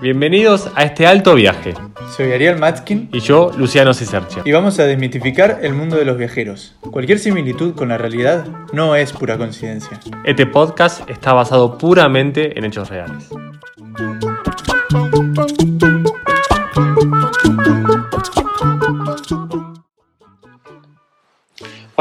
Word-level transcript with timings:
Bienvenidos 0.00 0.68
a 0.74 0.82
este 0.82 1.06
alto 1.06 1.34
viaje. 1.34 1.74
Soy 2.16 2.32
Ariel 2.32 2.58
Matskin 2.58 3.08
Y 3.12 3.20
yo, 3.20 3.50
Luciano 3.56 3.94
Cisercia. 3.94 4.42
y 4.44 4.52
vamos 4.52 4.78
a 4.78 4.84
desmitificar 4.84 5.60
el 5.62 5.72
mundo 5.74 5.96
de 5.96 6.04
los 6.04 6.18
viajeros. 6.18 6.74
Cualquier 6.90 7.18
similitud 7.18 7.74
con 7.74 7.88
la 7.88 7.98
realidad 7.98 8.46
no 8.72 8.94
es 8.96 9.12
pura 9.12 9.38
coincidencia. 9.38 10.00
Este 10.24 10.44
podcast 10.44 11.08
está 11.08 11.32
basado 11.32 11.78
puramente 11.78 12.58
en 12.58 12.64
hechos 12.64 12.90
reales. 12.90 13.30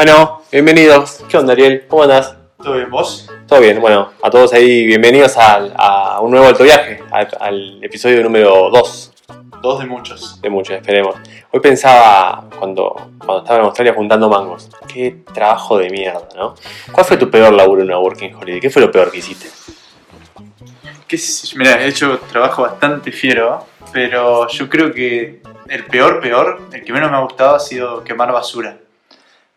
Bueno, 0.03 0.41
bienvenidos. 0.51 1.23
¿Qué 1.29 1.37
onda, 1.37 1.53
Ariel? 1.53 1.85
¿Cómo 1.87 2.01
andás? 2.01 2.35
¿Todo 2.57 2.73
bien 2.73 2.89
vos? 2.89 3.29
Todo 3.47 3.59
bien, 3.59 3.79
bueno, 3.79 4.09
a 4.23 4.31
todos 4.31 4.51
ahí, 4.51 4.83
bienvenidos 4.87 5.37
al- 5.37 5.75
a 5.77 6.19
un 6.21 6.31
nuevo 6.31 6.47
alto 6.47 6.63
viaje, 6.63 7.03
al, 7.11 7.27
al 7.39 7.83
episodio 7.83 8.23
número 8.23 8.71
2 8.71 9.13
Dos 9.61 9.79
de 9.79 9.85
muchos. 9.85 10.41
de 10.41 10.49
muchos, 10.49 10.77
esperemos. 10.77 11.17
Hoy 11.51 11.59
pensaba, 11.59 12.45
cuando, 12.57 12.95
cuando 13.19 13.43
estaba 13.43 13.59
en 13.59 13.65
Australia 13.65 13.93
juntando 13.93 14.27
mangos, 14.27 14.69
qué 14.91 15.17
trabajo 15.35 15.77
de 15.77 15.91
mierda, 15.91 16.27
¿no? 16.35 16.55
¿Cuál 16.91 17.05
fue 17.05 17.17
tu 17.17 17.29
peor 17.29 17.53
laburo 17.53 17.81
en 17.83 17.89
una 17.89 17.99
Working 17.99 18.33
Holiday? 18.33 18.59
¿Qué 18.59 18.71
fue 18.71 18.81
lo 18.81 18.89
peor 18.91 19.11
que 19.11 19.19
hiciste? 19.19 19.49
¿Qué 21.07 21.15
sé 21.19 21.45
yo? 21.45 21.59
Mira, 21.59 21.79
he 21.79 21.87
hecho 21.87 22.19
trabajo 22.31 22.63
bastante 22.63 23.11
fiero, 23.11 23.67
pero 23.93 24.47
yo 24.47 24.67
creo 24.67 24.91
que 24.91 25.43
el 25.69 25.85
peor, 25.85 26.19
peor, 26.21 26.59
el 26.73 26.83
que 26.83 26.91
menos 26.91 27.11
me 27.11 27.17
ha 27.17 27.21
gustado 27.21 27.53
ha 27.53 27.59
sido 27.59 28.03
quemar 28.03 28.31
basura. 28.31 28.77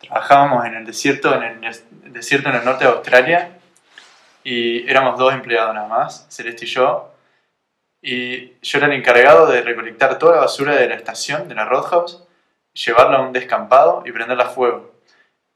Trabajábamos 0.06 0.64
en 0.66 0.74
el 0.74 0.84
desierto, 0.86 1.34
en 1.34 1.42
el 1.42 1.60
des- 1.60 1.84
desierto 2.12 2.48
en 2.50 2.56
el 2.56 2.64
norte 2.64 2.84
de 2.84 2.90
Australia 2.90 3.50
y 4.42 4.88
éramos 4.88 5.18
dos 5.18 5.32
empleados 5.32 5.74
nada 5.74 5.88
más, 5.88 6.26
Celeste 6.30 6.64
y 6.66 6.68
yo. 6.68 7.10
Y 8.02 8.52
yo 8.60 8.78
era 8.78 8.86
el 8.86 8.92
encargado 8.92 9.46
de 9.46 9.62
recolectar 9.62 10.18
toda 10.18 10.34
la 10.36 10.40
basura 10.42 10.74
de 10.74 10.88
la 10.88 10.94
estación, 10.94 11.48
de 11.48 11.54
la 11.54 11.64
Roadhouse, 11.64 12.22
llevarla 12.74 13.18
a 13.18 13.22
un 13.22 13.32
descampado 13.32 14.02
y 14.04 14.12
prenderla 14.12 14.44
a 14.44 14.48
fuego. 14.50 14.92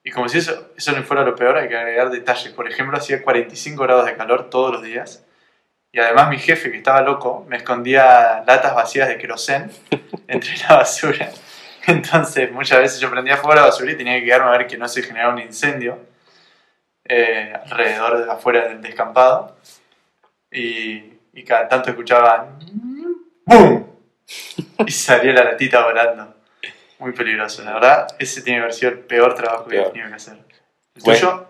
Y 0.03 0.11
como 0.11 0.29
si 0.29 0.39
eso, 0.39 0.71
eso 0.77 0.93
no 0.93 1.03
fuera 1.03 1.25
lo 1.25 1.35
peor, 1.35 1.59
hay 1.59 1.69
que 1.69 1.77
agregar 1.77 2.09
detalles. 2.11 2.53
Por 2.55 2.67
ejemplo, 2.71 2.97
hacía 2.97 3.23
45 3.23 3.83
grados 3.83 4.07
de 4.07 4.17
calor 4.17 4.49
todos 4.49 4.73
los 4.73 4.83
días. 4.83 5.27
Y 5.93 6.01
además 6.01 6.31
mi 6.31 6.39
jefe, 6.39 6.71
que 6.71 6.79
estaba 6.79 7.03
loco, 7.03 7.45
me 7.49 7.57
escondía 7.59 8.43
latas 8.47 8.75
vacías 8.75 9.09
de 9.09 9.19
querosén 9.19 9.71
entre 10.29 10.57
la 10.69 10.77
basura. 10.77 11.29
Entonces 11.89 12.53
muchas 12.53 12.78
veces 12.81 13.00
yo 13.00 13.11
prendía 13.11 13.36
fuego 13.36 13.55
la 13.56 13.62
basura 13.67 13.91
y 13.92 13.97
tenía 13.97 14.19
que 14.19 14.25
quedarme 14.25 14.48
a 14.48 14.58
ver 14.58 14.67
que 14.67 14.78
no 14.78 14.86
se 14.89 15.03
generara 15.03 15.33
un 15.33 15.41
incendio 15.41 15.98
eh, 17.05 17.53
alrededor 17.64 18.25
de 18.25 18.31
afuera 18.31 18.69
del 18.69 18.81
descampado. 18.81 19.56
Y, 20.53 21.03
y 21.34 21.44
cada 21.44 21.69
tanto 21.69 21.91
escuchaba 21.91 22.48
¡Bum! 23.44 23.86
Y 24.86 24.91
salía 24.91 25.33
la 25.33 25.44
latita 25.44 25.84
volando. 25.84 26.34
Muy 26.98 27.12
peligroso, 27.12 27.62
la 27.62 27.75
verdad. 27.75 28.06
Ese 28.19 28.42
tiene 28.42 28.59
que 28.59 28.62
haber 28.64 28.75
sido 28.75 28.92
el 28.92 28.98
peor 29.00 29.34
trabajo 29.34 29.66
que 29.66 29.78
he 29.81 29.84
tenido 29.84 30.09
que 30.09 30.14
hacer. 30.14 30.34
¿El 30.94 31.03
Bueno. 31.03 31.19
tuyo? 31.20 31.44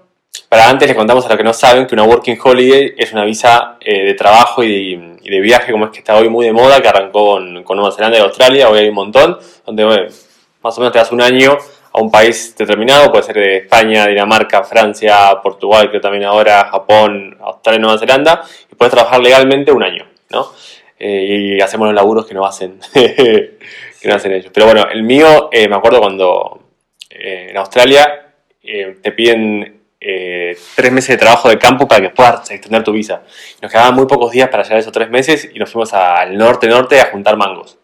Para 0.48 0.68
antes 0.68 0.88
les 0.88 0.96
contamos 0.96 1.24
a 1.26 1.28
los 1.28 1.36
que 1.36 1.44
no 1.44 1.52
saben 1.52 1.86
que 1.86 1.94
una 1.94 2.04
Working 2.04 2.38
Holiday 2.42 2.94
es 2.96 3.12
una 3.12 3.24
visa 3.24 3.76
eh, 3.80 4.04
de 4.06 4.14
trabajo 4.14 4.62
y, 4.62 5.18
y 5.20 5.30
de 5.30 5.40
viaje, 5.40 5.72
como 5.72 5.86
es 5.86 5.90
que 5.90 5.98
está 5.98 6.16
hoy 6.16 6.28
muy 6.28 6.46
de 6.46 6.52
moda, 6.52 6.80
que 6.80 6.88
arrancó 6.88 7.32
con, 7.34 7.64
con 7.64 7.76
Nueva 7.76 7.94
Zelanda 7.94 8.18
y 8.18 8.22
Australia, 8.22 8.68
hoy 8.70 8.78
hay 8.78 8.88
un 8.88 8.94
montón, 8.94 9.38
donde 9.66 9.84
bueno, 9.84 10.08
más 10.62 10.76
o 10.76 10.80
menos 10.80 10.92
te 10.92 10.98
das 10.98 11.12
un 11.12 11.22
año 11.22 11.56
a 11.92 12.00
un 12.00 12.10
país 12.10 12.54
determinado, 12.56 13.10
puede 13.10 13.24
ser 13.24 13.36
de 13.36 13.56
España, 13.58 14.06
Dinamarca, 14.06 14.62
Francia, 14.62 15.40
Portugal, 15.42 15.88
creo 15.88 16.00
también 16.00 16.24
ahora, 16.24 16.68
Japón, 16.70 17.36
Australia 17.40 17.80
Nueva 17.80 17.98
Zelanda, 17.98 18.44
y 18.70 18.74
puedes 18.74 18.92
trabajar 18.92 19.20
legalmente 19.20 19.72
un 19.72 19.82
año, 19.82 20.06
¿no? 20.30 20.52
Eh, 20.98 21.56
y 21.56 21.60
hacemos 21.60 21.86
los 21.86 21.94
laburos 21.94 22.26
que 22.26 22.34
no 22.34 22.44
hacen, 22.44 22.80
que 22.92 24.08
no 24.08 24.14
hacen 24.14 24.32
ellos. 24.32 24.50
Pero 24.52 24.66
bueno, 24.66 24.86
el 24.90 25.02
mío, 25.02 25.48
eh, 25.52 25.68
me 25.68 25.76
acuerdo 25.76 26.00
cuando 26.00 26.60
eh, 27.10 27.48
en 27.50 27.56
Australia 27.56 28.32
eh, 28.62 28.98
te 29.02 29.12
piden 29.12 29.74
tres 30.00 30.92
meses 30.92 31.08
de 31.08 31.16
trabajo 31.16 31.48
de 31.48 31.58
campo 31.58 31.88
para 31.88 32.00
que 32.00 32.10
puedas 32.10 32.48
extender 32.52 32.84
tu 32.84 32.92
visa. 32.92 33.22
Nos 33.60 33.70
quedaban 33.70 33.96
muy 33.96 34.06
pocos 34.06 34.30
días 34.30 34.48
para 34.48 34.62
llegar 34.62 34.76
a 34.76 34.80
esos 34.80 34.92
tres 34.92 35.10
meses 35.10 35.50
y 35.52 35.58
nos 35.58 35.72
fuimos 35.72 35.92
al 35.92 36.38
norte-norte 36.38 37.00
a 37.00 37.06
juntar 37.06 37.36
mangos, 37.36 37.77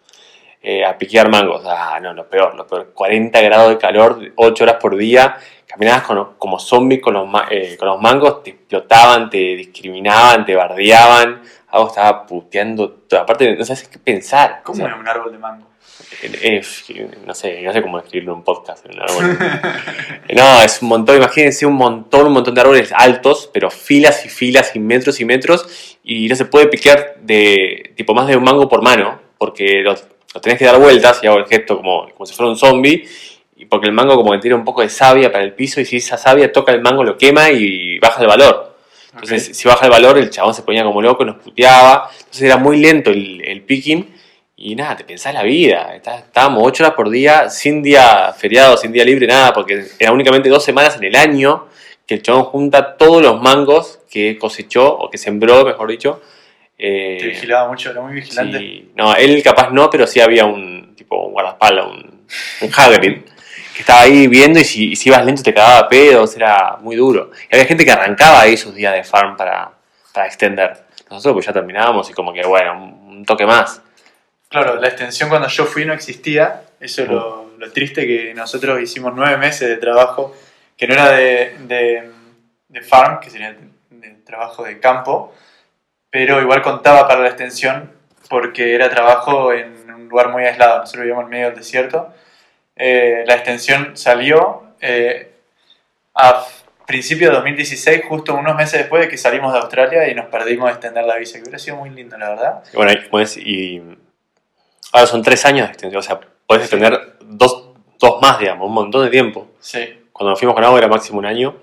eh, 0.64 0.84
a 0.84 0.96
piquear 0.98 1.28
mangos. 1.28 1.62
Ah, 1.66 1.98
no, 2.02 2.12
lo 2.14 2.26
peor, 2.28 2.54
lo 2.54 2.66
peor. 2.66 2.92
40 2.94 3.40
grados 3.42 3.68
de 3.70 3.78
calor, 3.78 4.18
8 4.36 4.64
horas 4.64 4.76
por 4.80 4.96
día. 4.96 5.36
Caminabas 5.66 6.02
con- 6.04 6.34
como 6.38 6.58
zombies 6.58 7.00
con 7.02 7.14
los, 7.14 7.28
eh, 7.50 7.76
con 7.78 7.88
los 7.88 8.00
mangos, 8.00 8.42
te 8.42 8.50
explotaban, 8.50 9.28
te 9.28 9.36
discriminaban, 9.38 10.44
te 10.46 10.54
bardeaban. 10.54 11.42
Algo 11.68 11.88
estaba 11.88 12.24
puteando. 12.26 12.90
todo. 13.08 13.20
Aparte, 13.20 13.54
no 13.56 13.64
sabes 13.64 13.88
qué 13.88 13.98
pensar. 13.98 14.60
O 14.62 14.64
¿Cómo 14.64 14.76
sea, 14.78 14.88
es 14.94 14.98
un 14.98 15.08
árbol 15.08 15.32
de 15.32 15.38
mango? 15.38 15.66
eh, 16.22 16.62
eh, 16.90 17.10
no 17.26 17.34
sé, 17.34 17.60
no 17.62 17.72
sé 17.72 17.82
cómo 17.82 17.98
escribirlo 17.98 18.32
en 18.32 18.38
un 18.38 18.44
podcast. 18.44 18.86
en 18.86 18.92
un 18.94 19.02
árbol. 19.02 19.38
no, 20.34 20.62
es 20.62 20.80
un 20.82 20.88
montón, 20.88 21.16
imagínense 21.16 21.66
un 21.66 21.74
montón, 21.74 22.26
un 22.28 22.32
montón 22.32 22.54
de 22.54 22.60
árboles 22.60 22.92
altos, 22.96 23.50
pero 23.52 23.70
filas 23.70 24.24
y 24.24 24.28
filas 24.28 24.74
y 24.74 24.78
metros 24.78 25.20
y 25.20 25.24
metros, 25.24 25.98
y 26.04 26.28
no 26.28 26.36
se 26.36 26.44
puede 26.46 26.68
piquear 26.68 27.16
de 27.20 27.92
tipo 27.96 28.14
más 28.14 28.26
de 28.28 28.36
un 28.36 28.44
mango 28.44 28.68
por 28.68 28.82
mano, 28.82 29.20
porque 29.44 29.82
lo, 29.82 29.92
lo 30.34 30.40
tenés 30.40 30.58
que 30.58 30.64
dar 30.64 30.78
vueltas 30.78 31.20
y 31.22 31.26
hago 31.26 31.38
el 31.38 31.46
gesto 31.46 31.76
como, 31.76 32.08
como 32.10 32.24
si 32.26 32.34
fuera 32.34 32.50
un 32.50 32.56
zombie, 32.56 33.06
y 33.56 33.66
porque 33.66 33.86
el 33.86 33.92
mango 33.92 34.16
como 34.16 34.32
que 34.32 34.38
tiene 34.38 34.54
un 34.56 34.64
poco 34.64 34.80
de 34.82 34.88
savia 34.88 35.30
para 35.30 35.44
el 35.44 35.52
piso, 35.52 35.80
y 35.80 35.84
si 35.84 35.96
esa 35.98 36.16
savia 36.16 36.50
toca 36.52 36.72
el 36.72 36.80
mango 36.80 37.04
lo 37.04 37.16
quema 37.18 37.50
y 37.50 37.98
baja 37.98 38.20
el 38.22 38.26
valor. 38.28 38.74
Entonces, 39.12 39.48
Ok. 39.48 39.54
si 39.54 39.68
baja 39.68 39.84
el 39.84 39.90
valor, 39.92 40.18
el 40.18 40.28
chabón 40.30 40.54
se 40.54 40.62
ponía 40.62 40.82
como 40.82 41.00
loco, 41.00 41.24
nos 41.24 41.36
puteaba. 41.36 42.10
Entonces 42.18 42.42
era 42.42 42.56
muy 42.56 42.78
lento 42.78 43.10
el, 43.10 43.42
el 43.44 43.62
picking. 43.62 44.12
Y 44.56 44.74
nada, 44.74 44.96
te 44.96 45.04
pensás 45.04 45.32
la 45.34 45.42
vida. 45.44 45.94
Está- 45.94 46.18
Estábamos 46.18 46.62
ocho 46.66 46.82
horas 46.84 46.96
por 46.96 47.10
día, 47.10 47.48
sin 47.50 47.80
día 47.82 48.32
feriado, 48.36 48.76
sin 48.76 48.90
día 48.92 49.04
libre, 49.04 49.26
nada, 49.28 49.52
porque 49.52 49.84
era 50.00 50.10
únicamente 50.10 50.48
dos 50.48 50.64
semanas 50.64 50.96
en 50.96 51.04
el 51.04 51.14
año 51.16 51.66
que 52.06 52.14
el 52.14 52.22
chabón 52.22 52.44
junta 52.44 52.96
todos 52.96 53.22
los 53.22 53.40
mangos 53.40 54.00
que 54.10 54.36
cosechó, 54.36 54.92
o 54.96 55.08
que 55.10 55.16
sembró, 55.18 55.64
mejor 55.64 55.88
dicho. 55.90 56.20
Eh, 56.76 57.18
Te 57.20 57.26
vigilaba 57.28 57.68
mucho, 57.68 57.90
era 57.90 58.00
muy 58.00 58.14
vigilante. 58.14 58.58
Sí. 58.58 58.92
No, 58.96 59.14
él 59.14 59.42
capaz 59.42 59.70
no, 59.70 59.88
pero 59.90 60.06
sí 60.06 60.20
había 60.20 60.44
un 60.44 60.94
tipo 60.96 61.26
un 61.26 61.32
guardaespaldas, 61.32 61.86
un, 61.86 62.26
un 62.62 62.70
Hagrid, 62.76 63.22
que 63.74 63.80
estaba 63.80 64.00
ahí 64.02 64.26
viendo 64.26 64.58
y 64.58 64.64
si, 64.64 64.90
y 64.92 64.96
si 64.96 65.08
ibas 65.08 65.24
lento 65.24 65.42
te 65.42 65.54
cagaba 65.54 65.78
a 65.80 65.88
pedos, 65.88 66.36
era 66.36 66.76
muy 66.80 66.96
duro. 66.96 67.30
Y 67.50 67.54
había 67.54 67.66
gente 67.66 67.84
que 67.84 67.92
arrancaba 67.92 68.40
ahí 68.40 68.56
sus 68.56 68.74
días 68.74 68.92
de 68.94 69.04
farm 69.04 69.36
para, 69.36 69.70
para 70.12 70.26
extender. 70.26 70.84
Nosotros 71.10 71.34
pues 71.34 71.46
ya 71.46 71.52
terminábamos 71.52 72.10
y 72.10 72.12
como 72.12 72.32
que 72.32 72.44
bueno, 72.44 72.72
un, 72.82 73.08
un 73.18 73.24
toque 73.24 73.46
más. 73.46 73.80
Claro, 74.48 74.80
la 74.80 74.88
extensión 74.88 75.28
cuando 75.28 75.48
yo 75.48 75.64
fui 75.64 75.84
no 75.84 75.92
existía. 75.92 76.62
Eso 76.80 77.02
es 77.02 77.08
lo, 77.08 77.52
lo 77.56 77.72
triste 77.72 78.06
que 78.06 78.34
nosotros 78.34 78.80
hicimos 78.80 79.12
nueve 79.14 79.36
meses 79.36 79.68
de 79.68 79.76
trabajo 79.76 80.34
que 80.76 80.86
no 80.88 80.94
era 80.94 81.12
de, 81.12 81.56
de, 81.66 82.10
de 82.68 82.80
farm, 82.82 83.20
que 83.20 83.30
sería 83.30 83.56
de 83.90 84.10
trabajo 84.26 84.64
de 84.64 84.80
campo, 84.80 85.34
pero 86.14 86.40
igual 86.40 86.62
contaba 86.62 87.08
para 87.08 87.22
la 87.22 87.26
extensión 87.26 87.90
porque 88.30 88.72
era 88.76 88.88
trabajo 88.88 89.52
en 89.52 89.90
un 89.90 90.08
lugar 90.08 90.28
muy 90.30 90.44
aislado. 90.44 90.78
Nosotros 90.78 91.02
vivíamos 91.02 91.24
en 91.24 91.30
medio 91.30 91.46
del 91.46 91.56
desierto. 91.56 92.14
Eh, 92.76 93.24
la 93.26 93.34
extensión 93.34 93.96
salió 93.96 94.62
eh, 94.80 95.32
a 96.14 96.44
principios 96.86 97.30
de 97.30 97.34
2016, 97.38 98.02
justo 98.08 98.32
unos 98.36 98.54
meses 98.54 98.78
después 98.78 99.02
de 99.02 99.08
que 99.08 99.18
salimos 99.18 99.52
de 99.52 99.58
Australia 99.58 100.08
y 100.08 100.14
nos 100.14 100.26
perdimos 100.26 100.66
de 100.68 100.74
extender 100.74 101.02
la 101.04 101.16
visa, 101.16 101.38
que 101.38 101.42
hubiera 101.42 101.58
sido 101.58 101.78
muy 101.78 101.90
lindo, 101.90 102.16
la 102.16 102.28
verdad. 102.28 102.62
Bueno, 102.74 102.92
y, 102.92 103.08
como 103.08 103.20
es- 103.20 103.36
y 103.36 103.82
ahora 104.92 105.08
son 105.08 105.20
tres 105.20 105.44
años 105.44 105.66
de 105.66 105.72
extensión, 105.72 105.98
o 105.98 106.02
sea, 106.02 106.20
podés 106.46 106.68
Sí. 106.68 106.76
extender 106.76 107.16
dos, 107.22 107.70
dos 107.98 108.22
más, 108.22 108.38
digamos, 108.38 108.68
un 108.68 108.74
montón 108.74 109.04
de 109.04 109.10
tiempo. 109.10 109.48
Sí. 109.58 110.00
Cuando 110.12 110.30
nos 110.30 110.38
fuimos 110.38 110.54
con 110.54 110.62
agua 110.62 110.78
era 110.78 110.86
máximo 110.86 111.18
un 111.18 111.26
año, 111.26 111.56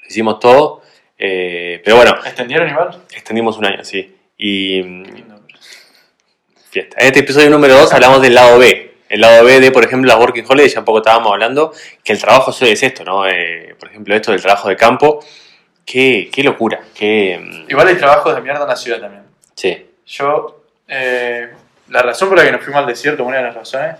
lo 0.00 0.06
hicimos 0.08 0.38
todo, 0.38 0.81
eh, 1.24 1.80
pero 1.84 1.96
bueno, 1.96 2.16
¿Extendieron 2.24 2.68
igual? 2.68 3.00
extendimos 3.14 3.56
un 3.56 3.66
año, 3.66 3.84
sí. 3.84 4.12
Y 4.36 4.82
mm, 4.82 5.04
fiesta. 6.70 6.96
En 7.00 7.06
este 7.06 7.20
episodio 7.20 7.48
número 7.50 7.74
2 7.76 7.92
hablamos 7.92 8.20
del 8.22 8.34
lado 8.34 8.58
B. 8.58 8.94
El 9.08 9.20
lado 9.20 9.44
B 9.44 9.60
de, 9.60 9.70
por 9.70 9.84
ejemplo, 9.84 10.08
las 10.08 10.18
Working 10.18 10.44
Holidays, 10.48 10.72
ya 10.74 10.80
un 10.80 10.84
poco 10.86 10.98
estábamos 10.98 11.30
hablando, 11.32 11.72
que 12.02 12.12
el 12.12 12.18
trabajo 12.20 12.50
es 12.50 12.82
esto, 12.82 13.04
¿no? 13.04 13.26
Eh, 13.28 13.76
por 13.78 13.88
ejemplo, 13.90 14.14
esto 14.16 14.32
del 14.32 14.40
trabajo 14.40 14.68
de 14.68 14.76
campo. 14.76 15.22
Qué, 15.84 16.28
qué 16.32 16.42
locura, 16.42 16.80
qué... 16.94 17.38
mm, 17.40 17.70
Igual 17.70 17.88
hay 17.88 17.96
trabajos 17.96 18.34
de 18.34 18.40
mierda 18.40 18.62
en 18.62 18.68
la 18.68 18.76
ciudad 18.76 19.00
también. 19.00 19.22
Sí, 19.54 19.86
Yo, 20.06 20.64
eh, 20.88 21.50
la 21.88 22.02
razón 22.02 22.28
por 22.30 22.38
la 22.38 22.44
que 22.44 22.52
nos 22.52 22.62
fuimos 22.64 22.80
al 22.80 22.86
desierto, 22.86 23.24
una 23.24 23.36
de 23.38 23.42
las 23.44 23.54
razones, 23.54 23.96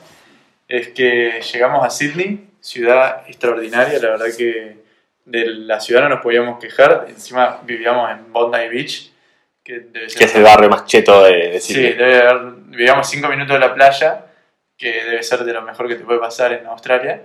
es 0.69 0.89
que 0.89 1.41
llegamos 1.53 1.85
a 1.85 1.91
Sydney, 1.91 2.47
ciudad 2.61 3.23
extraordinaria, 3.29 3.99
la 3.99 4.11
verdad 4.11 4.27
que 4.37 4.82
de 5.25 5.47
la 5.47 5.81
ciudad 5.81 6.03
no 6.03 6.09
nos 6.09 6.21
podíamos 6.21 6.59
quejar, 6.59 7.07
encima 7.09 7.61
vivíamos 7.63 8.11
en 8.11 8.33
Bondi 8.33 8.69
Beach, 8.69 9.13
que 9.63 9.81
debe 9.81 10.09
ser... 10.09 10.19
que 10.19 10.25
es 10.25 10.35
el 10.35 10.43
barrio 10.43 10.69
más 10.69 10.85
cheto 10.87 11.23
de, 11.25 11.51
de 11.53 11.61
Sí, 11.61 11.75
debe 11.75 12.21
haber, 12.21 12.43
vivíamos 12.67 13.09
cinco 13.09 13.29
minutos 13.29 13.55
de 13.55 13.61
la 13.61 13.75
playa, 13.75 14.27
que 14.77 15.05
debe 15.05 15.23
ser 15.23 15.45
de 15.45 15.53
lo 15.53 15.63
mejor 15.63 15.89
que 15.89 15.95
te 15.95 16.05
puede 16.05 16.19
pasar 16.19 16.53
en 16.53 16.67
Australia, 16.67 17.23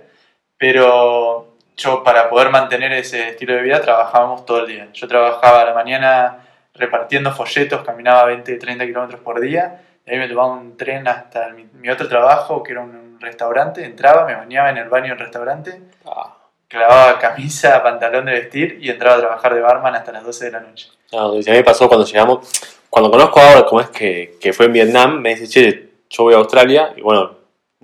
pero 0.56 1.56
yo 1.76 2.02
para 2.04 2.28
poder 2.28 2.50
mantener 2.50 2.92
ese 2.92 3.28
estilo 3.28 3.54
de 3.54 3.62
vida 3.62 3.80
trabajábamos 3.80 4.44
todo 4.44 4.60
el 4.60 4.66
día. 4.66 4.88
Yo 4.92 5.08
trabajaba 5.08 5.62
a 5.62 5.64
la 5.64 5.74
mañana 5.74 6.38
repartiendo 6.74 7.32
folletos, 7.32 7.82
caminaba 7.82 8.24
20, 8.26 8.56
30 8.56 8.86
kilómetros 8.86 9.20
por 9.20 9.40
día, 9.40 9.82
y 10.06 10.12
ahí 10.12 10.18
me 10.18 10.28
tomaba 10.28 10.52
un 10.52 10.76
tren 10.76 11.06
hasta 11.08 11.50
mi, 11.50 11.68
mi 11.74 11.90
otro 11.90 12.08
trabajo, 12.08 12.62
que 12.62 12.72
era 12.72 12.80
un, 12.80 13.08
un 13.18 13.20
restaurante, 13.20 13.84
entraba, 13.84 14.24
me 14.24 14.34
bañaba 14.34 14.70
en 14.70 14.76
el 14.76 14.88
baño 14.88 15.10
del 15.10 15.18
restaurante, 15.18 15.80
Ah, 16.06 16.37
clavaba 16.68 17.18
camisa, 17.18 17.82
pantalón 17.82 18.26
de 18.26 18.32
vestir 18.32 18.78
y 18.80 18.90
entraba 18.90 19.16
a 19.16 19.20
trabajar 19.20 19.54
de 19.54 19.60
barman 19.60 19.94
hasta 19.94 20.12
las 20.12 20.24
12 20.24 20.44
de 20.46 20.50
la 20.52 20.60
noche. 20.60 20.88
No, 21.12 21.32
dice, 21.34 21.50
a 21.50 21.52
mí 21.54 21.58
me 21.60 21.64
pasó 21.64 21.88
cuando 21.88 22.06
llegamos, 22.06 22.46
cuando 22.90 23.10
conozco 23.10 23.40
ahora 23.40 23.64
cómo 23.64 23.80
es 23.80 23.88
que, 23.88 24.34
que 24.40 24.52
fue 24.52 24.66
en 24.66 24.72
Vietnam, 24.74 25.20
me 25.20 25.34
dice, 25.34 25.48
che, 25.48 25.88
yo 26.10 26.24
voy 26.24 26.34
a 26.34 26.38
Australia 26.38 26.92
y 26.96 27.00
bueno, 27.00 27.30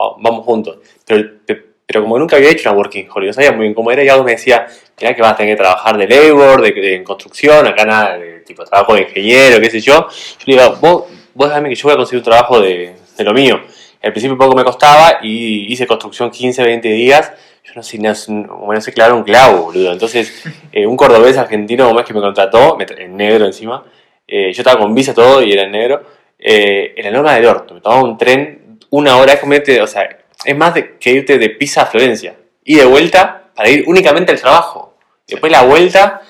va- 0.01 0.15
vamos 0.19 0.45
juntos. 0.45 0.79
Pero, 1.07 1.31
pe- 1.47 1.65
pero 1.87 2.03
como 2.03 2.19
nunca 2.19 2.37
había 2.37 2.51
hecho 2.51 2.69
una 2.69 2.79
working 2.79 3.09
holiday, 3.11 3.29
no 3.29 3.33
sabía 3.33 3.53
muy 3.53 3.63
bien 3.63 3.75
cómo 3.75 3.91
era 3.91 4.03
y 4.05 4.09
algo 4.09 4.25
me 4.25 4.33
decía, 4.33 4.67
que 4.97 5.15
vas 5.21 5.33
a 5.33 5.37
tener 5.37 5.57
que 5.57 5.63
trabajar 5.63 5.97
de 5.97 6.07
labor, 6.07 6.61
de, 6.61 6.73
de- 6.73 7.05
construcción, 7.05 7.67
acá 7.67 7.85
nada, 7.87 8.19
de 8.19 8.41
tipo 8.41 8.65
trabajo 8.65 8.95
de 8.95 9.03
ingeniero, 9.03 9.61
qué 9.61 9.71
sé 9.71 9.81
yo. 9.81 10.07
Yo 10.11 10.45
le 10.47 10.53
digo, 10.63 10.77
vos, 10.81 11.05
vos 11.33 11.49
déjame 11.49 11.71
que 11.71 11.75
yo 11.75 11.85
voy 11.85 11.95
a 11.95 11.97
conseguir 11.97 12.19
un 12.21 12.25
trabajo 12.25 12.61
de, 12.61 12.95
de 13.17 13.25
lo 13.25 13.33
mío. 13.33 13.61
Al 14.03 14.13
principio 14.13 14.37
poco 14.37 14.55
me 14.55 14.65
costaba 14.65 15.21
y 15.23 15.73
hice 15.73 15.87
construcción 15.87 16.31
15, 16.31 16.63
20 16.63 16.89
días. 16.89 17.33
Yo 17.65 17.73
no 17.75 17.83
sé, 17.83 17.99
no, 17.99 18.15
sé- 18.15 18.31
no 18.33 18.81
sé 18.81 18.93
clavar 18.93 19.15
un 19.15 19.23
clavo, 19.25 19.65
boludo. 19.65 19.93
Entonces, 19.93 20.45
eh, 20.73 20.87
un 20.87 20.97
cordobés 20.97 21.37
argentino 21.39 21.87
como 21.89 22.01
es 22.01 22.07
que 22.07 22.15
me 22.15 22.21
contrató, 22.21 22.77
en 22.79 23.17
negro 23.17 23.47
encima, 23.47 23.85
eh, 24.27 24.53
yo 24.53 24.61
estaba 24.63 24.79
con 24.81 24.95
visa 24.95 25.15
todo 25.15 25.43
y 25.43 25.53
era 25.53 25.63
en 25.65 25.73
negro, 25.73 26.03
eh, 26.39 26.93
en 26.97 27.05
la 27.07 27.11
norma 27.11 27.35
del 27.35 27.47
orto, 27.47 27.75
me 27.75 27.81
tomaba 27.81 28.03
un 28.03 28.19
tren 28.19 28.79
una 28.91 29.17
hora, 29.17 29.39
irte, 29.43 29.81
o 29.83 29.87
sea, 29.87 30.09
es 30.45 30.57
más 30.57 30.73
que 31.01 31.11
irte 31.11 31.39
de 31.39 31.51
Pisa 31.51 31.83
a 31.83 31.87
Florencia, 31.87 32.37
y 32.65 32.77
de 32.77 32.85
vuelta 32.85 33.51
para 33.55 33.69
ir 33.71 33.85
únicamente 33.87 34.33
al 34.33 34.41
trabajo. 34.41 34.97
Después 35.27 35.51
la 35.51 35.63
vuelta, 35.63 36.21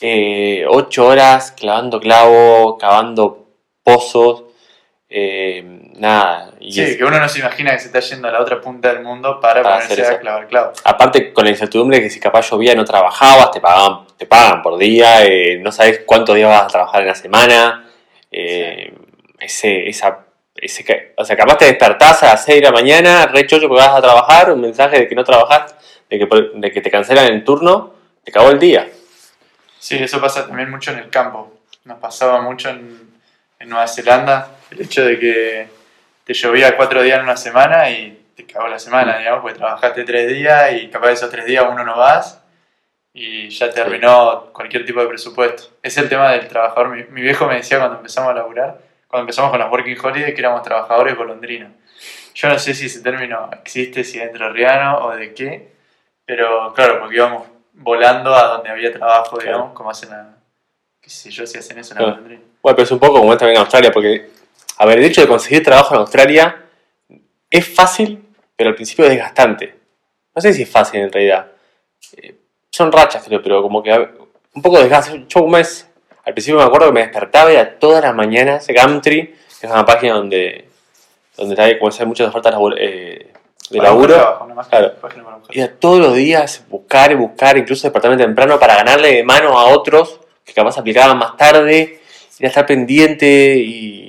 eh, 0.00 0.64
ocho 0.68 1.06
horas 1.06 1.52
clavando 1.52 1.98
clavo, 2.00 2.76
cavando 2.78 3.46
pozos, 3.82 4.44
nada. 5.98 6.51
Y 6.64 6.72
Sí, 6.72 6.80
es- 6.82 6.96
que 6.96 7.04
uno 7.04 7.18
no 7.18 7.28
se 7.28 7.40
imagina 7.40 7.72
que 7.72 7.80
se 7.80 7.86
está 7.86 7.98
yendo 8.00 8.28
a 8.28 8.30
la 8.30 8.40
otra 8.40 8.60
punta 8.60 8.92
del 8.92 9.02
mundo 9.02 9.40
para, 9.40 9.62
Para 9.62 9.80
ponerse 9.80 10.06
a 10.14 10.18
clavar 10.20 10.46
clavo. 10.46 10.72
Aparte 10.84 11.32
con 11.32 11.44
la 11.44 11.50
incertidumbre 11.50 11.96
de 11.98 12.04
que 12.04 12.10
si 12.10 12.20
capaz 12.20 12.48
llovía 12.50 12.74
no 12.74 12.84
trabajabas, 12.84 13.50
te 13.50 13.60
pagaban, 13.60 14.06
te 14.16 14.26
pagan 14.26 14.62
por 14.62 14.78
día, 14.78 15.24
eh, 15.24 15.58
no 15.60 15.72
sabes 15.72 16.02
cuántos 16.06 16.36
días 16.36 16.48
vas 16.48 16.62
a 16.62 16.66
trabajar 16.68 17.02
en 17.02 17.08
la 17.08 17.14
semana, 17.16 17.88
eh, 18.30 18.94
ese, 19.40 19.88
esa, 19.88 20.20
ese, 20.54 20.84
que- 20.84 21.12
o 21.16 21.24
sea, 21.24 21.36
capaz 21.36 21.58
te 21.58 21.64
despertás 21.64 22.22
a 22.22 22.26
las 22.26 22.44
6 22.44 22.60
de 22.60 22.66
la 22.66 22.72
mañana, 22.72 23.26
re 23.26 23.44
chocho 23.46 23.66
porque 23.68 23.82
vas 23.84 23.96
a 23.98 24.00
trabajar, 24.02 24.52
un 24.52 24.60
mensaje 24.60 25.00
de 25.00 25.08
que 25.08 25.14
no 25.16 25.24
trabajás, 25.24 25.74
de 26.08 26.18
que, 26.18 26.28
de 26.54 26.70
que 26.70 26.80
te 26.80 26.90
cancelan 26.90 27.26
el 27.26 27.42
turno, 27.42 27.94
te 28.22 28.30
acabó 28.30 28.50
el 28.50 28.58
día. 28.60 28.88
Sí, 29.80 29.96
eso 30.00 30.20
pasa 30.20 30.46
también 30.46 30.70
mucho 30.70 30.92
en 30.92 30.98
el 30.98 31.10
campo. 31.10 31.58
Nos 31.84 31.98
pasaba 31.98 32.40
mucho 32.40 32.68
en, 32.70 33.00
en 33.58 33.68
Nueva 33.68 33.88
Zelanda 33.88 34.50
el 34.70 34.82
hecho 34.82 35.04
de 35.04 35.18
que 35.18 35.66
te 36.24 36.34
llovía 36.34 36.76
cuatro 36.76 37.02
días 37.02 37.18
en 37.18 37.24
una 37.24 37.36
semana 37.36 37.90
y 37.90 38.18
te 38.36 38.46
cagó 38.46 38.68
la 38.68 38.78
semana, 38.78 39.18
digamos, 39.18 39.42
porque 39.42 39.58
trabajaste 39.58 40.04
tres 40.04 40.28
días 40.28 40.72
y 40.74 40.88
capaz 40.88 41.08
de 41.08 41.12
esos 41.14 41.30
tres 41.30 41.44
días 41.46 41.64
uno 41.70 41.84
no 41.84 41.96
vas 41.96 42.42
y 43.12 43.50
ya 43.50 43.70
te 43.70 43.80
arruinó 43.80 44.50
cualquier 44.52 44.86
tipo 44.86 45.00
de 45.00 45.06
presupuesto. 45.08 45.64
Es 45.82 45.96
el 45.98 46.08
tema 46.08 46.30
del 46.32 46.48
trabajador. 46.48 46.88
Mi, 46.88 47.04
mi 47.04 47.20
viejo 47.20 47.46
me 47.46 47.56
decía 47.56 47.78
cuando 47.78 47.96
empezamos 47.98 48.30
a 48.30 48.34
laburar, 48.34 48.78
cuando 49.06 49.22
empezamos 49.24 49.50
con 49.50 49.60
las 49.60 49.70
Working 49.70 49.98
Holidays, 50.02 50.34
que 50.34 50.40
éramos 50.40 50.62
trabajadores 50.62 51.16
golondrinos. 51.16 51.70
Yo 52.34 52.48
no 52.48 52.58
sé 52.58 52.72
si 52.72 52.86
ese 52.86 53.02
término 53.02 53.50
existe, 53.52 54.02
si 54.04 54.18
es 54.18 54.24
entrerriano 54.24 55.04
o 55.04 55.14
de 55.14 55.34
qué, 55.34 55.72
pero 56.24 56.72
claro, 56.72 57.00
porque 57.00 57.16
íbamos 57.16 57.46
volando 57.74 58.34
a 58.34 58.44
donde 58.48 58.70
había 58.70 58.90
trabajo, 58.92 59.36
Claro. 59.36 59.42
digamos, 59.52 59.72
como 59.74 59.90
hacen 59.90 60.12
a, 60.12 60.36
qué 61.00 61.10
sé 61.10 61.30
yo, 61.30 61.46
si 61.46 61.58
hacen 61.58 61.78
eso 61.78 61.92
en 61.92 61.98
Claro. 61.98 62.12
golondrina. 62.12 62.40
Bueno, 62.62 62.76
pero 62.76 62.84
es 62.84 62.90
un 62.92 62.98
poco 62.98 63.18
como 63.18 63.32
es 63.32 63.38
también 63.38 63.56
en 63.56 63.60
Australia, 63.62 63.90
porque, 63.92 64.30
a 64.82 64.84
ver, 64.84 64.98
el 64.98 65.04
hecho 65.04 65.20
de 65.20 65.28
conseguir 65.28 65.62
trabajo 65.62 65.94
en 65.94 66.00
Australia 66.00 66.64
es 67.48 67.68
fácil, 67.72 68.20
pero 68.56 68.70
al 68.70 68.74
principio 68.74 69.04
es 69.04 69.12
desgastante. 69.12 69.76
No 70.34 70.42
sé 70.42 70.52
si 70.52 70.62
es 70.62 70.68
fácil 70.68 71.02
en 71.02 71.12
realidad. 71.12 71.52
Eh, 72.16 72.34
son 72.68 72.90
rachas, 72.90 73.22
creo, 73.24 73.40
pero 73.40 73.62
como 73.62 73.80
que 73.80 73.92
a 73.92 74.10
un 74.52 74.60
poco 74.60 74.80
desgaste. 74.80 75.24
Yo 75.28 75.42
un 75.44 75.52
mes, 75.52 75.88
al 76.24 76.32
principio 76.32 76.58
me 76.58 76.64
acuerdo 76.64 76.86
que 76.88 76.94
me 76.94 77.02
despertaba 77.02 77.52
y 77.52 77.54
era 77.54 77.78
todas 77.78 78.02
las 78.02 78.12
mañanas, 78.12 78.66
Gumtree, 78.66 79.36
que 79.60 79.66
es 79.68 79.72
una 79.72 79.86
página 79.86 80.14
donde, 80.14 80.68
donde 81.36 81.62
hay 81.62 81.78
como 81.78 81.92
muchas 82.06 82.26
ofertas 82.26 82.52
eh, 82.76 83.32
de 83.70 83.78
Para 83.78 83.90
laburo. 83.90 84.14
trabajo, 84.14 84.48
Claro. 84.68 84.94
Ir 85.50 85.62
a 85.62 85.72
todos 85.76 86.00
los 86.00 86.16
días 86.16 86.64
buscar 86.68 87.12
y 87.12 87.14
buscar, 87.14 87.56
incluso 87.56 87.86
despertarme 87.86 88.16
temprano 88.16 88.58
para 88.58 88.74
ganarle 88.74 89.12
de 89.12 89.22
mano 89.22 89.56
a 89.56 89.66
otros 89.66 90.18
que 90.44 90.52
capaz 90.52 90.76
aplicaban 90.76 91.16
más 91.18 91.36
tarde, 91.36 92.00
ir 92.40 92.46
a 92.46 92.48
estar 92.48 92.66
pendiente 92.66 93.54
y... 93.58 94.01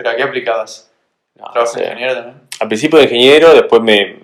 ¿Pero 0.00 0.10
a 0.10 0.16
qué 0.16 0.22
aplicabas? 0.22 0.90
no, 1.36 1.44
no 1.44 1.52
¿Trabajo 1.52 1.78
de 1.78 1.84
ingeniero 1.84 2.14
también? 2.14 2.40
Al 2.58 2.68
principio 2.68 2.98
de 2.98 3.04
ingeniero, 3.04 3.52
después 3.52 3.82
me... 3.82 4.16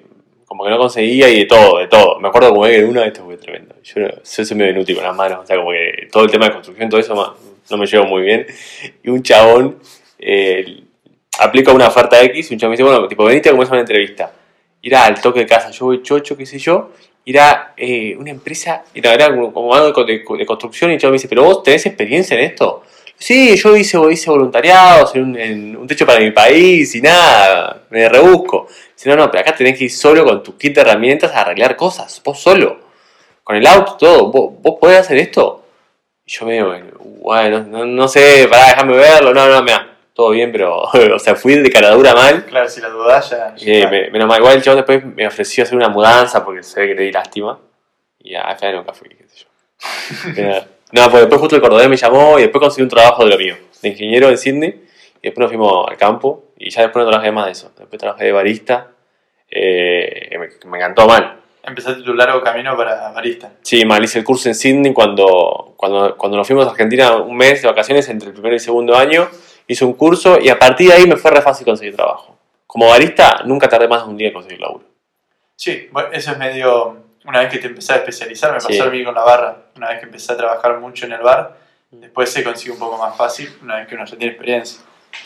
como 0.46 0.64
que 0.64 0.70
no 0.70 0.78
conseguía 0.78 1.28
y 1.28 1.40
de 1.40 1.44
todo, 1.44 1.78
de 1.78 1.86
todo. 1.86 2.18
Me 2.18 2.28
acuerdo 2.28 2.48
como 2.48 2.64
que 2.64 2.78
de 2.78 2.84
una, 2.86 3.04
esto 3.04 3.24
fue 3.24 3.36
tremendo. 3.36 3.74
Yo, 3.82 4.00
yo 4.08 4.44
soy 4.44 4.56
medio 4.56 4.72
inútil 4.72 4.96
con 4.96 5.04
las 5.04 5.14
manos, 5.14 5.40
o 5.42 5.46
sea, 5.46 5.56
como 5.56 5.72
que 5.72 6.08
todo 6.10 6.24
el 6.24 6.30
tema 6.30 6.46
de 6.46 6.52
construcción, 6.52 6.88
todo 6.88 7.00
eso 7.00 7.36
no 7.70 7.76
me 7.76 7.86
llevo 7.86 8.06
muy 8.06 8.22
bien. 8.22 8.46
Y 9.02 9.10
un 9.10 9.22
chabón 9.22 9.78
eh, 10.18 10.82
aplica 11.40 11.72
una 11.72 11.88
oferta 11.88 12.22
X 12.22 12.50
y 12.50 12.54
un 12.54 12.60
chabón 12.60 12.70
me 12.70 12.76
dice, 12.76 12.84
bueno, 12.84 13.06
tipo, 13.06 13.24
veniste 13.24 13.50
a 13.50 13.52
comer 13.52 13.68
una 13.68 13.80
entrevista. 13.80 14.32
Ir 14.80 14.96
al 14.96 15.20
toque 15.20 15.40
de 15.40 15.46
casa, 15.46 15.70
yo 15.70 15.86
voy 15.86 16.02
chocho, 16.02 16.38
qué 16.38 16.46
sé 16.46 16.58
yo, 16.58 16.92
ir 17.26 17.38
a 17.38 17.74
eh, 17.76 18.16
una 18.16 18.30
empresa, 18.30 18.82
y 18.94 19.02
la 19.02 19.10
verdad, 19.10 19.36
como, 19.52 19.74
algo 19.74 20.04
de, 20.04 20.24
de 20.38 20.46
construcción, 20.46 20.90
y 20.90 20.94
el 20.94 21.00
chabón 21.00 21.12
me 21.12 21.16
dice, 21.16 21.28
pero 21.28 21.42
vos 21.44 21.62
tenés 21.62 21.84
experiencia 21.84 22.38
en 22.38 22.44
esto. 22.44 22.82
Sí, 23.18 23.56
yo 23.56 23.76
hice, 23.76 23.98
hice 24.10 24.30
voluntariado, 24.30 25.10
en 25.14 25.22
un, 25.22 25.38
en 25.38 25.76
un 25.76 25.86
techo 25.86 26.04
para 26.06 26.20
mi 26.20 26.30
país 26.32 26.94
y 26.94 27.00
nada, 27.00 27.82
me 27.90 28.08
rebusco. 28.08 28.68
Dice, 28.94 29.08
no, 29.08 29.16
no, 29.16 29.30
pero 29.30 29.40
acá 29.42 29.54
tenés 29.54 29.78
que 29.78 29.84
ir 29.84 29.90
solo 29.90 30.24
con 30.24 30.42
tu 30.42 30.56
kit 30.58 30.74
de 30.74 30.82
herramientas 30.82 31.32
a 31.32 31.40
arreglar 31.40 31.76
cosas, 31.76 32.20
vos 32.24 32.38
solo, 32.40 32.78
con 33.42 33.56
el 33.56 33.66
auto, 33.66 33.96
todo, 33.96 34.30
vos, 34.30 34.52
vos 34.60 34.76
podés 34.80 35.00
hacer 35.00 35.16
esto. 35.18 35.64
Y 36.26 36.32
yo 36.32 36.44
me 36.46 36.54
digo, 36.54 36.74
bueno, 37.22 37.60
no, 37.62 37.84
no 37.86 38.06
sé, 38.08 38.46
pará, 38.50 38.66
déjame 38.68 38.96
verlo, 38.96 39.32
no, 39.32 39.48
no, 39.48 39.62
mira, 39.62 39.96
todo 40.12 40.30
bien, 40.30 40.52
pero, 40.52 40.82
o 41.14 41.18
sea, 41.18 41.34
fui 41.36 41.54
de 41.54 41.70
caradura 41.70 42.14
mal. 42.14 42.44
Claro, 42.44 42.68
si 42.68 42.80
la 42.80 42.88
dudás 42.88 43.30
ya... 43.30 43.54
Eh, 43.60 43.86
me- 43.90 44.10
menos 44.10 44.28
mal, 44.28 44.38
igual 44.40 44.56
el 44.56 44.62
chabón 44.62 44.78
después 44.78 45.02
me 45.04 45.26
ofreció 45.26 45.64
hacer 45.64 45.76
una 45.76 45.88
mudanza 45.88 46.44
porque 46.44 46.62
se 46.62 46.80
ve 46.80 46.88
que 46.88 46.94
le 46.94 47.02
di 47.04 47.12
lástima. 47.12 47.58
Y 48.20 48.34
al 48.34 48.56
final 48.58 48.76
nunca 48.76 48.92
fui, 48.92 49.08
qué 49.08 49.24
sé 49.28 49.44
yo. 49.44 49.46
No, 50.92 51.10
pues 51.10 51.22
después 51.22 51.40
justo 51.40 51.56
el 51.56 51.62
cordobés 51.62 51.88
me 51.88 51.96
llamó 51.96 52.38
y 52.38 52.42
después 52.42 52.60
conseguí 52.60 52.82
un 52.82 52.88
trabajo 52.88 53.24
de 53.24 53.30
lo 53.30 53.38
mío, 53.38 53.56
de 53.82 53.88
ingeniero 53.88 54.28
en 54.28 54.38
Sydney. 54.38 54.82
Y 55.20 55.28
después 55.28 55.42
nos 55.42 55.48
fuimos 55.48 55.88
al 55.88 55.96
campo 55.96 56.44
y 56.56 56.70
ya 56.70 56.82
después 56.82 57.04
no 57.04 57.10
trabajé 57.10 57.32
más 57.32 57.46
de 57.46 57.52
eso. 57.52 57.72
Después 57.76 57.98
trabajé 57.98 58.26
de 58.26 58.32
barista. 58.32 58.88
eh, 59.50 60.38
me, 60.38 60.76
encantó 60.78 61.06
mal. 61.06 61.40
Empezaste 61.62 62.02
tu 62.02 62.14
largo 62.14 62.42
camino 62.42 62.76
para 62.76 63.10
barista. 63.10 63.50
Sí, 63.62 63.84
mal, 63.84 64.02
hice 64.04 64.20
el 64.20 64.24
curso 64.24 64.48
en 64.48 64.54
Sydney 64.54 64.92
cuando, 64.92 65.74
cuando, 65.76 66.16
cuando 66.16 66.36
nos 66.36 66.46
fuimos 66.46 66.64
a 66.66 66.70
Argentina 66.70 67.16
un 67.16 67.36
mes 67.36 67.62
de 67.62 67.68
vacaciones 67.68 68.08
entre 68.08 68.28
el 68.28 68.34
primer 68.34 68.54
y 68.54 68.60
segundo 68.60 68.96
año. 68.96 69.28
Hice 69.66 69.84
un 69.84 69.94
curso 69.94 70.38
y 70.40 70.48
a 70.48 70.58
partir 70.58 70.88
de 70.88 70.94
ahí 70.94 71.06
me 71.08 71.16
fue 71.16 71.32
re 71.32 71.42
fácil 71.42 71.66
conseguir 71.66 71.96
trabajo. 71.96 72.38
Como 72.68 72.88
barista 72.88 73.42
nunca 73.44 73.68
tardé 73.68 73.88
más 73.88 74.04
de 74.04 74.10
un 74.10 74.16
día 74.16 74.28
en 74.28 74.34
conseguir 74.34 74.60
laburo. 74.60 74.84
Sí, 75.56 75.88
bueno, 75.90 76.10
eso 76.12 76.30
es 76.30 76.38
medio... 76.38 77.05
Una 77.26 77.40
vez 77.40 77.50
que 77.50 77.58
te 77.58 77.66
empezás 77.66 77.90
a 77.96 77.98
especializar, 78.00 78.50
me 78.50 78.56
pasó 78.56 78.68
Sí. 78.68 78.80
a 78.80 78.86
mí 78.86 79.04
con 79.04 79.14
la 79.14 79.22
barra. 79.22 79.56
Una 79.76 79.88
vez 79.88 79.98
que 80.00 80.04
empecé 80.06 80.32
a 80.32 80.36
trabajar 80.36 80.78
mucho 80.78 81.06
en 81.06 81.12
el 81.12 81.20
bar, 81.20 81.56
después 81.90 82.30
se 82.30 82.44
consigue 82.44 82.72
un 82.72 82.78
poco 82.78 82.96
más 82.98 83.16
fácil, 83.16 83.56
una 83.62 83.76
vez 83.76 83.88
que 83.88 83.94
uno 83.94 84.04
ya 84.04 84.16
tiene 84.16 84.32
experiencia. 84.32 84.80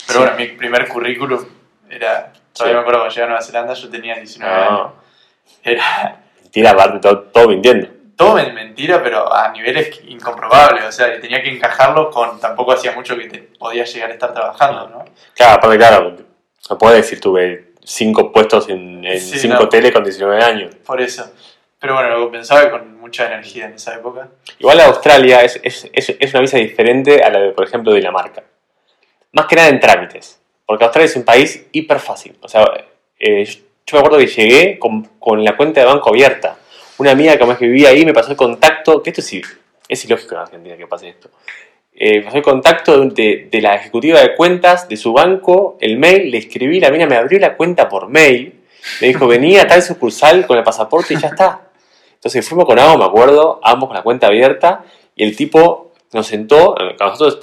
Pero 0.06 0.20
Sí. 0.20 0.24
bueno, 0.24 0.36
mi 0.36 0.46
primer 0.56 0.88
currículum 0.88 1.44
era... 1.88 2.32
Todavía 2.52 2.72
Sí. 2.72 2.74
me 2.74 2.80
acuerdo 2.80 2.98
cuando 3.00 3.08
llegué 3.14 3.22
a 3.22 3.26
Nueva 3.26 3.42
Zelanda, 3.42 3.74
yo 3.74 3.90
tenía 3.90 4.14
19 4.16 4.54
años. 4.54 4.70
No, 4.70 4.94
Era 5.64 6.20
mentira, 6.42 6.70
aparte, 6.70 6.98
todo, 7.00 7.20
todo 7.24 7.48
mintiendo. 7.48 7.88
todo 8.16 8.34
men- 8.34 8.54
mentira, 8.54 9.02
pero 9.02 9.32
a 9.32 9.50
niveles 9.50 10.00
incomprobables. 10.06 10.84
O 10.84 10.92
sea, 10.92 11.20
tenía 11.20 11.42
que 11.42 11.50
encajarlo 11.50 12.10
con... 12.10 12.38
Tampoco 12.40 12.72
hacía 12.72 12.92
mucho 12.92 13.16
que 13.16 13.28
te 13.28 13.38
podía 13.38 13.84
llegar 13.84 14.10
a 14.10 14.12
estar 14.14 14.32
trabajando, 14.34 14.88
¿no? 14.88 15.04
Claro, 15.34 15.54
aparte, 15.54 15.76
claro, 15.78 16.16
no 16.68 16.78
puedo 16.78 16.94
decir 16.94 17.20
tuve 17.20 17.72
cinco 17.82 18.30
puestos 18.30 18.68
en, 18.68 19.04
en 19.04 19.20
Sí, 19.20 19.38
cinco 19.38 19.62
no. 19.62 19.68
tele 19.68 19.90
con 19.92 20.04
19 20.04 20.42
años. 20.42 20.74
Por 20.84 21.00
eso. 21.00 21.32
Pero 21.80 21.94
bueno, 21.94 22.10
lo 22.10 22.30
pensaba 22.30 22.70
con 22.70 23.00
mucha 23.00 23.26
energía 23.26 23.64
en 23.64 23.74
esa 23.74 23.94
época. 23.94 24.28
Igual 24.58 24.80
Australia 24.80 25.40
es, 25.40 25.58
es, 25.62 25.88
es, 25.92 26.14
es 26.18 26.34
una 26.34 26.42
visa 26.42 26.58
diferente 26.58 27.22
a 27.22 27.30
la 27.30 27.40
de, 27.40 27.50
por 27.52 27.66
ejemplo, 27.66 27.94
Dinamarca. 27.94 28.44
Más 29.32 29.46
que 29.46 29.56
nada 29.56 29.68
en 29.68 29.80
trámites. 29.80 30.40
Porque 30.66 30.84
Australia 30.84 31.06
es 31.06 31.16
un 31.16 31.24
país 31.24 31.66
hiper 31.72 31.98
fácil. 31.98 32.36
O 32.42 32.48
sea, 32.48 32.64
eh, 33.18 33.44
yo 33.44 33.94
me 33.94 33.98
acuerdo 33.98 34.18
que 34.18 34.26
llegué 34.26 34.78
con, 34.78 35.04
con 35.18 35.42
la 35.42 35.56
cuenta 35.56 35.80
de 35.80 35.86
banco 35.86 36.10
abierta. 36.10 36.58
Una 36.98 37.12
amiga 37.12 37.38
que 37.38 37.46
más 37.46 37.56
que 37.56 37.66
vivía 37.66 37.88
ahí 37.88 38.04
me 38.04 38.12
pasó 38.12 38.30
el 38.30 38.36
contacto, 38.36 39.02
que 39.02 39.10
esto 39.10 39.22
sí, 39.22 39.40
es 39.88 40.04
ilógico 40.04 40.34
en 40.34 40.40
Argentina 40.42 40.76
que 40.76 40.86
pase 40.86 41.08
esto. 41.08 41.30
Eh, 41.94 42.18
me 42.18 42.24
pasó 42.24 42.36
el 42.36 42.42
contacto 42.42 43.06
de, 43.06 43.48
de 43.50 43.60
la 43.62 43.74
ejecutiva 43.76 44.20
de 44.20 44.36
cuentas 44.36 44.86
de 44.86 44.98
su 44.98 45.14
banco, 45.14 45.78
el 45.80 45.98
mail, 45.98 46.30
le 46.30 46.38
escribí, 46.38 46.78
la 46.78 46.90
mina 46.90 47.06
me 47.06 47.16
abrió 47.16 47.40
la 47.40 47.56
cuenta 47.56 47.88
por 47.88 48.08
mail, 48.08 48.60
me 49.00 49.08
dijo, 49.08 49.26
venía 49.26 49.62
a 49.62 49.66
tal 49.66 49.82
sucursal 49.82 50.46
con 50.46 50.58
el 50.58 50.64
pasaporte 50.64 51.14
y 51.14 51.18
ya 51.18 51.28
está. 51.28 51.69
Entonces 52.20 52.46
fuimos 52.46 52.66
con 52.66 52.78
Amo, 52.78 52.98
me 52.98 53.04
acuerdo, 53.06 53.60
ambos 53.62 53.88
con 53.88 53.96
la 53.96 54.02
cuenta 54.02 54.26
abierta, 54.26 54.84
y 55.16 55.24
el 55.24 55.34
tipo 55.34 55.92
nos 56.12 56.26
sentó, 56.26 56.74
nosotros 56.98 57.40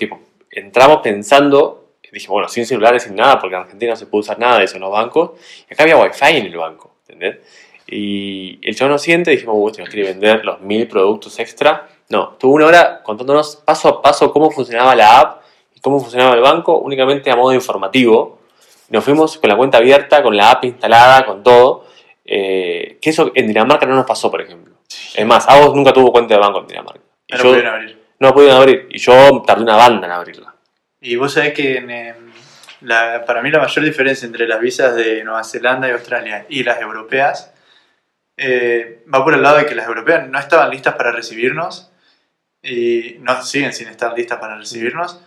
entramos 0.52 1.00
pensando, 1.02 1.88
dije, 2.12 2.28
bueno, 2.30 2.48
sin 2.48 2.66
celulares, 2.66 3.04
sin 3.04 3.16
nada, 3.16 3.40
porque 3.40 3.56
en 3.56 3.64
Argentina 3.64 3.94
no 3.94 3.96
se 3.96 4.06
puede 4.06 4.22
usar 4.22 4.38
nada 4.38 4.60
de 4.60 4.66
eso 4.66 4.76
en 4.76 4.82
los 4.82 4.92
bancos, 4.92 5.32
y 5.68 5.74
acá 5.74 5.84
había 5.84 5.98
wifi 5.98 6.38
en 6.38 6.46
el 6.46 6.56
banco, 6.56 6.92
¿entendés? 7.08 7.40
Y 7.88 8.60
el 8.62 8.76
chavo 8.76 8.92
nos 8.92 9.02
siente 9.02 9.32
dijimos, 9.32 9.56
uy, 9.58 9.72
este 9.72 9.82
nos 9.82 9.90
quiere 9.90 10.10
vender 10.10 10.46
los 10.46 10.62
mil 10.62 10.88
productos 10.88 11.40
extra. 11.40 11.88
No, 12.10 12.36
tuvo 12.38 12.56
una 12.56 12.66
hora 12.68 13.02
contándonos 13.02 13.56
paso 13.58 13.88
a 13.88 14.02
paso 14.02 14.32
cómo 14.32 14.52
funcionaba 14.52 14.94
la 14.94 15.20
app 15.20 15.42
y 15.74 15.80
cómo 15.80 16.00
funcionaba 16.00 16.36
el 16.36 16.42
banco, 16.42 16.78
únicamente 16.80 17.32
a 17.32 17.36
modo 17.36 17.54
informativo. 17.54 18.40
Nos 18.90 19.04
fuimos 19.04 19.38
con 19.38 19.50
la 19.50 19.56
cuenta 19.56 19.78
abierta, 19.78 20.22
con 20.22 20.36
la 20.36 20.52
app 20.52 20.66
instalada, 20.66 21.26
con 21.26 21.44
todo. 21.44 21.86
eh, 22.28 22.98
que 23.02 23.10
eso 23.10 23.32
en 23.34 23.48
Dinamarca 23.48 23.86
no 23.86 23.96
nos 23.96 24.06
pasó, 24.06 24.30
por 24.30 24.42
ejemplo. 24.42 24.67
Es 25.16 25.26
más, 25.26 25.48
Agos 25.48 25.76
nunca 25.76 25.92
tuvo 25.94 26.12
cuenta 26.12 26.34
de 26.36 26.40
banco 26.40 26.60
en 26.62 26.68
Dinamarca. 26.68 27.02
Y 27.28 27.34
No 27.34 27.38
yo- 27.44 27.50
pudieron 27.50 27.74
abrir. 27.74 28.04
no 28.20 28.34
pudieron 28.34 28.58
abrir. 28.58 28.88
Y 28.90 28.98
yo 29.00 29.44
tardé 29.46 29.64
una 29.64 29.76
banda 29.76 30.08
en 30.08 30.14
abrirla. 30.14 30.54
Y 31.02 31.16
vos 31.16 31.34
sabés 31.34 31.54
que 31.54 31.78
en, 31.78 32.32
la- 32.82 33.24
para 33.26 33.42
mí 33.42 33.52
la 33.52 33.60
mayor 33.60 33.84
diferencia 33.86 34.26
entre 34.26 34.48
las 34.48 34.60
visas 34.60 34.96
de 34.96 35.24
Nueva 35.24 35.44
Zelanda 35.44 35.88
y 35.88 35.92
Australia 35.92 36.46
y 36.50 36.64
las 36.64 36.80
europeas 36.82 37.54
eh, 38.38 39.04
va 39.14 39.24
por 39.24 39.34
el 39.34 39.42
lado 39.42 39.58
de 39.58 39.66
que 39.66 39.76
las 39.76 39.88
europeas 39.88 40.28
no 40.30 40.38
estaban 40.40 40.70
listas 40.70 40.94
para 40.96 41.12
recibirnos 41.12 41.92
y 42.62 43.18
no 43.20 43.42
siguen 43.42 43.74
sin 43.74 43.88
estar 43.88 44.14
listas 44.16 44.38
para 44.40 44.56
recibirnos 44.58 45.22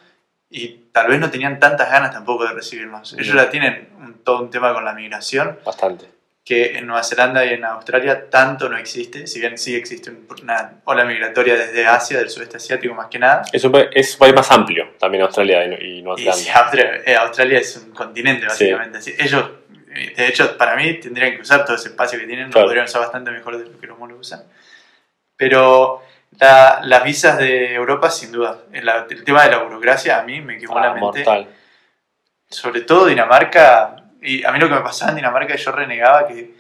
y 0.49 0.69
tal 0.93 1.09
vez 1.09 1.19
no 1.21 1.31
tenían 1.31 1.59
tantas 1.59 1.91
ganas 1.91 2.13
tampoco 2.13 2.45
de 2.45 2.53
recibirnos. 2.53 3.13
Ellos 3.15 3.35
ya 3.35 3.51
tienen 3.51 3.89
un- 3.99 4.15
todo 4.25 4.41
un 4.43 4.51
tema 4.51 4.73
con 4.73 4.85
la 4.85 4.93
migración 4.95 5.59
Bastante. 5.65 6.07
Que 6.51 6.77
en 6.79 6.85
Nueva 6.89 7.05
Zelanda 7.05 7.45
y 7.45 7.51
en 7.55 7.65
Australia 7.65 8.29
tanto 8.29 8.69
no 8.69 8.77
existe, 8.77 9.29
si 9.29 9.39
bien 9.39 9.57
sí 9.57 9.77
existe 9.77 10.11
un- 10.11 10.27
una 10.43 10.81
ola 10.85 11.05
migratoria 11.05 11.55
desde 11.55 11.87
Asia, 11.87 12.19
del 12.19 12.29
sudeste 12.29 12.57
asiático 12.57 12.93
más 12.93 13.07
que 13.07 13.21
nada. 13.21 13.43
Es 13.53 13.63
un, 13.63 13.71
pa- 13.71 13.83
es 13.93 14.15
un 14.15 14.19
país 14.19 14.35
más 14.35 14.51
amplio 14.51 14.89
también 14.99 15.23
Australia 15.23 15.65
y, 15.65 15.99
y 15.99 16.03
Nueva 16.03 16.19
Y 16.19 16.25
Zelanda. 16.25 16.43
sí, 16.43 16.51
Australia, 16.53 17.03
eh, 17.07 17.15
Australia 17.15 17.59
es 17.61 17.77
un 17.77 17.93
continente, 17.93 18.41
Sí. 18.43 18.49
básicamente. 18.49 18.99
Así, 18.99 19.15
ellos, 19.17 19.49
eh, 19.95 20.13
de 20.17 20.27
hecho, 20.27 20.57
para 20.59 20.75
mí 20.75 20.95
tendrían 20.95 21.37
que 21.37 21.43
usar 21.43 21.65
todo 21.65 21.77
ese 21.77 21.91
espacio 21.91 22.19
que 22.19 22.27
tienen, 22.27 22.51
Claro. 22.51 22.63
lo 22.63 22.71
podrían 22.71 22.87
usar 22.87 23.03
bastante 23.03 23.31
mejor 23.31 23.57
de 23.57 23.71
lo 23.71 23.79
que 23.79 23.87
los 23.87 23.97
monos 23.97 24.19
usan. 24.19 24.43
Pero 25.37 26.03
la- 26.41 26.81
las 26.83 27.05
visas 27.05 27.39
de 27.39 27.75
Europa, 27.75 28.11
sin 28.11 28.33
duda, 28.33 28.59
el, 28.73 28.89
el 29.11 29.23
tema 29.25 29.45
de 29.45 29.51
la 29.53 29.59
burocracia 29.59 30.19
a 30.19 30.25
mí 30.25 30.41
me 30.41 30.59
quemó 30.59 30.79
Ah, 30.79 30.87
la 30.87 30.95
mente. 30.95 31.01
mortal. 31.25 31.49
Sobre 32.49 32.81
todo 32.81 33.07
Dinamarca, 33.07 33.95
y 34.23 34.45
a 34.45 34.53
mí 34.53 34.59
lo 34.59 34.69
que 34.69 34.75
me 34.75 34.81
pasaba 34.81 35.11
en 35.11 35.17
Dinamarca, 35.17 35.55
yo 35.57 35.73
renegaba 35.73 36.27
que 36.29 36.55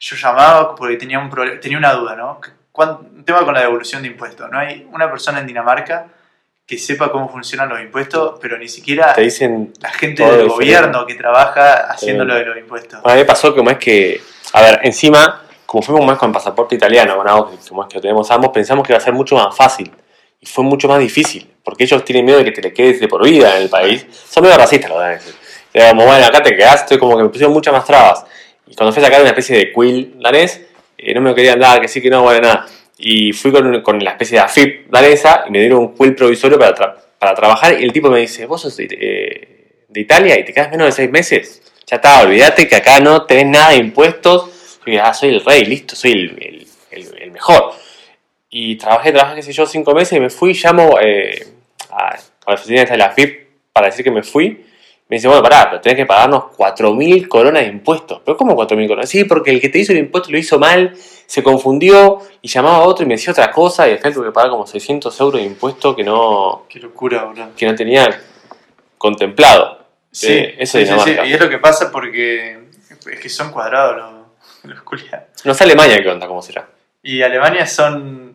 yo 0.00 0.16
llamaba 0.16 0.74
porque 0.74 0.96
tenía, 0.96 1.18
un 1.18 1.30
tenía 1.60 1.78
una 1.78 1.92
duda, 1.94 2.14
¿no? 2.16 2.40
¿Cuán- 2.72 2.98
Un 3.16 3.24
tema 3.24 3.44
con 3.44 3.52
la 3.54 3.60
devolución 3.60 4.02
de 4.02 4.08
impuestos. 4.08 4.48
No 4.50 4.58
hay 4.58 4.86
una 4.92 5.10
persona 5.10 5.40
en 5.40 5.46
Dinamarca 5.46 6.06
que 6.66 6.78
sepa 6.78 7.10
cómo 7.10 7.28
funcionan 7.28 7.68
los 7.68 7.80
impuestos, 7.80 8.38
pero 8.40 8.56
ni 8.58 8.68
siquiera 8.68 9.12
Te 9.14 9.22
dicen 9.22 9.72
la 9.80 9.90
gente 9.90 10.22
del 10.22 10.30
diferente. 10.44 10.54
gobierno 10.54 11.06
que 11.06 11.14
trabaja 11.14 11.90
haciendo 11.90 12.24
lo 12.24 12.34
de 12.34 12.44
los 12.44 12.56
impuestos. 12.58 13.00
A 13.04 13.08
mí 13.08 13.14
me 13.16 13.24
pasó 13.24 13.54
como 13.54 13.70
es 13.70 13.78
que, 13.78 14.20
a 14.52 14.60
ver, 14.62 14.80
encima, 14.82 15.42
como 15.66 15.82
fuimos 15.82 16.06
más 16.06 16.18
con 16.18 16.30
pasaporte 16.32 16.74
italiano, 16.74 17.16
con 17.16 17.56
como 17.68 17.82
es 17.82 17.88
que 17.88 17.94
lo 17.96 18.00
tenemos 18.02 18.30
ambos, 18.30 18.50
pensamos 18.52 18.86
que 18.86 18.92
iba 18.92 18.98
a 18.98 19.04
ser 19.04 19.14
mucho 19.14 19.34
más 19.36 19.54
fácil. 19.56 19.90
Y 20.40 20.46
fue 20.46 20.62
mucho 20.62 20.86
más 20.88 21.00
difícil, 21.00 21.52
porque 21.64 21.82
ellos 21.84 22.04
tienen 22.04 22.24
miedo 22.24 22.38
de 22.38 22.44
que 22.44 22.52
te 22.52 22.62
le 22.62 22.72
quedes 22.72 23.00
de 23.00 23.08
por 23.08 23.24
vida 23.24 23.56
en 23.56 23.62
el 23.62 23.68
país. 23.70 24.06
Son 24.28 24.42
medio 24.42 24.56
racistas 24.56 24.88
los 24.90 25.00
daneses. 25.00 25.36
Era 25.72 25.90
como, 25.90 26.04
bueno, 26.06 26.24
acá 26.24 26.42
te 26.42 26.56
quedaste, 26.56 26.98
como 26.98 27.16
que 27.16 27.22
me 27.24 27.28
pusieron 27.28 27.52
muchas 27.52 27.72
más 27.72 27.84
trabas. 27.84 28.24
Y 28.66 28.74
cuando 28.74 28.92
fui 28.92 29.02
a 29.02 29.06
sacar 29.06 29.20
una 29.20 29.30
especie 29.30 29.56
de 29.56 29.72
quill 29.72 30.16
danés, 30.20 30.62
eh, 30.96 31.14
no 31.14 31.20
me 31.20 31.34
querían 31.34 31.58
dar, 31.58 31.80
que 31.80 31.88
sí, 31.88 32.00
que 32.00 32.10
no, 32.10 32.22
bueno, 32.22 32.40
nada. 32.40 32.66
Y 32.98 33.32
fui 33.32 33.52
con, 33.52 33.80
con 33.82 34.02
la 34.02 34.10
especie 34.12 34.38
de 34.38 34.44
AFIP 34.44 34.90
danesa 34.90 35.44
y 35.46 35.50
me 35.50 35.60
dieron 35.60 35.78
un 35.78 35.94
quill 35.96 36.14
provisorio 36.14 36.58
para, 36.58 36.96
para 37.18 37.34
trabajar. 37.34 37.80
Y 37.80 37.84
el 37.84 37.92
tipo 37.92 38.10
me 38.10 38.20
dice, 38.20 38.46
vos 38.46 38.60
sos 38.62 38.76
de, 38.76 38.88
eh, 38.90 39.84
de 39.88 40.00
Italia 40.00 40.38
y 40.38 40.44
te 40.44 40.52
quedas 40.52 40.70
menos 40.70 40.86
de 40.86 40.92
seis 40.92 41.10
meses. 41.10 41.62
Ya 41.86 41.96
está, 41.96 42.20
olvídate 42.22 42.68
que 42.68 42.76
acá 42.76 43.00
no 43.00 43.24
tenés 43.24 43.46
nada 43.46 43.70
de 43.70 43.76
impuestos. 43.76 44.50
Y 44.84 44.96
ah, 44.96 45.12
soy 45.14 45.30
el 45.30 45.44
rey, 45.44 45.64
listo, 45.64 45.94
soy 45.94 46.12
el, 46.12 46.66
el- 46.90 47.30
mejor. 47.30 47.72
Y 48.50 48.76
trabajé, 48.76 49.12
trabajé, 49.12 49.36
qué 49.36 49.42
sé 49.42 49.52
yo, 49.52 49.66
cinco 49.66 49.94
meses 49.94 50.14
y 50.16 50.20
me 50.20 50.30
fui, 50.30 50.54
llamo 50.54 50.98
eh, 51.00 51.46
a, 51.90 52.08
a 52.14 52.18
la 52.48 52.54
oficina 52.54 52.84
de 52.84 52.96
la 52.96 53.10
FIP 53.10 53.46
para 53.72 53.86
decir 53.88 54.02
que 54.04 54.10
me 54.10 54.22
fui. 54.22 54.64
Me 55.08 55.16
dice, 55.16 55.26
bueno, 55.28 55.42
pará, 55.42 55.68
pero 55.70 55.80
tenés 55.80 55.96
que 55.96 56.04
pagarnos 56.06 56.44
4.000 56.56 57.28
coronas 57.28 57.62
de 57.62 57.68
impuestos. 57.68 58.20
¿Pero 58.24 58.36
cómo 58.36 58.54
4.000 58.54 58.86
coronas? 58.88 59.08
Sí, 59.08 59.24
porque 59.24 59.50
el 59.52 59.60
que 59.60 59.70
te 59.70 59.78
hizo 59.78 59.92
el 59.92 59.98
impuesto 59.98 60.30
lo 60.30 60.36
hizo 60.38 60.58
mal, 60.58 60.94
se 61.26 61.42
confundió 61.42 62.18
y 62.42 62.48
llamaba 62.48 62.76
a 62.76 62.80
otro 62.82 63.04
y 63.04 63.08
me 63.08 63.14
decía 63.14 63.32
otra 63.32 63.50
cosa 63.50 63.88
y 63.88 63.92
al 63.92 63.98
final 63.98 64.12
tuve 64.14 64.26
que 64.26 64.32
pagar 64.32 64.50
como 64.50 64.66
600 64.66 65.18
euros 65.20 65.40
de 65.40 65.46
impuesto 65.46 65.96
que 65.96 66.04
no, 66.04 66.64
Qué 66.68 66.78
locura, 66.78 67.24
boludo. 67.24 67.48
que 67.56 67.64
no 67.66 67.74
tenía 67.74 68.20
contemplado. 68.98 69.78
Sí, 70.10 70.32
Eh, 70.32 70.56
eso 70.58 70.78
sí, 70.78 70.84
es 70.84 71.02
sí. 71.02 71.16
Y 71.26 71.32
es 71.32 71.40
lo 71.40 71.48
que 71.48 71.58
pasa 71.58 71.90
porque 71.90 72.58
es 73.10 73.20
que 73.20 73.28
son 73.28 73.50
cuadrados 73.50 73.96
los, 73.96 74.72
los 74.74 74.82
culiados. 74.82 75.26
No 75.44 75.54
sé 75.54 75.64
Alemania 75.64 76.02
qué 76.02 76.08
onda, 76.08 76.26
cómo 76.26 76.42
será. 76.42 76.68
Y 77.02 77.22
Alemania 77.22 77.66
son, 77.66 78.27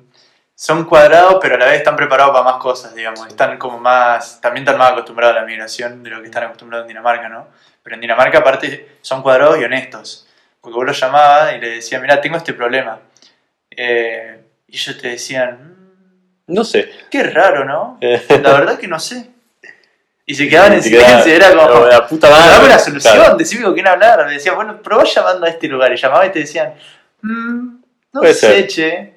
son 0.55 0.85
cuadrados, 0.85 1.37
pero 1.41 1.55
a 1.55 1.57
la 1.57 1.65
vez 1.65 1.77
están 1.77 1.95
preparados 1.95 2.31
para 2.33 2.43
más 2.43 2.55
cosas, 2.61 2.93
digamos. 2.95 3.25
Están 3.27 3.57
como 3.57 3.79
más, 3.79 4.39
también 4.39 4.63
están 4.63 4.77
más 4.77 4.91
acostumbrados 4.91 5.35
a 5.37 5.39
la 5.41 5.45
migración 5.45 6.03
de 6.03 6.09
lo 6.11 6.19
que 6.21 6.25
están 6.27 6.43
acostumbrados 6.43 6.83
en 6.85 6.89
Dinamarca, 6.89 7.27
¿no? 7.29 7.47
Pero 7.81 7.95
en 7.95 8.01
Dinamarca 8.01 8.37
aparte 8.39 8.97
son 9.01 9.21
cuadrados 9.21 9.57
y 9.59 9.63
honestos. 9.63 10.27
Porque 10.61 10.75
vos 10.75 10.85
los 10.85 10.99
llamabas 10.99 11.55
y 11.55 11.57
le 11.59 11.69
decías, 11.75 12.01
mira, 12.01 12.21
tengo 12.21 12.37
este 12.37 12.53
problema. 12.53 12.99
Eh, 13.71 14.39
y 14.67 14.75
ellos 14.75 14.97
te 15.01 15.09
decían, 15.09 15.75
"Mm, 16.47 16.53
No 16.53 16.63
sé. 16.63 16.89
qué 17.09 17.23
raro, 17.23 17.65
¿no? 17.65 17.97
La 18.29 18.53
verdad 18.53 18.77
que 18.77 18.87
no 18.87 18.99
sé. 18.99 19.29
Y 20.25 20.35
se 20.35 20.47
quedaban 20.47 20.71
en 20.73 20.81
silencio, 20.83 21.33
era 21.33 21.49
como... 21.49 21.67
no, 21.67 21.87
la 21.87 22.07
puta 22.07 22.27
Pero 22.29 22.39
madre. 22.39 22.53
dame 22.53 22.65
una 22.67 22.79
solución, 22.79 23.15
Claro. 23.15 23.35
decime 23.35 23.63
con 23.65 23.73
quién 23.73 23.87
hablar. 23.87 24.25
Me 24.25 24.33
decían, 24.33 24.55
bueno, 24.55 24.81
probá 24.81 25.03
llamando 25.03 25.45
a 25.45 25.49
este 25.49 25.67
lugar. 25.67 25.91
Y 25.91 25.97
llamaba 25.97 26.25
y 26.25 26.31
te 26.31 26.39
decían, 26.39 26.75
"Mm, 27.21 27.81
no 28.13 28.21
sé, 28.21 28.33
ser. 28.33 28.67
che. 28.67 29.12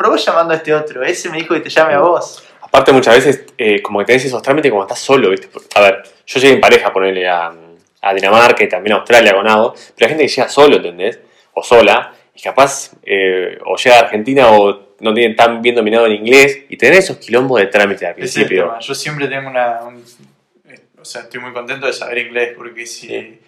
Probá 0.00 0.16
llamando 0.16 0.54
a 0.54 0.56
este 0.56 0.72
otro. 0.72 1.02
Ese 1.02 1.28
me 1.28 1.36
dijo 1.36 1.52
que 1.52 1.60
te 1.60 1.68
llame 1.68 1.92
a 1.92 1.98
vos. 2.00 2.42
Aparte, 2.62 2.90
muchas 2.90 3.16
veces, 3.16 3.44
eh, 3.58 3.82
como 3.82 3.98
que 3.98 4.06
tenés 4.06 4.24
esos 4.24 4.40
trámites 4.40 4.70
como 4.70 4.82
estás 4.84 4.98
solo, 4.98 5.28
¿viste? 5.28 5.50
A 5.74 5.80
ver, 5.82 6.02
yo 6.24 6.40
llegué 6.40 6.54
en 6.54 6.60
pareja 6.62 6.90
ponerle 6.90 7.28
a, 7.28 7.52
a 8.00 8.14
Dinamarca 8.14 8.64
y 8.64 8.68
también 8.68 8.94
a 8.94 9.00
Australia 9.00 9.34
con 9.34 9.46
Ado, 9.46 9.74
pero 9.94 10.06
hay 10.06 10.08
gente 10.16 10.24
que 10.24 10.28
llega 10.32 10.48
solo, 10.48 10.76
¿entendés? 10.76 11.20
O 11.52 11.62
sola, 11.62 12.14
y 12.34 12.40
capaz, 12.40 12.92
eh, 13.02 13.58
o 13.66 13.76
llega 13.76 13.96
a 13.96 14.00
Argentina 14.00 14.50
o 14.52 14.94
no 15.00 15.12
tienen 15.12 15.36
tan 15.36 15.60
bien 15.60 15.74
dominado 15.74 16.06
el 16.06 16.14
inglés, 16.14 16.60
y 16.70 16.78
tener 16.78 16.98
esos 17.00 17.18
quilombos 17.18 17.60
de 17.60 17.66
trámite 17.66 18.06
al 18.06 18.14
principio. 18.14 18.78
Yo 18.80 18.94
siempre 18.94 19.28
tengo 19.28 19.50
una. 19.50 19.80
un- 19.82 20.02
eh, 20.66 20.80
o 20.98 21.04
sea, 21.04 21.22
estoy 21.22 21.40
muy 21.40 21.52
contento 21.52 21.86
de 21.86 21.92
saber 21.92 22.16
inglés 22.18 22.52
porque 22.56 22.86
si. 22.86 23.06
Sí. 23.08 23.40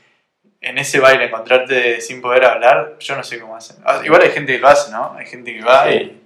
En 0.61 0.78
ese 0.78 1.00
baile 1.00 1.25
encontrarte 1.25 2.00
sin 2.00 2.21
poder 2.23 2.44
hablar, 2.44 2.94
yo 3.00 3.16
no 3.16 3.25
sé 3.25 3.40
cómo 3.40 3.56
hacen. 3.56 3.78
Ah, 3.85 4.00
Igual 4.04 4.23
hay 4.23 4.30
gente 4.30 4.52
que 4.52 4.59
lo 4.61 4.68
hace, 4.68 4.92
¿no? 4.92 5.12
Hay 5.18 5.26
gente 5.26 5.52
que 5.52 5.61
va 5.61 5.88
Sí. 5.90 5.94
y 5.97 6.22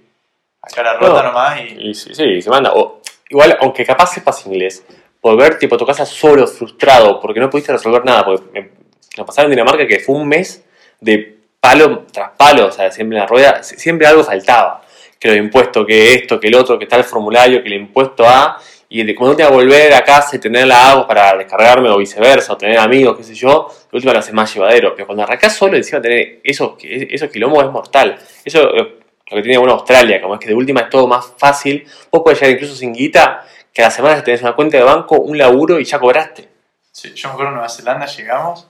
a 0.61 0.67
cara 0.69 0.93
rota 0.95 1.21
No. 1.21 1.29
nomás 1.29 1.59
y 1.61 1.89
Y 1.89 1.93
sí, 1.93 2.13
sí, 2.13 2.41
se 2.41 2.49
manda. 2.49 2.71
O, 2.73 3.01
igual, 3.29 3.57
aunque 3.61 3.85
capaz 3.85 4.13
sepas 4.13 4.45
inglés, 4.45 4.83
volver 5.21 5.57
tipo 5.59 5.75
a 5.75 5.77
tu 5.77 5.85
casa 5.85 6.05
solo, 6.05 6.45
frustrado, 6.47 7.19
porque 7.19 7.39
no 7.39 7.49
pudiste 7.49 7.71
resolver 7.71 8.03
nada. 8.05 8.25
Porque 8.25 8.43
me, 8.53 8.69
nos 9.17 9.25
pasaron 9.25 9.51
en 9.51 9.55
Dinamarca 9.57 9.87
que 9.87 9.99
fue 9.99 10.15
un 10.15 10.27
mes 10.27 10.63
de 10.99 11.37
palo 11.59 12.05
tras 12.11 12.31
palo, 12.37 12.67
o 12.67 12.71
sea, 12.71 12.91
siempre 12.91 13.17
en 13.17 13.21
la 13.21 13.27
rueda, 13.27 13.63
si- 13.63 13.77
siempre 13.77 14.07
algo 14.07 14.23
faltaba. 14.23 14.83
Que 15.19 15.29
los 15.29 15.37
impuestos, 15.37 15.85
que 15.85 16.13
esto, 16.13 16.39
que 16.39 16.47
el 16.47 16.55
otro, 16.55 16.77
que 16.77 16.83
está 16.85 16.95
el 16.97 17.03
formulario, 17.03 17.61
que 17.63 17.67
el 17.69 17.73
impuesto 17.75 18.23
A, 18.27 18.59
y 18.89 19.03
de 19.03 19.15
cuando 19.15 19.35
tenía 19.35 19.49
que 19.49 19.55
volver 19.55 19.93
a 19.95 20.03
casa 20.03 20.35
y 20.35 20.39
tener 20.39 20.67
la 20.67 20.91
agua 20.91 21.07
para 21.07 21.35
descargarme 21.35 21.89
o 21.89 21.97
viceversa, 21.97 22.53
o 22.53 22.57
tener 22.57 22.77
amigos, 22.77 23.17
qué 23.17 23.23
sé 23.23 23.33
yo, 23.33 23.67
de 23.91 23.97
última 23.97 24.13
lo 24.13 24.19
hace 24.19 24.31
más 24.31 24.53
llevadero. 24.53 24.93
Pero 24.95 25.07
cuando 25.07 25.23
arrancás 25.23 25.55
solo, 25.57 25.75
encima 25.75 25.99
tener 25.99 26.39
esos, 26.43 26.73
esos 26.83 27.29
quilombos 27.31 27.63
es 27.65 27.71
mortal. 27.71 28.17
Eso 28.45 28.75
eh, 28.75 28.99
lo 29.29 29.37
que 29.37 29.43
tiene 29.43 29.57
bueno 29.57 29.73
Australia, 29.73 30.21
como 30.21 30.35
es 30.35 30.39
que 30.39 30.47
de 30.47 30.53
última 30.53 30.81
es 30.81 30.89
todo 30.89 31.07
más 31.07 31.33
fácil. 31.37 31.85
Vos 32.11 32.21
podés 32.23 32.39
llegar 32.39 32.55
incluso 32.55 32.75
sin 32.75 32.93
guita, 32.93 33.45
que 33.73 33.81
a 33.81 33.85
la 33.85 33.91
semana 33.91 34.23
tenés 34.23 34.41
una 34.41 34.53
cuenta 34.53 34.77
de 34.77 34.83
banco, 34.83 35.19
un 35.19 35.37
laburo 35.37 35.79
y 35.79 35.83
ya 35.83 35.99
cobraste. 35.99 36.47
Sí, 36.91 37.13
yo 37.13 37.29
me 37.29 37.33
acuerdo 37.33 37.49
en 37.49 37.55
Nueva 37.55 37.69
Zelanda 37.69 38.05
llegamos 38.05 38.67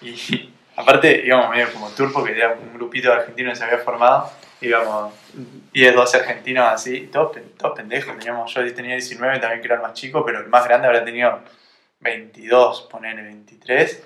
y 0.00 0.52
aparte 0.76 1.22
íbamos 1.24 1.50
medio 1.50 1.72
como 1.72 1.88
tour 1.90 2.12
porque 2.12 2.32
era 2.32 2.52
un 2.52 2.74
grupito 2.74 3.08
de 3.08 3.14
argentinos 3.14 3.54
que 3.54 3.58
se 3.58 3.64
había 3.64 3.78
formado. 3.78 4.30
Íbamos 4.60 5.12
10, 5.72 5.94
12 5.94 6.16
argentinos 6.18 6.66
así, 6.68 7.08
todos, 7.12 7.36
todos 7.58 7.74
pendejos. 7.74 8.16
Teníamos, 8.18 8.54
yo 8.54 8.74
tenía 8.74 8.94
19 8.94 9.38
también 9.38 9.60
que 9.60 9.66
era 9.66 9.76
el 9.76 9.82
más 9.82 9.94
chico, 9.94 10.24
pero 10.24 10.40
el 10.40 10.48
más 10.48 10.64
grande 10.64 10.86
habrá 10.86 11.04
tenido 11.04 11.40
22, 12.00 12.82
ponele 12.90 13.22
23. 13.22 14.02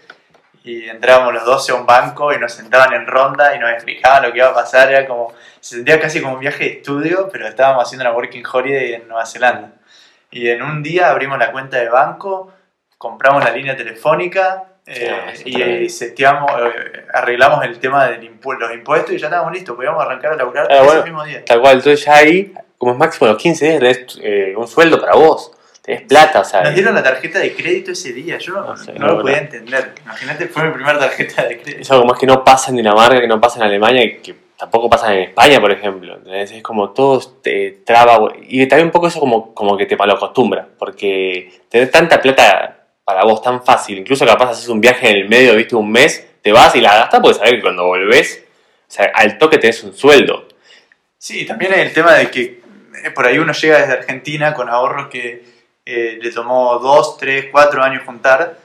Y 0.68 0.86
entrábamos 0.86 1.32
los 1.32 1.46
12 1.46 1.72
a 1.72 1.74
un 1.76 1.86
banco 1.86 2.30
y 2.30 2.38
nos 2.38 2.52
sentaban 2.52 2.92
en 2.92 3.06
ronda 3.06 3.54
y 3.56 3.58
nos 3.58 3.70
explicaban 3.72 4.22
lo 4.22 4.32
que 4.32 4.38
iba 4.38 4.48
a 4.48 4.54
pasar. 4.54 4.90
Era 4.92 5.06
como, 5.06 5.32
se 5.60 5.76
sentía 5.76 5.98
casi 5.98 6.20
como 6.20 6.34
un 6.34 6.40
viaje 6.40 6.64
de 6.64 6.70
estudio, 6.72 7.30
pero 7.32 7.48
estábamos 7.48 7.84
haciendo 7.84 8.04
una 8.04 8.14
working 8.14 8.44
holiday 8.44 8.92
en 8.92 9.08
Nueva 9.08 9.24
Zelanda. 9.24 9.70
Y 10.30 10.48
en 10.50 10.60
un 10.62 10.82
día 10.82 11.08
abrimos 11.08 11.38
la 11.38 11.52
cuenta 11.52 11.78
de 11.78 11.88
banco, 11.88 12.52
compramos 12.98 13.42
la 13.42 13.50
línea 13.50 13.74
telefónica, 13.78 14.64
eh, 14.84 15.32
y, 15.46 15.52
también. 15.52 15.82
eh, 15.84 15.88
seteamos, 15.88 16.50
eh, 16.60 17.06
arreglamos 17.14 17.64
el 17.64 17.78
tema 17.78 18.06
de 18.06 18.18
los 18.18 18.72
impuestos 18.74 19.12
y 19.14 19.18
ya 19.18 19.28
estábamos 19.28 19.52
listos, 19.54 19.74
podíamos 19.74 20.02
arrancar 20.04 20.32
a 20.32 20.36
laburar 20.36 20.66
Ah, 20.70 20.74
ese 20.76 20.84
bueno. 20.84 21.02
mismo 21.04 21.24
día. 21.24 21.44
Tal 21.46 21.60
cual, 21.62 21.76
entonces 21.78 22.04
ya 22.04 22.14
ahí, 22.16 22.52
como 22.76 22.92
es 22.92 22.98
máximo 22.98 23.26
los 23.28 23.38
15 23.38 23.64
días, 23.66 23.78
tenés 23.80 24.18
eh, 24.22 24.54
un 24.54 24.68
sueldo 24.68 25.00
para 25.00 25.14
vos. 25.14 25.52
Tenés 25.88 26.02
plata, 26.02 26.40
o 26.40 26.44
sea. 26.44 26.64
Nos 26.64 26.74
dieron 26.74 26.94
la 26.94 27.02
tarjeta 27.02 27.38
de 27.38 27.54
crédito 27.54 27.92
ese 27.92 28.12
día, 28.12 28.36
yo 28.36 28.52
no, 28.60 28.76
sé, 28.76 28.92
lo 28.92 29.22
podía 29.22 29.38
entender. 29.38 29.94
Imagínate, 30.04 30.46
fue 30.48 30.64
mi 30.64 30.72
primera 30.74 30.98
tarjeta 30.98 31.44
de 31.44 31.62
crédito. 31.62 31.80
Es 31.80 31.90
algo 31.90 32.04
más 32.04 32.18
que 32.18 32.26
no 32.26 32.44
pasa 32.44 32.68
en 32.68 32.76
Dinamarca, 32.76 33.18
que 33.18 33.26
no 33.26 33.40
pasa 33.40 33.58
en 33.60 33.64
Alemania, 33.64 34.20
que 34.22 34.34
tampoco 34.58 34.90
pasa 34.90 35.14
en 35.14 35.20
España, 35.20 35.58
por 35.62 35.72
ejemplo. 35.72 36.16
¿entendés? 36.16 36.52
Es 36.52 36.62
como 36.62 36.90
todo 36.90 37.18
te 37.40 37.78
traba, 37.86 38.34
y 38.38 38.66
también 38.66 38.88
un 38.88 38.92
poco 38.92 39.06
eso 39.06 39.18
como, 39.18 39.54
como 39.54 39.78
que 39.78 39.86
te 39.86 39.96
malacostumbra, 39.96 40.68
porque 40.78 41.52
tener 41.70 41.90
tanta 41.90 42.20
plata 42.20 42.88
para 43.02 43.24
vos 43.24 43.40
tan 43.40 43.64
fácil, 43.64 43.96
incluso 43.96 44.26
capaz 44.26 44.50
haces 44.50 44.68
un 44.68 44.82
viaje 44.82 45.08
en 45.08 45.16
el 45.16 45.26
medio, 45.26 45.54
viste, 45.54 45.74
un 45.74 45.90
mes, 45.90 46.28
te 46.42 46.52
vas 46.52 46.76
y 46.76 46.82
la 46.82 46.96
gastas 46.96 47.20
porque 47.22 47.38
sabes 47.38 47.54
que 47.54 47.62
cuando 47.62 47.86
volvés, 47.86 48.44
o 48.86 48.92
sea, 48.92 49.10
al 49.14 49.38
toque 49.38 49.56
tenés 49.56 49.82
un 49.84 49.94
sueldo. 49.94 50.48
Sí, 51.16 51.46
también 51.46 51.72
hay 51.72 51.80
el 51.80 51.94
tema 51.94 52.12
de 52.12 52.30
que 52.30 52.42
eh, 52.42 53.10
por 53.14 53.26
ahí 53.26 53.38
uno 53.38 53.54
llega 53.54 53.80
desde 53.80 53.94
Argentina 53.94 54.52
con 54.52 54.68
ahorros 54.68 55.08
que 55.08 55.56
eh, 55.90 56.18
le 56.20 56.30
tomó 56.32 56.78
2, 56.78 57.16
3, 57.16 57.46
4 57.50 57.82
años 57.82 58.02
juntar 58.04 58.56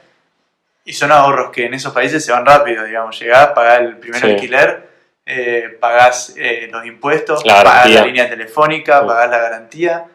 y 0.84 0.92
son 0.92 1.12
ahorros 1.14 1.52
que 1.52 1.66
en 1.68 1.74
esos 1.74 1.94
países 1.94 2.26
se 2.26 2.34
van 2.34 2.46
rápido, 2.46 2.84
digamos, 2.84 3.18
llegás, 3.18 3.48
pagás 3.50 3.80
el 3.80 3.98
primer 3.98 4.20
Sí. 4.20 4.28
alquiler, 4.32 4.90
eh, 5.26 5.78
pagás 5.80 6.34
eh, 6.36 6.68
los 6.70 6.86
impuestos, 6.86 7.46
La 7.46 7.64
pagás 7.64 7.90
la 7.90 8.06
línea 8.06 8.30
telefónica, 8.30 9.00
Sí. 9.00 9.08
pagás 9.08 9.30
la 9.30 9.38
garantía 9.38 10.06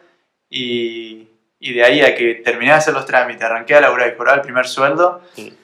y, 0.49 1.27
y 1.59 1.73
de 1.73 1.83
ahí 1.83 2.01
a 2.01 2.13
que 2.15 2.35
terminás 2.35 2.75
de 2.75 2.77
hacer 2.79 2.93
los 2.93 3.05
trámites, 3.07 3.41
arranqué 3.43 3.75
a 3.75 3.81
laburar 3.81 4.09
y 4.09 4.15
cobrar 4.15 4.35
el 4.35 4.41
primer 4.41 4.67
sueldo 4.67 5.21
Sí. 5.33 5.57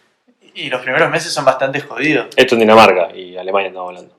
y 0.55 0.69
los 0.69 0.81
primeros 0.81 1.09
meses 1.11 1.31
son 1.31 1.45
bastante 1.45 1.79
jodidos. 1.81 2.27
Esto 2.35 2.55
en 2.55 2.61
Dinamarca 2.61 3.15
y 3.15 3.37
Alemania 3.37 3.67
estamos 3.67 3.89
hablando. 3.89 4.15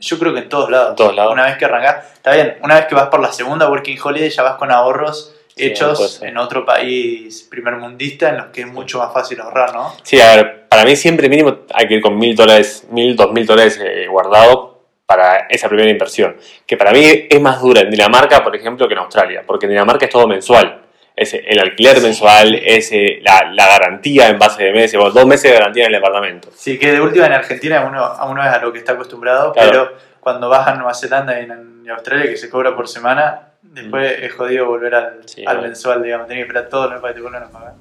Yo 0.00 0.18
creo 0.18 0.32
que 0.34 0.40
en 0.40 0.48
todos 0.48 0.70
lados. 0.70 0.90
En 0.90 0.96
todos 0.96 1.14
lados. 1.16 1.32
Una 1.32 1.46
vez 1.46 1.56
que 1.56 1.64
arrancás, 1.64 2.12
está 2.12 2.32
bien, 2.34 2.58
una 2.62 2.74
vez 2.76 2.86
que 2.86 2.94
vas 2.94 3.08
por 3.08 3.20
la 3.20 3.32
segunda 3.32 3.68
Working 3.70 3.98
Holiday 4.02 4.28
ya 4.30 4.42
vas 4.42 4.56
con 4.56 4.70
ahorros 4.70 5.34
hechos 5.66 6.14
ser. 6.14 6.28
en 6.28 6.38
otro 6.38 6.64
país 6.64 7.46
primermundista 7.50 8.28
en 8.30 8.36
los 8.38 8.46
que 8.46 8.62
es 8.62 8.66
mucho 8.66 8.98
más 8.98 9.12
fácil 9.12 9.40
ahorrar, 9.40 9.72
¿no? 9.74 9.94
Sí, 10.02 10.20
a 10.20 10.36
ver, 10.36 10.68
para 10.68 10.84
mí 10.84 10.96
siempre 10.96 11.28
mínimo 11.28 11.58
hay 11.74 11.86
que 11.88 11.94
ir 11.94 12.00
con 12.02 12.16
mil 12.18 12.34
dólares, 12.36 12.86
mil, 12.90 13.14
dos 13.16 13.32
mil 13.32 13.46
dólares 13.46 13.78
eh, 13.82 14.06
guardados 14.08 14.76
para 15.06 15.46
esa 15.48 15.68
primera 15.68 15.90
inversión. 15.90 16.36
Que 16.66 16.76
para 16.76 16.92
mí 16.92 17.26
es 17.30 17.40
más 17.40 17.60
dura 17.60 17.80
en 17.80 17.90
Dinamarca, 17.90 18.44
por 18.44 18.54
ejemplo, 18.54 18.86
que 18.86 18.94
en 18.94 19.00
Australia, 19.00 19.42
porque 19.46 19.66
en 19.66 19.70
Dinamarca 19.70 20.04
es 20.06 20.10
todo 20.12 20.26
mensual. 20.28 20.82
Es 21.16 21.34
el 21.34 21.58
alquiler 21.58 22.00
mensual, 22.00 22.54
es 22.54 22.92
eh, 22.92 23.18
la, 23.22 23.50
la 23.52 23.66
garantía 23.66 24.28
en 24.28 24.38
base 24.38 24.62
de 24.62 24.72
meses, 24.72 24.96
bueno, 25.00 25.10
dos 25.12 25.26
meses 25.26 25.50
de 25.50 25.58
garantía 25.58 25.84
en 25.86 25.94
el 25.94 26.00
departamento. 26.00 26.48
Sí, 26.54 26.78
que 26.78 26.92
de 26.92 27.00
última 27.00 27.26
en 27.26 27.32
Argentina 27.32 27.84
uno, 27.88 28.04
a 28.04 28.24
uno 28.26 28.40
es 28.40 28.48
a 28.48 28.58
lo 28.60 28.72
que 28.72 28.78
está 28.78 28.92
acostumbrado, 28.92 29.52
Claro. 29.52 29.68
pero 29.70 29.92
cuando 30.20 30.48
vas 30.48 30.68
a 30.68 30.74
Nueva 30.74 30.94
Zelanda 30.94 31.40
y 31.40 31.44
en 31.44 31.86
Australia 31.90 32.30
que 32.30 32.36
se 32.36 32.48
cobra 32.48 32.76
por 32.76 32.86
semana, 32.86 33.47
después 33.72 34.16
es 34.22 34.32
jodido 34.32 34.66
volver 34.66 34.94
al, 34.94 35.20
Sí, 35.26 35.44
al 35.46 35.62
mensual, 35.62 36.02
digamos, 36.02 36.26
tenés 36.28 36.44
que 36.44 36.48
esperar 36.48 36.68
todo 36.68 36.84
el 36.86 36.92
mes 36.92 37.00
para 37.00 37.12
que 37.12 37.18
te 37.18 37.22
vuelvan 37.22 37.42
a 37.44 37.50
pagar. 37.50 37.74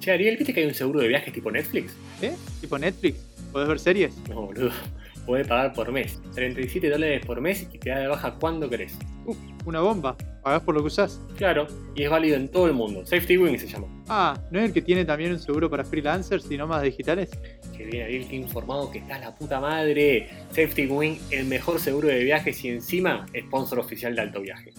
Che, 0.00 0.10
Ariel, 0.12 0.36
¿viste 0.36 0.54
que 0.54 0.60
hay 0.60 0.66
un 0.66 0.74
seguro 0.74 1.00
de 1.00 1.08
viajes 1.08 1.32
tipo 1.32 1.50
Netflix? 1.50 1.94
¿Eh? 2.22 2.34
¿Tipo 2.60 2.78
Netflix? 2.78 3.18
¿Podés 3.52 3.68
ver 3.68 3.78
series? 3.78 4.16
No, 4.28 4.46
boludo. 4.46 4.70
Podés 5.30 5.46
pagar 5.46 5.72
por 5.72 5.92
mes. 5.92 6.20
37 6.34 6.90
dólares 6.90 7.24
por 7.24 7.40
mes 7.40 7.68
y 7.72 7.78
te 7.78 7.90
da 7.90 8.00
de 8.00 8.08
baja 8.08 8.34
cuando 8.34 8.68
querés. 8.68 8.98
Uf, 9.24 9.38
una 9.64 9.78
bomba. 9.78 10.16
Pagás 10.42 10.60
por 10.64 10.74
lo 10.74 10.80
que 10.80 10.88
usás. 10.88 11.20
Claro, 11.36 11.68
y 11.94 12.02
es 12.02 12.10
válido 12.10 12.34
en 12.34 12.48
todo 12.48 12.66
el 12.66 12.72
mundo. 12.72 13.06
Safety 13.06 13.38
Wing 13.38 13.56
se 13.56 13.68
llama. 13.68 13.86
Ah, 14.08 14.36
¿no 14.50 14.58
es 14.58 14.64
el 14.64 14.72
que 14.72 14.82
tiene 14.82 15.04
también 15.04 15.30
un 15.30 15.38
seguro 15.38 15.70
para 15.70 15.84
freelancers 15.84 16.50
y 16.50 16.56
nómadas 16.56 16.82
digitales? 16.82 17.30
Que 17.76 17.84
bien, 17.84 18.06
Ariel, 18.06 18.26
he 18.28 18.34
informado 18.34 18.90
que 18.90 18.98
está 18.98 19.20
la 19.20 19.32
puta 19.32 19.60
madre. 19.60 20.28
Safety 20.48 20.88
Wing, 20.88 21.16
el 21.30 21.46
mejor 21.46 21.78
seguro 21.78 22.08
de 22.08 22.24
viajes 22.24 22.64
y 22.64 22.70
encima, 22.70 23.24
sponsor 23.38 23.78
oficial 23.78 24.16
de 24.16 24.22
Alto 24.22 24.40
Viaje. 24.40 24.72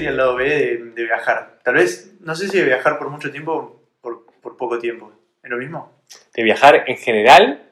Sería 0.00 0.10
el 0.10 0.16
lado 0.16 0.34
B 0.36 0.48
de, 0.48 0.76
de 0.94 1.04
viajar? 1.04 1.58
Tal 1.62 1.74
vez, 1.74 2.14
no 2.20 2.34
sé 2.34 2.48
si 2.48 2.58
de 2.58 2.64
viajar 2.64 2.98
por 2.98 3.08
mucho 3.10 3.30
tiempo 3.30 3.52
o 3.52 3.82
por, 4.00 4.26
por 4.40 4.56
poco 4.56 4.78
tiempo. 4.78 5.12
¿Es 5.42 5.50
lo 5.50 5.56
mismo? 5.56 6.02
¿De 6.34 6.42
viajar 6.42 6.84
en 6.86 6.96
general 6.96 7.70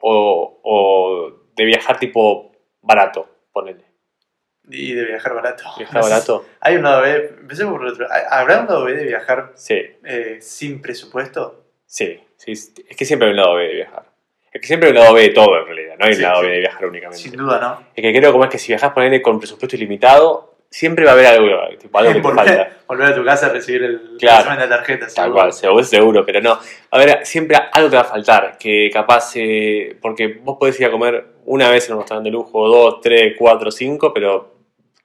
o, 0.00 0.60
o 0.62 1.32
de 1.56 1.64
viajar 1.64 1.98
tipo 1.98 2.52
barato? 2.82 3.28
Ponele. 3.52 3.84
Y 4.68 4.92
de 4.92 5.04
viajar 5.04 5.34
barato. 5.34 5.64
¿Viajar 5.76 6.02
barato? 6.02 6.46
Hay 6.60 6.76
un 6.76 6.82
lado 6.84 7.02
B, 7.02 7.34
empecemos 7.40 7.72
por 7.74 7.86
el 7.86 7.92
otro. 7.92 8.06
¿Habrá 8.30 8.60
un 8.60 8.66
lado 8.66 8.84
B 8.84 8.94
de 8.94 9.04
viajar 9.04 9.52
Sí, 9.54 9.80
eh, 10.04 10.38
sin 10.40 10.80
presupuesto? 10.80 11.64
sí, 11.86 12.20
sí. 12.36 12.52
Es 12.52 12.96
que 12.96 13.04
siempre 13.04 13.26
hay 13.26 13.32
un 13.32 13.36
lado 13.38 13.56
B 13.56 13.66
de 13.66 13.74
viajar. 13.74 14.04
Es 14.52 14.60
que 14.60 14.66
siempre 14.66 14.88
hay 14.88 14.94
un 14.96 15.00
lado 15.00 15.14
B 15.14 15.22
de 15.22 15.28
todo 15.30 15.58
en 15.60 15.66
realidad, 15.66 15.96
no 15.98 16.04
hay 16.06 16.12
Sí, 16.14 16.18
un 16.18 16.22
lado 16.28 16.40
sí. 16.42 16.46
B 16.46 16.52
de 16.52 16.58
viajar 16.60 16.86
únicamente. 16.86 17.22
Sin 17.22 17.32
duda, 17.32 17.60
¿no? 17.60 17.86
Es 17.94 18.02
que 18.02 18.12
creo 18.18 18.32
como 18.32 18.44
es 18.44 18.50
que 18.50 18.58
si 18.58 18.68
viajas 18.72 18.92
ponele 18.92 19.20
con 19.22 19.38
presupuesto 19.38 19.76
ilimitado, 19.76 20.49
siempre 20.70 21.04
va 21.04 21.10
a 21.10 21.14
haber 21.14 21.26
algo, 21.26 21.48
tipo, 21.78 21.98
algo 21.98 22.12
que 22.12 22.20
te 22.20 22.22
volver, 22.28 22.46
falta. 22.46 22.76
volver 22.86 23.06
a 23.08 23.14
tu 23.14 23.24
casa 23.24 23.46
a 23.46 23.48
recibir 23.50 23.82
el 23.82 24.16
Claro. 24.18 24.60
de 24.60 24.68
tarjeta. 24.68 25.06
Tal 25.06 25.10
seguro. 25.10 25.34
cual, 25.34 25.52
seguro, 25.52 25.84
seguro, 25.84 26.26
pero 26.26 26.40
no. 26.40 26.58
A 26.90 26.98
ver, 26.98 27.26
siempre 27.26 27.56
algo 27.72 27.90
te 27.90 27.96
va 27.96 28.02
a 28.02 28.06
faltar, 28.06 28.56
que 28.58 28.88
capaz, 28.92 29.32
eh, 29.36 29.96
porque 30.00 30.38
vos 30.42 30.56
podés 30.58 30.78
ir 30.80 30.86
a 30.86 30.90
comer 30.90 31.24
una 31.46 31.68
vez 31.70 31.88
en 31.88 31.94
un 31.94 32.00
restaurante 32.02 32.28
de 32.28 32.32
lujo, 32.32 32.68
dos, 32.68 33.00
tres, 33.00 33.34
cuatro, 33.38 33.70
cinco, 33.70 34.12
pero 34.14 34.54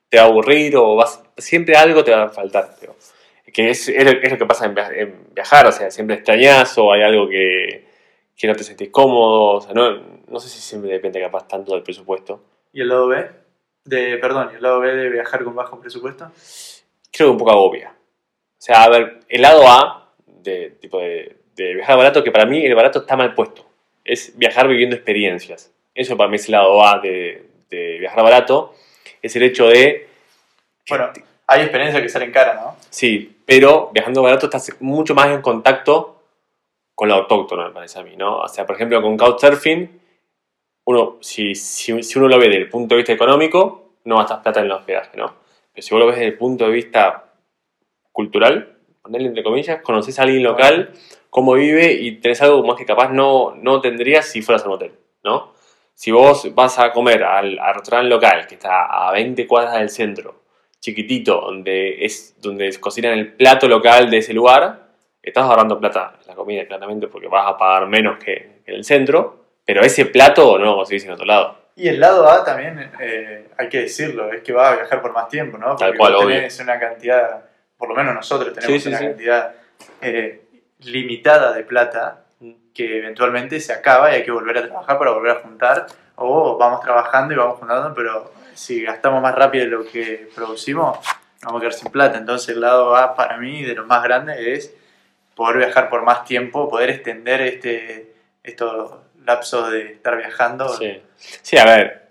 te 0.10 0.18
va 0.18 0.24
a 0.24 0.28
aburrir 0.28 0.78
o 0.78 0.96
vas, 0.96 1.24
siempre 1.38 1.76
algo 1.76 2.04
te 2.04 2.12
va 2.12 2.24
a 2.24 2.30
faltar. 2.30 2.70
pero 2.80 2.96
que 3.52 3.70
es, 3.70 3.88
es, 3.88 4.04
lo, 4.04 4.12
es 4.12 4.32
lo 4.32 4.38
que 4.38 4.46
pasa 4.46 4.66
en 4.66 4.76
viajar, 5.34 5.66
o 5.66 5.72
sea, 5.72 5.90
siempre 5.90 6.18
extrañas 6.18 6.78
o 6.78 6.92
hay 6.92 7.02
algo 7.04 7.28
que, 7.30 7.86
que 8.36 8.48
no 8.48 8.54
te 8.56 8.64
sentís 8.66 8.90
cómodo, 8.90 9.54
o 9.54 9.62
sea, 9.62 9.74
no, 9.74 9.98
no 10.28 10.40
sé 10.40 10.50
si 10.50 10.60
siempre 10.60 10.92
depende 10.92 11.22
capaz 11.22 11.48
tanto 11.48 11.74
del 11.74 11.82
presupuesto. 11.82 12.44
¿Y 12.74 12.82
el 12.82 12.90
lado 12.90 13.08
B? 13.08 13.26
De, 13.86 14.18
perdón, 14.18 14.50
¿y 14.52 14.56
el 14.56 14.62
lado 14.62 14.80
B 14.80 14.94
de 14.94 15.10
viajar 15.10 15.44
con 15.44 15.56
bajo 15.56 15.80
presupuesto? 15.80 16.32
creo 17.16 17.30
que 17.30 17.32
un 17.32 17.38
poco 17.38 17.52
agobia. 17.52 17.90
O 17.90 18.62
sea, 18.62 18.84
a 18.84 18.90
ver, 18.90 19.22
el 19.30 19.42
lado 19.42 19.68
A 19.68 20.12
de, 20.26 20.72
tipo 20.82 21.00
de, 21.00 21.38
de 21.56 21.76
viajar 21.76 21.98
barato, 21.98 22.24
que 22.24 22.32
para 22.32 22.46
mí 22.46 22.66
el 22.66 22.76
barato 22.76 23.00
está 23.00 23.16
mal 23.16 23.34
puesto. 23.34 23.66
Es 24.04 24.38
viajar 24.38 24.68
viviendo 24.68 24.96
experiencias. 24.96 25.72
Eso 25.94 26.18
para 26.18 26.30
mí 26.30 26.36
es 26.36 26.46
el 26.48 26.54
lado 26.54 26.86
A 26.86 27.00
de, 27.00 27.48
de 27.70 28.00
viajar 28.00 28.24
barato. 28.24 28.76
Es 29.22 29.36
el 29.36 29.44
hecho 29.44 29.68
de... 29.68 30.10
Bueno, 30.90 31.10
hay 31.48 31.62
experiencias 31.62 32.02
que 32.02 32.10
salen 32.10 32.32
cara, 32.32 32.56
¿no? 32.56 32.76
Sí, 32.90 33.38
pero 33.46 33.92
viajando 33.94 34.22
barato 34.22 34.48
estás 34.48 34.76
mucho 34.82 35.16
más 35.16 35.28
en 35.28 35.42
contacto 35.42 36.24
con 36.94 37.10
lo 37.10 37.16
autóctono, 37.16 37.68
me 37.68 37.72
parece 37.72 38.00
a 38.00 38.04
mí, 38.04 38.16
¿no? 38.16 38.40
O 38.40 38.48
sea, 38.48 38.66
por 38.66 38.76
ejemplo, 38.76 39.02
con 39.02 39.18
Couchsurfing, 39.18 40.02
uno, 40.86 41.18
si, 41.22 41.56
si, 41.56 41.92
uno 41.92 42.28
lo 42.28 42.38
ve 42.38 42.46
desde 42.46 42.62
el 42.62 42.70
punto 42.70 42.96
de 42.96 42.98
vista 42.98 43.14
económico, 43.14 43.96
no 44.06 44.18
gastas 44.18 44.40
plata 44.40 44.60
en 44.60 44.68
el 44.68 44.72
hospedaje, 44.72 45.18
¿no? 45.18 45.34
Pero 45.74 45.86
si 45.86 45.94
vos 45.94 46.00
lo 46.00 46.08
ves 46.08 46.16
desde 46.16 46.30
el 46.30 46.38
punto 46.38 46.66
de 46.66 46.72
vista 46.72 47.34
cultural, 48.12 48.78
ponerle 49.02 49.28
entre 49.28 49.44
comillas, 49.44 49.82
conoces 49.82 50.18
a 50.20 50.24
alguien 50.24 50.44
local, 50.44 50.94
cómo 51.30 51.54
vive 51.54 51.92
y 51.94 52.20
tenés 52.20 52.42
algo 52.42 52.64
más 52.64 52.78
que 52.78 52.86
capaz 52.86 53.10
no, 53.10 53.56
no 53.56 53.82
tendrías 53.82 54.28
si 54.28 54.42
fueras 54.42 54.64
a 54.64 54.68
un 54.68 54.76
hotel, 54.76 54.94
¿no? 55.24 55.54
Si 55.94 56.12
vos 56.12 56.54
vas 56.54 56.78
a 56.78 56.92
comer 56.92 57.24
al, 57.24 57.58
al 57.58 57.76
restaurante 57.76 58.10
local, 58.10 58.48
que 58.48 58.56
está 58.56 58.86
a 58.86 59.12
20 59.12 59.48
cuadras 59.48 59.80
del 59.80 59.90
centro, 59.90 60.44
chiquitito, 60.80 61.42
donde, 61.42 62.06
es, 62.06 62.40
donde 62.42 62.72
cocinan 62.80 63.14
el 63.14 63.34
plato 63.34 63.68
local 63.68 64.10
de 64.12 64.20
ese 64.20 64.34
lugar, 64.34 64.90
estás 65.22 65.46
ahorrando 65.46 65.80
plata 65.80 66.14
en 66.22 66.28
la 66.28 66.36
comida, 66.36 66.68
claramente, 66.68 67.08
porque 67.08 67.28
vas 67.28 67.48
a 67.50 67.58
pagar 67.58 67.88
menos 67.88 68.20
que 68.24 68.62
en 68.66 68.76
el 68.76 68.84
centro, 68.84 69.45
pero 69.66 69.82
ese 69.82 70.06
plato 70.06 70.58
no 70.60 70.66
lo 70.66 70.76
conseguís 70.78 71.06
en 71.06 71.12
otro 71.12 71.26
lado. 71.26 71.58
Y 71.76 71.90
el 71.90 72.00
lado 72.00 72.30
A 72.30 72.44
también, 72.46 72.92
eh, 73.02 73.50
hay 73.58 73.68
que 73.70 73.82
decirlo, 73.82 74.32
es 74.32 74.42
que 74.42 74.54
va 74.54 74.70
a 74.72 74.76
viajar 74.76 75.02
por 75.02 75.12
más 75.12 75.28
tiempo, 75.28 75.58
¿no? 75.58 75.70
Porque 75.76 75.86
Tal 75.86 75.98
cual, 75.98 76.14
vos 76.14 76.24
obvio. 76.26 76.36
tenés 76.38 76.60
una 76.60 76.80
cantidad, 76.80 77.44
por 77.78 77.90
lo 77.90 77.96
menos 77.96 78.14
nosotros 78.16 78.54
tenemos 78.54 78.74
Sí, 78.76 78.80
sí, 78.80 78.90
una 78.90 78.98
sí. 79.00 79.06
cantidad 79.06 79.56
eh, 80.02 80.42
limitada 80.80 81.52
de 81.52 81.64
plata 81.64 82.22
que 82.74 83.00
eventualmente 83.00 83.60
se 83.60 83.74
acaba 83.74 84.12
y 84.12 84.16
hay 84.16 84.24
que 84.24 84.32
volver 84.32 84.58
a 84.58 84.68
trabajar 84.68 84.98
para 84.98 85.12
volver 85.12 85.32
a 85.32 85.42
juntar, 85.42 85.86
o 86.16 86.58
vamos 86.58 86.82
trabajando 86.82 87.34
y 87.34 87.38
vamos 87.38 87.60
juntando, 87.60 87.94
pero 87.94 88.32
si 88.54 88.84
gastamos 88.84 89.22
más 89.22 89.36
rápido 89.36 89.66
de 89.66 89.72
lo 89.72 89.86
que 89.86 90.30
producimos, 90.36 90.98
vamos 91.44 91.60
a 91.60 91.62
quedar 91.62 91.74
sin 91.74 91.92
plata. 91.92 92.18
Entonces 92.18 92.50
el 92.56 92.62
lado 92.62 92.96
A 92.96 93.16
para 93.16 93.38
mí, 93.38 93.64
de 93.64 93.76
los 93.76 93.86
más 93.88 94.02
grandes, 94.04 94.38
es 94.40 94.74
poder 95.36 95.58
viajar 95.58 95.90
por 95.90 96.04
más 96.04 96.24
tiempo, 96.26 96.70
poder 96.70 96.90
extender 96.90 97.42
este, 97.42 98.14
estos 98.44 98.94
lapsos 99.26 99.72
de 99.72 99.94
estar 99.94 100.18
viajando. 100.18 100.70
Sí. 100.70 101.02
Sí, 101.18 101.58
a 101.58 101.66
ver, 101.66 102.08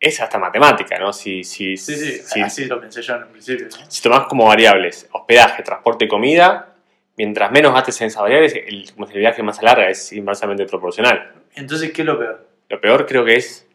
es 0.00 0.20
hasta 0.20 0.38
matemática, 0.38 0.98
¿no? 0.98 1.12
Si, 1.12 1.44
si, 1.44 1.76
Sí, 1.76 1.94
sí, 1.94 2.12
si, 2.24 2.40
así 2.40 2.64
lo 2.66 2.80
pensé 2.80 3.02
yo 3.02 3.16
en 3.16 3.24
un 3.24 3.28
principio. 3.30 3.68
¿no? 3.68 3.90
si 3.90 4.02
tomás 4.02 4.26
como 4.26 4.46
variables 4.46 5.08
hospedaje, 5.12 5.62
transporte 5.62 6.04
y 6.04 6.08
comida, 6.08 6.74
mientras 7.16 7.50
menos 7.50 7.72
gastes 7.72 8.00
en 8.00 8.08
esas 8.08 8.22
variables, 8.22 8.54
el, 8.54 8.90
el 8.98 9.18
viaje 9.18 9.42
más 9.42 9.62
larga 9.62 9.88
es 9.88 10.12
inversamente 10.12 10.66
proporcional. 10.66 11.32
Entonces, 11.54 11.92
¿qué 11.92 12.02
es 12.02 12.06
lo 12.06 12.18
peor? 12.18 12.46
Lo 12.68 12.80
peor 12.80 13.06
creo 13.06 13.24
que 13.24 13.36
es 13.36 13.66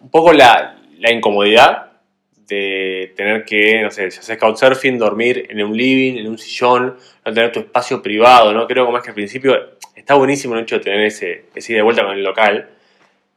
un 0.00 0.10
poco 0.10 0.32
la, 0.32 0.78
la 0.98 1.12
incomodidad 1.12 1.92
de 2.46 3.12
tener 3.16 3.44
que, 3.44 3.82
no 3.82 3.90
sé, 3.90 4.10
si 4.10 4.18
haces 4.18 4.38
couchsurfing, 4.38 4.98
dormir 4.98 5.46
en 5.48 5.62
un 5.62 5.76
living, 5.76 6.18
en 6.18 6.28
un 6.28 6.38
sillón, 6.38 6.96
no 7.24 7.32
tener 7.32 7.52
tu 7.52 7.60
espacio 7.60 8.02
privado, 8.02 8.52
¿no? 8.52 8.66
Creo 8.66 8.84
como 8.84 8.98
es 8.98 9.02
que 9.04 9.10
al 9.10 9.14
principio 9.14 9.76
está 9.94 10.14
buenísimo 10.14 10.54
el 10.54 10.62
hecho 10.62 10.78
de 10.78 10.84
tener 10.84 11.00
ese, 11.00 11.46
ese 11.54 11.72
ida 11.72 11.80
y 11.80 11.82
vuelta 11.82 12.04
con 12.04 12.12
el 12.12 12.22
local, 12.22 12.68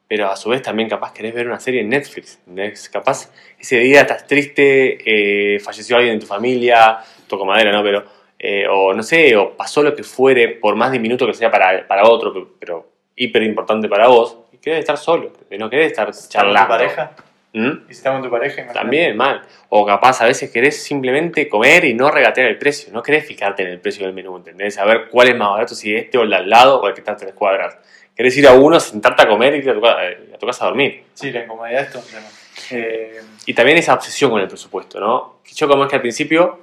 pero 0.07 0.29
a 0.29 0.35
su 0.35 0.49
vez 0.49 0.61
también 0.61 0.89
capaz 0.89 1.13
querés 1.13 1.33
ver 1.33 1.47
una 1.47 1.59
serie 1.59 1.81
en 1.81 1.89
Netflix, 1.89 2.39
¿entendés? 2.47 2.89
Capaz 2.89 3.31
ese 3.59 3.79
día 3.79 4.01
estás 4.01 4.25
triste, 4.27 4.97
eh, 5.05 5.59
falleció 5.59 5.97
alguien 5.97 6.15
en 6.15 6.19
tu 6.19 6.27
familia, 6.27 6.99
toco 7.27 7.45
madera, 7.45 7.71
¿no? 7.71 7.83
Pero, 7.83 8.05
eh, 8.39 8.65
o 8.69 8.93
no 8.93 9.03
sé, 9.03 9.35
o 9.35 9.55
pasó 9.55 9.83
lo 9.83 9.95
que 9.95 10.03
fuere, 10.03 10.49
por 10.49 10.75
más 10.75 10.91
diminuto 10.91 11.25
que 11.25 11.33
sea 11.33 11.51
para, 11.51 11.87
para 11.87 12.07
otro, 12.07 12.31
pero, 12.33 12.49
pero 12.59 12.89
hiper 13.15 13.43
importante 13.43 13.89
para 13.89 14.07
vos, 14.07 14.37
y 14.51 14.57
querés 14.57 14.79
estar 14.79 14.97
solo, 14.97 15.33
no 15.57 15.69
querés 15.69 15.87
estar 15.87 16.09
¿Estás 16.09 16.23
con 16.25 16.31
charlando. 16.31 16.67
tu 16.67 16.79
pareja? 16.79 17.15
¿Mm? 17.57 17.83
¿Y 17.89 17.93
si 17.93 17.97
estás 17.97 18.13
con 18.13 18.23
tu 18.23 18.29
pareja? 18.29 18.55
imagínate. 18.61 18.79
También, 18.79 19.17
mal. 19.17 19.41
O 19.69 19.85
capaz 19.85 20.21
a 20.21 20.25
veces 20.25 20.49
querés 20.51 20.81
simplemente 20.83 21.47
comer 21.49 21.85
y 21.85 21.93
no 21.93 22.09
regatear 22.11 22.47
el 22.47 22.57
precio. 22.57 22.91
No 22.93 23.01
querés 23.03 23.25
fijarte 23.25 23.63
en 23.63 23.69
el 23.69 23.79
precio 23.79 24.05
del 24.05 24.13
menú, 24.13 24.37
¿entendés? 24.37 24.75
Saber 24.75 25.09
cuál 25.09 25.29
es 25.29 25.35
más 25.35 25.49
barato, 25.49 25.75
si 25.75 25.95
este 25.95 26.17
o 26.17 26.23
el 26.23 26.29
de 26.29 26.35
al 26.37 26.49
lado 26.49 26.81
o 26.81 26.87
el 26.87 26.93
que 26.93 27.01
está 27.01 27.13
a 27.13 27.17
tres 27.17 27.33
cuadras. 27.33 27.77
Querés 28.15 28.35
ir 28.37 28.47
a 28.47 28.53
uno, 28.53 28.79
sentarte 28.79 29.23
a 29.23 29.27
comer 29.27 29.55
y 29.55 29.57
ir 29.59 29.69
a 29.69 29.73
tu, 29.73 29.85
eh, 29.85 30.31
a 30.33 30.37
tu 30.37 30.45
casa 30.47 30.65
a 30.65 30.67
dormir. 30.69 31.03
Sí, 31.13 31.31
la 31.31 31.43
incomodidad 31.43 31.83
es 31.83 31.91
todo 31.91 32.01
un 32.01 32.07
tema. 32.09 32.27
Eh, 32.71 33.21
Y 33.45 33.53
también 33.53 33.77
esa 33.77 33.93
obsesión 33.93 34.31
con 34.31 34.41
el 34.41 34.47
presupuesto, 34.47 34.99
¿no? 34.99 35.39
Que 35.43 35.53
Yo 35.53 35.67
como 35.67 35.83
es 35.83 35.89
que 35.89 35.95
al 35.97 36.01
principio, 36.01 36.59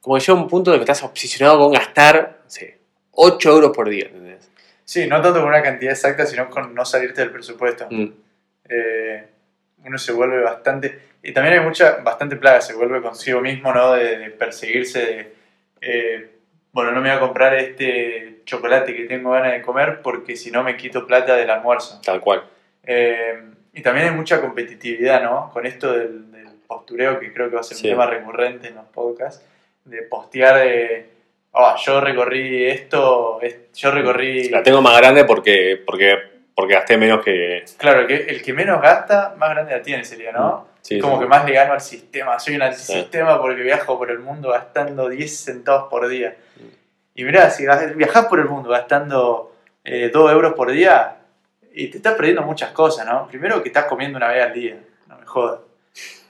como 0.00 0.16
que 0.16 0.20
llega 0.20 0.34
un 0.34 0.48
punto 0.48 0.70
de 0.70 0.76
que 0.78 0.82
estás 0.82 1.02
obsesionado 1.02 1.58
con 1.58 1.72
gastar, 1.72 2.40
no 2.44 2.50
sé, 2.50 2.78
8 3.12 3.50
euros 3.50 3.70
por 3.74 3.88
día, 3.88 4.04
¿entendés? 4.06 4.50
sí, 4.84 5.06
no 5.06 5.20
tanto 5.22 5.40
con 5.40 5.48
una 5.48 5.62
cantidad 5.62 5.92
exacta, 5.92 6.26
sino 6.26 6.50
con 6.50 6.74
no 6.74 6.84
salirte 6.84 7.20
del 7.22 7.30
presupuesto. 7.30 7.86
Mm. 7.90 8.06
Eh, 8.68 9.24
uno 9.84 9.98
se 9.98 10.12
vuelve 10.12 10.40
bastante... 10.42 11.10
Y 11.22 11.32
también 11.32 11.58
hay 11.58 11.64
mucha, 11.64 11.96
bastante 12.02 12.36
plaga, 12.36 12.60
se 12.60 12.74
vuelve 12.74 13.02
consigo 13.02 13.40
mismo, 13.40 13.72
¿no? 13.74 13.92
De, 13.92 14.18
de 14.18 14.30
perseguirse, 14.30 15.00
de... 15.06 15.32
eh, 15.80 16.30
bueno, 16.72 16.92
no 16.92 17.00
me 17.00 17.08
voy 17.10 17.16
a 17.16 17.20
comprar 17.20 17.54
este 17.54 18.40
chocolate 18.44 18.94
que 18.94 19.04
tengo 19.04 19.32
ganas 19.32 19.52
de 19.52 19.60
comer 19.62 20.00
porque 20.02 20.36
si 20.36 20.50
no 20.50 20.62
me 20.62 20.76
quito 20.76 21.06
plata 21.06 21.36
del 21.36 21.50
almuerzo. 21.50 22.00
Tal 22.04 22.20
cual. 22.20 22.44
Eh, 22.84 23.38
y 23.72 23.82
también 23.82 24.08
hay 24.08 24.14
mucha 24.14 24.40
competitividad, 24.40 25.22
¿no? 25.22 25.50
Con 25.52 25.66
esto 25.66 25.92
del, 25.92 26.30
del 26.32 26.48
postureo, 26.66 27.18
que 27.20 27.32
creo 27.32 27.48
que 27.48 27.54
va 27.56 27.60
a 27.60 27.64
ser 27.64 27.76
Sí. 27.76 27.86
un 27.88 27.92
tema 27.92 28.06
recurrente 28.06 28.68
en 28.68 28.76
los 28.76 28.86
podcasts, 28.86 29.44
de 29.84 30.02
postear 30.02 30.56
de, 30.64 31.06
"Ah, 31.52 31.76
yo 31.84 32.00
recorrí 32.00 32.64
esto, 32.66 33.40
es- 33.42 33.72
yo 33.74 33.90
recorrí... 33.90 34.48
La 34.48 34.62
tengo 34.62 34.80
más 34.80 34.96
grande 34.96 35.24
porque, 35.24 35.80
porque, 35.84 36.14
porque 36.60 36.74
gasté 36.74 36.98
menos 36.98 37.24
que... 37.24 37.64
Claro, 37.78 38.06
que 38.06 38.14
el 38.14 38.42
que 38.42 38.52
menos 38.52 38.80
gasta, 38.82 39.34
más 39.38 39.50
grande 39.50 39.72
la 39.72 39.82
tiene, 39.82 40.04
sería, 40.04 40.30
¿no? 40.30 40.68
Sí, 40.82 40.98
Como 40.98 41.16
sí. 41.16 41.22
que 41.22 41.28
más 41.28 41.44
le 41.44 41.52
gano 41.52 41.72
al 41.72 41.80
sistema. 41.80 42.38
Soy 42.38 42.56
un 42.56 42.62
antisistema 42.62 43.40
porque 43.40 43.62
viajo 43.62 43.96
por 43.98 44.10
el 44.10 44.18
mundo 44.18 44.50
gastando 44.50 45.08
10 45.08 45.44
centavos 45.44 45.88
por 45.88 46.06
día. 46.08 46.36
Y 47.14 47.24
mirá, 47.24 47.50
si 47.50 47.66
viajás 47.96 48.26
por 48.26 48.40
el 48.40 48.46
mundo 48.46 48.70
gastando 48.70 49.54
eh, 49.84 50.10
2 50.12 50.32
euros 50.32 50.54
por 50.54 50.70
día, 50.70 51.16
y 51.72 51.88
te 51.88 51.96
estás 51.98 52.14
perdiendo 52.14 52.42
muchas 52.42 52.70
cosas, 52.72 53.06
¿no? 53.06 53.26
Primero 53.28 53.62
que 53.62 53.68
estás 53.68 53.84
comiendo 53.86 54.16
una 54.16 54.28
vez 54.28 54.44
al 54.44 54.52
día, 54.52 54.76
no 55.06 55.18
me 55.18 55.26
jodas. 55.26 55.60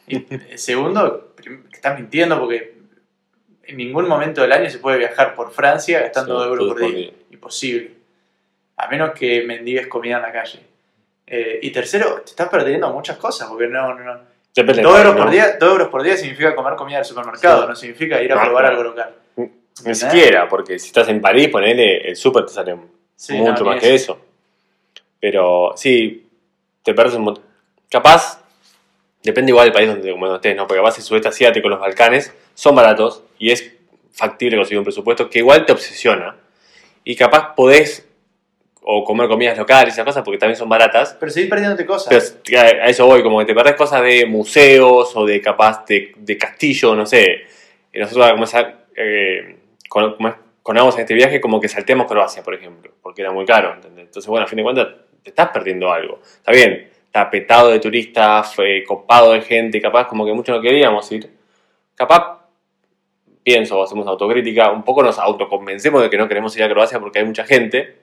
Y 0.07 0.17
eh, 0.17 0.53
segundo, 0.59 1.35
que 1.37 1.61
estás 1.73 1.99
mintiendo 1.99 2.39
porque 2.39 2.75
en 3.65 3.77
ningún 3.77 4.07
momento 4.09 4.43
del 4.43 4.53
año 4.53 4.69
se 4.71 4.79
puede 4.79 4.99
viajar 4.99 5.35
por 5.35 5.51
Francia 5.53 6.01
gastando 6.01 6.35
Sí, 6.41 6.49
2 6.49 6.49
euros 6.49 6.69
por 6.69 6.79
día. 6.81 6.97
día. 6.97 7.13
Imposible. 7.31 8.00
A 8.83 8.89
menos 8.89 9.11
que 9.13 9.43
mendigues 9.43 9.87
comida 9.89 10.17
en 10.17 10.23
la 10.23 10.33
calle. 10.33 10.61
Eh, 11.27 11.61
y 11.63 11.71
tercero, 11.71 12.23
te 12.23 12.31
estás 12.31 12.49
perdiendo 12.49 12.91
muchas 12.93 13.17
cosas 13.19 13.49
porque 13.49 13.67
no, 13.69 13.95
no, 13.95 14.03
no. 14.05 14.21
Depende 14.55 14.83
Dos 14.83 14.99
euros, 14.99 15.15
por 15.17 15.31
día, 15.31 15.57
dos 15.61 15.71
euros 15.71 15.89
por 15.89 16.03
día 16.03 16.17
significa 16.17 16.55
comer 16.57 16.75
comida 16.75 16.97
del 16.97 17.05
supermercado, 17.05 17.63
Sí. 17.63 17.69
no 17.69 17.77
significa 17.77 18.21
ir 18.23 18.33
a 18.33 18.41
Ah, 18.41 18.45
probar 18.45 18.65
algo 18.67 18.83
local. 18.83 19.15
Ni 19.85 19.95
siquiera, 19.95 20.49
porque 20.49 20.79
si 20.79 20.89
estás 20.89 21.09
en 21.09 21.21
París, 21.21 21.49
ponele, 21.49 21.99
el 22.09 22.17
súper 22.17 22.45
te 22.47 22.53
sale 22.53 22.77
Sí, 23.15 23.35
mucho 23.35 23.65
más 23.65 23.81
que 23.81 23.95
eso. 23.95 24.19
Pero 25.21 25.73
sí, 25.77 26.27
te 26.83 26.95
pierdes 26.95 27.15
un 27.15 27.23
montón. 27.23 27.45
Capaz, 27.91 28.43
depende 29.23 29.51
igual 29.51 29.67
del 29.67 29.73
país 29.75 29.89
donde, 29.89 30.11
como 30.11 30.35
estés, 30.35 30.57
¿no? 30.57 30.67
Porque 30.67 30.81
capaz 30.81 30.97
el 30.99 31.05
sudeste 31.05 31.29
asiático, 31.29 31.69
los 31.69 31.79
Balcanes, 31.81 32.35
son 32.55 32.75
baratos 32.75 33.23
y 33.39 33.51
es 33.53 33.73
factible 34.13 34.57
conseguir 34.57 34.79
un 34.79 34.85
presupuesto 34.85 35.29
que 35.31 35.39
igual 35.39 35.65
te 35.67 35.73
obsesiona. 35.73 36.37
Y 37.05 37.15
capaz 37.17 37.55
podés 37.55 38.09
o 38.83 39.05
comer 39.05 39.29
comidas 39.29 39.59
locales 39.59 39.89
y 39.89 39.97
esas 39.97 40.05
cosas 40.05 40.23
porque 40.25 40.39
también 40.39 40.57
son 40.57 40.69
baratas. 40.69 41.17
Pero 41.19 41.31
seguir 41.31 41.49
perdiéndote 41.49 41.87
cosas. 41.87 42.39
Pero 42.45 42.61
a 42.61 42.87
eso 42.87 43.07
voy, 43.07 43.23
como 43.23 43.39
que 43.41 43.47
te 43.47 43.55
perdés 43.55 43.75
cosas 43.75 44.03
de 44.03 44.27
museos 44.27 45.15
o 45.17 45.25
de 45.25 45.41
capaz 45.41 45.85
de, 45.87 46.13
de 46.17 46.39
castillo, 46.39 46.95
no 46.95 47.07
sé. 47.07 47.45
Y 47.93 47.99
nosotros 47.99 48.31
como 48.31 48.45
esa, 48.45 48.75
eh, 48.97 49.57
con, 49.89 50.17
conamos 50.63 50.95
en 50.95 51.01
este 51.01 51.15
viaje 51.15 51.41
como 51.41 51.61
que 51.61 51.69
salteamos 51.69 52.07
Croacia, 52.07 52.43
por 52.43 52.55
ejemplo, 52.55 52.93
porque 53.03 53.23
era 53.23 53.33
muy 53.33 53.45
caro, 53.45 53.75
¿entendés? 53.75 54.07
Entonces, 54.07 54.29
bueno, 54.29 54.45
a 54.45 54.49
fin 54.49 54.59
de 54.59 54.63
cuentas, 54.63 54.89
te 55.23 55.31
estás 55.31 55.49
perdiendo 55.49 55.93
algo. 55.93 56.21
Está 56.23 56.53
bien, 56.53 56.89
está 57.07 57.31
petado 57.31 57.71
de 57.71 57.81
turistas, 57.81 58.55
fue 58.55 58.85
copado 58.87 59.33
de 59.33 59.43
gente, 59.43 59.81
capaz 59.81 60.07
como 60.07 60.25
que 60.25 60.33
mucho 60.33 60.53
no 60.53 60.61
queríamos 60.61 61.11
ir. 61.13 61.31
Capaz, 61.95 62.39
pienso, 63.43 63.83
hacemos 63.83 64.07
autocrítica, 64.07 64.71
un 64.71 64.85
poco 64.85 65.03
nos 65.03 65.19
autoconvencemos 65.19 66.03
de 66.03 66.11
que 66.11 66.17
no 66.17 66.29
queremos 66.29 66.57
ir 66.57 66.63
a 66.63 66.69
Croacia 66.69 67.01
porque 67.01 67.19
hay 67.19 67.25
mucha 67.25 67.45
gente. 67.45 68.00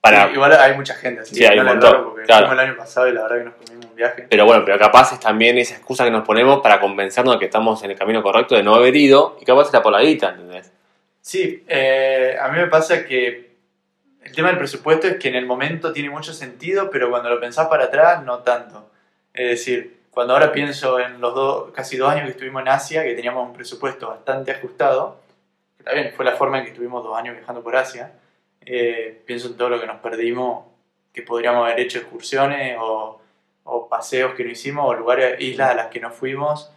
Para, 0.00 0.28
Sí, 0.28 0.34
igual 0.34 0.52
hay 0.52 0.74
mucha 0.76 0.94
gente, 0.94 1.22
así 1.22 1.34
Sí, 1.34 1.40
que 1.40 1.48
hay 1.48 1.56
no 1.56 1.62
un 1.62 1.68
montón, 1.68 2.04
porque 2.04 2.22
claro. 2.24 2.52
el 2.52 2.58
año 2.58 2.76
pasado 2.76 3.08
y 3.08 3.12
la 3.12 3.22
verdad 3.22 3.38
que 3.38 3.44
nos 3.44 3.54
comimos 3.54 3.86
un 3.86 3.96
viaje. 3.96 4.26
Pero 4.28 4.44
bueno, 4.44 4.64
pero 4.64 4.78
capaz 4.78 5.12
es 5.12 5.20
también 5.20 5.58
esa 5.58 5.74
excusa 5.74 6.04
que 6.04 6.10
nos 6.10 6.24
ponemos 6.24 6.60
para 6.60 6.80
convencernos 6.80 7.34
de 7.34 7.38
que 7.38 7.44
estamos 7.46 7.82
en 7.82 7.90
el 7.90 7.98
camino 7.98 8.22
correcto 8.22 8.54
de 8.54 8.62
no 8.62 8.74
haber 8.74 8.94
ido 8.94 9.36
y 9.40 9.44
capaz 9.44 9.70
por 9.82 9.92
la 9.92 10.02
guita, 10.02 10.30
¿entendés? 10.30 10.72
Sí, 11.20 11.64
eh, 11.66 12.36
a 12.40 12.48
mí 12.48 12.58
me 12.58 12.68
pasa 12.68 13.04
que 13.04 13.56
el 14.22 14.32
tema 14.32 14.48
del 14.48 14.58
presupuesto 14.58 15.06
es 15.06 15.16
que 15.16 15.28
en 15.28 15.34
el 15.34 15.46
momento 15.46 15.92
tiene 15.92 16.10
mucho 16.10 16.32
sentido, 16.32 16.90
pero 16.90 17.10
cuando 17.10 17.30
lo 17.30 17.40
pensás 17.40 17.68
para 17.68 17.84
atrás, 17.84 18.22
no 18.22 18.38
tanto. 18.40 18.90
Es 19.32 19.50
decir, 19.50 19.96
cuando 20.10 20.32
ahora 20.32 20.50
pienso 20.50 20.98
en 20.98 21.20
los 21.20 21.34
dos, 21.34 21.72
casi 21.72 21.96
dos 21.96 22.10
años 22.10 22.24
que 22.24 22.30
estuvimos 22.30 22.62
en 22.62 22.68
Asia, 22.68 23.04
que 23.04 23.14
teníamos 23.14 23.46
un 23.46 23.52
presupuesto 23.54 24.08
bastante 24.08 24.50
ajustado, 24.50 25.20
que 25.76 25.84
también 25.84 26.12
fue 26.16 26.24
la 26.24 26.32
forma 26.32 26.58
en 26.58 26.64
que 26.64 26.70
estuvimos 26.70 27.04
dos 27.04 27.16
años 27.16 27.36
viajando 27.36 27.62
por 27.62 27.76
Asia, 27.76 28.12
eh, 28.66 29.22
pienso 29.24 29.48
en 29.48 29.56
todo 29.56 29.70
lo 29.70 29.80
que 29.80 29.86
nos 29.86 30.00
perdimos, 30.00 30.66
que 31.12 31.22
podríamos 31.22 31.64
haber 31.64 31.80
hecho 31.80 31.98
excursiones 31.98 32.76
o, 32.80 33.20
o 33.64 33.88
paseos 33.88 34.34
que 34.34 34.44
no 34.44 34.50
hicimos, 34.50 34.84
o 34.86 34.94
lugares, 34.94 35.40
islas 35.40 35.70
a 35.70 35.74
las 35.74 35.86
que 35.86 36.00
no 36.00 36.10
fuimos, 36.10 36.70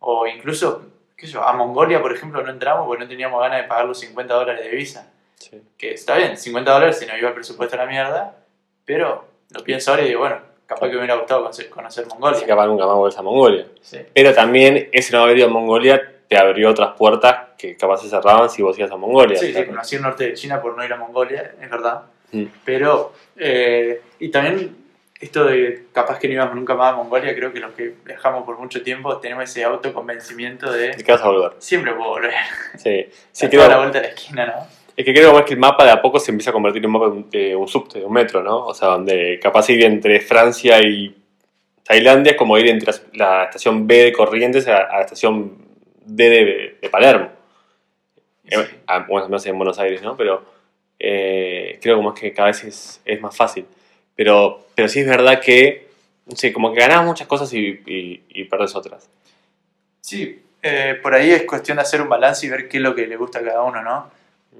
o 0.00 0.26
incluso, 0.26 0.82
qué 1.16 1.26
sé 1.26 1.34
yo, 1.34 1.42
a 1.42 1.52
Mongolia, 1.52 2.02
por 2.02 2.12
ejemplo, 2.12 2.42
no 2.42 2.50
entramos 2.50 2.86
porque 2.86 3.04
no 3.04 3.08
teníamos 3.08 3.40
ganas 3.40 3.62
de 3.62 3.68
pagar 3.68 3.86
los 3.86 3.98
50 4.00 4.34
dólares 4.34 4.64
de 4.64 4.70
visa. 4.70 5.10
Sí. 5.36 5.62
Que 5.78 5.92
está 5.94 6.16
bien, 6.16 6.36
50 6.36 6.70
dólares 6.70 6.98
se 6.98 7.06
nos 7.06 7.16
iba 7.16 7.28
el 7.28 7.34
presupuesto 7.34 7.76
a 7.76 7.78
la 7.78 7.86
mierda, 7.86 8.36
pero 8.84 9.24
lo 9.50 9.64
pienso 9.64 9.92
ahora 9.92 10.02
y 10.02 10.08
digo, 10.08 10.20
bueno, 10.20 10.40
capaz 10.66 10.88
que 10.88 10.92
me 10.92 10.98
hubiera 10.98 11.14
gustado 11.14 11.48
conocer, 11.70 12.06
Mongolia. 12.08 12.46
capaz 12.46 12.66
nunca 12.66 12.86
más 12.86 12.96
volvés 12.96 13.16
a 13.16 13.22
Mongolia. 13.22 13.66
Sí. 13.80 14.00
Pero 14.12 14.34
también 14.34 14.88
ese 14.92 15.16
no 15.16 15.22
haber 15.22 15.38
ido 15.38 15.46
a 15.46 15.50
Mongolia 15.50 16.17
te 16.28 16.36
abrió 16.36 16.70
otras 16.70 16.94
puertas 16.96 17.48
que 17.56 17.76
capaz 17.76 18.02
se 18.02 18.08
cerraban 18.08 18.50
si 18.50 18.62
vos 18.62 18.78
ibas 18.78 18.90
a 18.92 18.96
Mongolia. 18.96 19.38
Sí, 19.38 19.52
sí, 19.52 19.64
conocí 19.64 19.96
el 19.96 20.02
norte 20.02 20.24
de 20.24 20.34
China 20.34 20.60
por 20.60 20.76
no 20.76 20.84
ir 20.84 20.92
a 20.92 20.96
Mongolia, 20.96 21.54
es 21.60 21.70
verdad. 21.70 22.02
Mm. 22.32 22.44
Pero, 22.64 23.14
eh, 23.36 24.02
y 24.18 24.28
también 24.28 24.76
esto 25.20 25.44
de 25.44 25.86
capaz 25.92 26.18
que 26.18 26.28
no 26.28 26.34
íbamos 26.34 26.54
nunca 26.54 26.74
más 26.74 26.92
a 26.92 26.96
Mongolia, 26.96 27.34
creo 27.34 27.52
que 27.52 27.58
los 27.58 27.72
que 27.72 27.94
viajamos 28.04 28.44
por 28.44 28.58
mucho 28.58 28.82
tiempo 28.82 29.16
tenemos 29.16 29.44
ese 29.44 29.64
autoconvencimiento 29.64 30.70
¿De 30.70 30.92
de 30.94 31.02
qué 31.02 31.12
vas 31.12 31.22
a 31.22 31.28
volver? 31.28 31.52
siempre 31.58 31.92
puedo 31.94 32.10
volver. 32.10 32.34
Sí, 32.76 33.08
sí 33.32 33.48
creo, 33.48 33.66
la 33.66 33.78
vuelta 33.78 33.98
a 33.98 34.02
la 34.02 34.08
esquina, 34.08 34.46
¿no? 34.46 34.78
es 34.98 35.04
que 35.04 35.14
creo 35.14 35.44
que 35.44 35.54
el 35.54 35.60
mapa 35.60 35.84
de 35.84 35.92
a 35.92 36.02
poco 36.02 36.18
se 36.18 36.32
empieza 36.32 36.50
a 36.50 36.52
convertir 36.52 36.82
en 36.82 36.86
un 36.86 36.92
mapa 36.92 37.14
de 37.30 37.54
un, 37.54 37.68
subte, 37.68 38.00
de 38.00 38.04
un 38.04 38.12
metro, 38.12 38.42
¿no? 38.42 38.66
O 38.66 38.74
sea, 38.74 38.88
donde 38.88 39.38
capaz 39.40 39.70
ir 39.70 39.84
entre 39.84 40.18
Francia 40.18 40.82
y 40.82 41.14
Tailandia 41.84 42.32
es 42.32 42.36
como 42.36 42.58
ir 42.58 42.66
entre 42.66 42.92
la 43.12 43.44
estación 43.44 43.86
B 43.86 43.94
de 43.94 44.12
Corrientes 44.12 44.66
a, 44.66 44.78
a 44.78 44.96
la 44.96 45.02
estación 45.02 45.67
De, 46.08 46.78
de 46.80 46.88
Palermo. 46.88 47.30
Sí. 48.48 48.54
Eh, 48.54 49.04
bueno, 49.08 49.28
no 49.28 49.38
sé, 49.38 49.50
en 49.50 49.58
Buenos 49.58 49.78
Aires, 49.78 50.02
¿no? 50.02 50.16
Pero 50.16 50.42
eh, 50.98 51.78
creo 51.82 51.96
como 51.96 52.14
es 52.14 52.20
que 52.20 52.32
cada 52.32 52.48
vez 52.48 52.64
es, 52.64 53.00
es 53.04 53.20
más 53.20 53.36
fácil. 53.36 53.66
Pero, 54.16 54.66
pero 54.74 54.88
sí 54.88 55.00
es 55.00 55.06
verdad 55.06 55.40
que, 55.40 55.88
sé, 56.34 56.52
como 56.52 56.72
que 56.72 56.80
ganás 56.80 57.04
muchas 57.04 57.28
cosas 57.28 57.52
y, 57.52 57.82
y, 57.86 58.24
y 58.30 58.44
perdés 58.44 58.74
otras. 58.74 59.08
Sí, 60.00 60.42
eh, 60.62 60.98
por 61.02 61.14
ahí 61.14 61.30
es 61.30 61.42
cuestión 61.44 61.76
de 61.76 61.82
hacer 61.82 62.00
un 62.00 62.08
balance 62.08 62.46
y 62.46 62.48
ver 62.48 62.68
qué 62.68 62.78
es 62.78 62.82
lo 62.82 62.94
que 62.94 63.06
le 63.06 63.16
gusta 63.16 63.40
a 63.40 63.44
cada 63.44 63.62
uno, 63.62 63.82
¿no? 63.82 64.10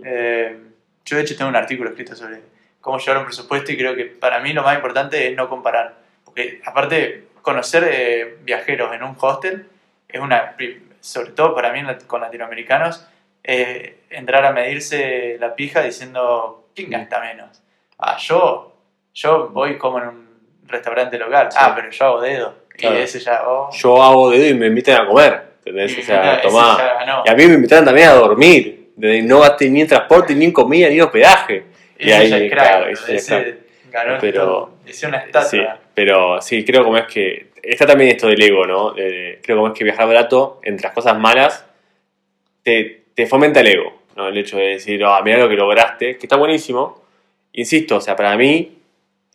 Eh, 0.05 0.57
yo 1.05 1.17
de 1.17 1.23
hecho 1.23 1.37
tengo 1.37 1.49
un 1.49 1.57
artículo 1.57 1.91
escrito 1.91 2.15
sobre 2.15 2.41
cómo 2.81 2.99
llevar 2.99 3.19
un 3.19 3.25
presupuesto 3.25 3.73
y 3.73 3.77
creo 3.79 3.97
que 3.97 4.05
para 4.05 4.41
mí 4.41 4.53
lo 4.53 4.63
más 4.63 4.77
importante 4.77 5.27
es 5.27 5.35
no 5.35 5.49
comparar. 5.49 5.97
Porque 6.25 6.61
aparte, 6.65 7.29
conocer 7.41 8.37
viajeros 8.43 8.95
en 8.95 9.03
un 9.03 9.17
hostel 9.19 9.67
es 10.07 10.21
una, 10.21 10.55
sobre 11.01 11.31
todo 11.33 11.55
para 11.55 11.73
mí 11.73 11.81
con 12.07 12.21
latinoamericanos, 12.21 13.07
eh, 13.43 14.01
entrar 14.11 14.45
a 14.45 14.53
medirse 14.53 15.37
la 15.41 15.55
pija 15.55 15.83
diciendo, 15.83 16.69
¿quién 16.75 16.91
gasta 16.91 17.21
menos? 17.21 17.63
Ah, 17.99 18.17
yo, 18.19 18.77
yo 19.15 19.49
voy 19.49 19.79
como 19.79 19.99
en 19.99 20.09
un 20.09 20.29
restaurante 20.67 21.19
local. 21.19 21.51
Sí. 21.51 21.59
Ah, 21.61 21.73
pero 21.75 21.91
yo 21.91 22.05
hago 22.05 22.21
dedo. 22.21 22.55
Claro. 22.69 22.99
Y 22.99 23.03
ese 23.03 23.19
ya, 23.19 23.43
oh, 23.47 23.71
Yo 23.73 24.03
hago 24.03 24.31
dedo 24.31 24.47
y 24.47 24.55
me 24.55 24.67
invitan 24.67 25.03
a 25.03 25.07
comer. 25.07 25.43
¿Entendés? 25.65 25.99
O 25.99 26.03
sea, 26.03 26.41
tomá. 26.43 26.77
ya. 26.79 27.23
Y 27.27 27.31
a 27.31 27.35
mí 27.35 27.47
me 27.47 27.55
invitaron 27.55 27.85
también 27.85 28.09
a 28.09 28.15
dormir. 28.15 28.93
De 28.97 29.23
no 29.23 29.41
gasté 29.41 29.71
ni 29.71 29.81
en 29.81 29.87
transporte, 29.87 30.35
ni 30.35 30.47
en 30.47 30.53
comida, 30.53 30.89
ni 30.89 30.97
en 30.97 31.03
hospedaje. 31.03 31.65
Y 31.99 32.11
ahí, 32.11 32.29
ya 32.29 32.37
es 32.37 32.53
crack, 32.53 32.69
claro, 32.69 32.87
ese 32.89 33.17
ese 33.17 33.68
ganó 33.91 34.19
Pero-. 34.21 34.71
Ese 34.87 35.07
una 35.07 35.19
estatua. 35.19 35.49
Sí, 35.49 35.61
pero 35.95 36.41
sí, 36.43 36.65
creo 36.65 36.85
como 36.85 36.97
es 36.97 37.07
que. 37.07 37.49
Está 37.63 37.87
también 37.87 38.11
esto 38.11 38.29
del 38.29 38.41
ego, 38.43 38.67
¿no? 38.67 38.95
Eh, 38.97 39.41
creo 39.43 39.57
como 39.57 39.69
es 39.69 39.75
que 39.79 39.85
viajar 39.85 40.07
barato, 40.07 40.61
entre 40.63 40.85
las 40.85 40.95
cosas 40.95 41.19
malas, 41.19 41.67
te, 42.63 43.05
te 43.15 43.27
fomenta 43.27 43.61
el 43.61 43.67
ego, 43.67 44.03
¿no? 44.17 44.29
El 44.29 44.39
hecho 44.39 44.57
de 44.57 44.69
decir, 44.69 45.03
ah, 45.05 45.21
mira 45.25 45.39
lo 45.39 45.49
que 45.49 45.57
lograste, 45.57 46.17
que 46.17 46.27
está 46.27 46.37
buenísimo. 46.37 47.03
Insisto, 47.53 47.97
o 47.97 48.01
sea, 48.01 48.15
para 48.17 48.37
mí, 48.37 48.79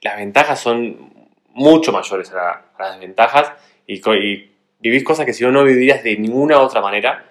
las 0.01 0.17
ventajas 0.17 0.59
son 0.59 1.11
mucho 1.49 1.91
mayores 1.91 2.31
a, 2.31 2.35
la- 2.35 2.65
a 2.77 2.83
las 2.83 2.93
desventajas 2.93 3.51
y, 3.85 3.95
y 4.09 4.49
vivís 4.79 5.03
cosas 5.03 5.25
que 5.25 5.33
si 5.33 5.43
no, 5.43 5.51
no 5.51 5.63
vivirías 5.63 6.03
de 6.03 6.17
ninguna 6.17 6.59
otra 6.59 6.81
manera, 6.81 7.25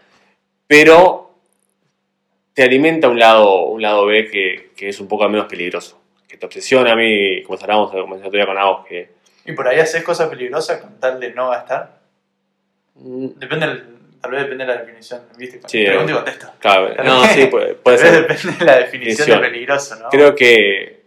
pero 0.67 1.35
te 2.55 2.63
alimenta 2.63 3.09
un 3.09 3.19
lado, 3.19 3.65
un 3.65 3.81
lado 3.83 4.07
B 4.07 4.29
que, 4.31 4.71
que 4.77 4.89
es 4.91 5.01
un 5.01 5.09
poco 5.09 5.29
menos 5.29 5.47
peligroso, 5.47 6.01
que 6.33 6.39
te 6.39 6.47
obsesiona 6.47 6.93
a 6.93 6.97
mí, 6.97 7.43
como 7.43 7.59
decía 7.59 7.77
otro 7.77 8.31
día 8.31 8.47
con 8.47 8.57
Agos, 8.57 8.87
que 8.87 9.11
Y 9.45 9.53
por 9.53 9.69
ahí 9.69 9.79
haces 9.79 10.03
cosas 10.03 10.31
peligrosas 10.31 10.81
con 10.81 10.99
tal 10.99 11.21
de 11.21 11.31
no 11.35 11.51
gastar. 11.51 11.99
mm, 12.95 13.27
Depende, 13.37 13.67
del- 13.67 13.85
tal 14.19 14.31
vez 14.31 14.41
depende 14.45 14.65
de 14.65 14.73
la 14.75 14.81
definición, 14.81 15.21
¿viste? 15.37 15.61
Sí, 15.67 15.85
Pregunta 15.85 16.11
y 16.11 16.15
eh. 16.15 16.17
contesto. 16.17 16.47
claro, 16.59 16.95
Tal 16.95 17.05
no, 17.07 17.21
vez- 17.21 17.31
sí, 17.33 17.47
puede, 17.47 17.75
puede 17.85 17.99
Tal 17.99 18.07
vez 18.07 18.13
ser. 18.15 18.23
depende 18.23 18.59
de 18.59 18.65
la 18.65 18.79
definición 18.79 19.27
Definición. 19.27 19.43
de 19.43 19.49
peligroso, 19.49 19.97
¿no? 19.97 20.09
Creo 20.09 20.35
que 20.35 21.03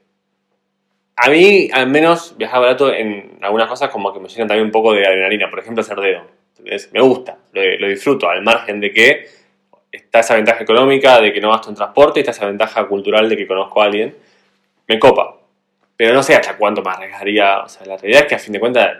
a 1.15 1.29
mí, 1.29 1.69
al 1.73 1.87
menos, 1.87 2.37
viajar 2.37 2.61
barato 2.61 2.93
en 2.93 3.39
algunas 3.41 3.67
cosas 3.67 3.89
como 3.89 4.13
que 4.13 4.19
me 4.19 4.27
llenan 4.29 4.47
también 4.47 4.65
un 4.65 4.71
poco 4.71 4.93
de 4.93 5.07
adrenalina. 5.07 5.49
Por 5.49 5.57
ejemplo, 5.59 5.81
hacer 5.81 5.97
dedo. 5.97 6.21
¿entendés? 6.49 6.91
Me 6.93 7.01
gusta, 7.01 7.37
lo, 7.53 7.61
lo 7.79 7.87
disfruto, 7.87 8.29
al 8.29 8.43
margen 8.43 8.79
de 8.79 8.91
que 8.91 9.27
está 9.91 10.19
esa 10.19 10.35
ventaja 10.35 10.61
económica 10.61 11.19
de 11.21 11.31
que 11.33 11.39
no 11.41 11.51
gasto 11.51 11.69
en 11.69 11.75
transporte 11.75 12.19
y 12.19 12.21
está 12.21 12.31
esa 12.31 12.45
ventaja 12.45 12.85
cultural 12.87 13.27
de 13.29 13.37
que 13.37 13.47
conozco 13.47 13.81
a 13.81 13.85
alguien. 13.85 14.15
Me 14.87 14.99
copa. 14.99 15.39
Pero 15.97 16.13
no 16.13 16.23
sé 16.23 16.35
hasta 16.35 16.57
cuánto 16.57 16.81
me 16.81 16.91
arriesgaría. 16.91 17.59
O 17.59 17.69
sea, 17.69 17.85
la 17.85 17.97
realidad 17.97 18.23
es 18.23 18.27
que 18.27 18.35
a 18.35 18.39
fin 18.39 18.53
de 18.53 18.59
cuentas 18.59 18.97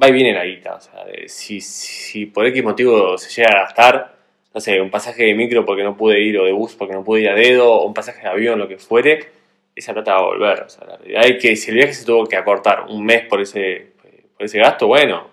va 0.00 0.08
y 0.08 0.12
viene 0.12 0.32
la 0.32 0.44
guita. 0.44 0.74
O 0.74 0.80
sea, 0.80 1.04
si, 1.26 1.60
si 1.60 2.26
por 2.26 2.46
X 2.46 2.62
motivo 2.62 3.16
se 3.18 3.30
llega 3.30 3.50
a 3.52 3.62
gastar, 3.64 4.14
no 4.52 4.60
sé, 4.60 4.80
un 4.80 4.90
pasaje 4.90 5.24
de 5.24 5.34
micro 5.34 5.64
porque 5.64 5.84
no 5.84 5.96
pude 5.96 6.20
ir 6.20 6.38
o 6.38 6.44
de 6.44 6.52
bus 6.52 6.74
porque 6.74 6.94
no 6.94 7.04
pude 7.04 7.22
ir 7.22 7.28
a 7.28 7.34
dedo, 7.34 7.72
o 7.72 7.86
un 7.86 7.94
pasaje 7.94 8.22
de 8.22 8.28
avión, 8.28 8.58
lo 8.58 8.68
que 8.68 8.78
fuere, 8.78 9.30
esa 9.74 9.92
plata 9.92 10.14
va 10.14 10.18
a 10.18 10.24
volver. 10.24 10.62
O 10.62 10.68
sea, 10.68 10.86
la 10.86 10.96
realidad 10.96 11.26
es 11.26 11.40
que 11.40 11.56
si 11.56 11.70
el 11.70 11.76
viaje 11.76 11.94
se 11.94 12.04
tuvo 12.04 12.26
que 12.26 12.36
acortar 12.36 12.86
un 12.88 13.04
mes 13.04 13.26
por 13.26 13.40
ese, 13.40 13.92
por 14.36 14.44
ese 14.44 14.58
gasto, 14.58 14.86
bueno, 14.86 15.28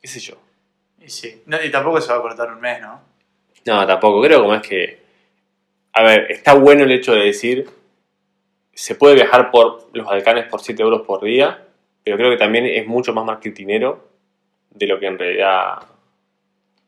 qué 0.00 0.08
sé 0.08 0.20
yo. 0.20 0.34
Y 1.00 1.10
sí. 1.10 1.42
No, 1.46 1.62
y 1.62 1.70
tampoco 1.70 2.00
se 2.00 2.12
va 2.12 2.18
a 2.18 2.22
cortar 2.22 2.52
un 2.52 2.60
mes, 2.60 2.80
¿no? 2.80 3.00
No, 3.66 3.86
tampoco. 3.86 4.22
Creo 4.22 4.40
como 4.40 4.54
es 4.54 4.62
que. 4.62 4.98
A 5.92 6.02
ver, 6.02 6.30
está 6.30 6.54
bueno 6.54 6.84
el 6.84 6.92
hecho 6.92 7.12
de 7.12 7.24
decir. 7.24 7.68
Se 8.80 8.94
puede 8.94 9.16
viajar 9.16 9.50
por 9.50 9.88
los 9.92 10.06
Balcanes 10.06 10.46
por 10.46 10.60
7 10.60 10.80
euros 10.84 11.02
por 11.04 11.24
día, 11.24 11.64
pero 12.04 12.16
creo 12.16 12.30
que 12.30 12.36
también 12.36 12.64
es 12.64 12.86
mucho 12.86 13.12
más 13.12 13.24
marketinero 13.24 14.08
de 14.70 14.86
lo 14.86 15.00
que 15.00 15.06
en 15.06 15.18
realidad. 15.18 15.78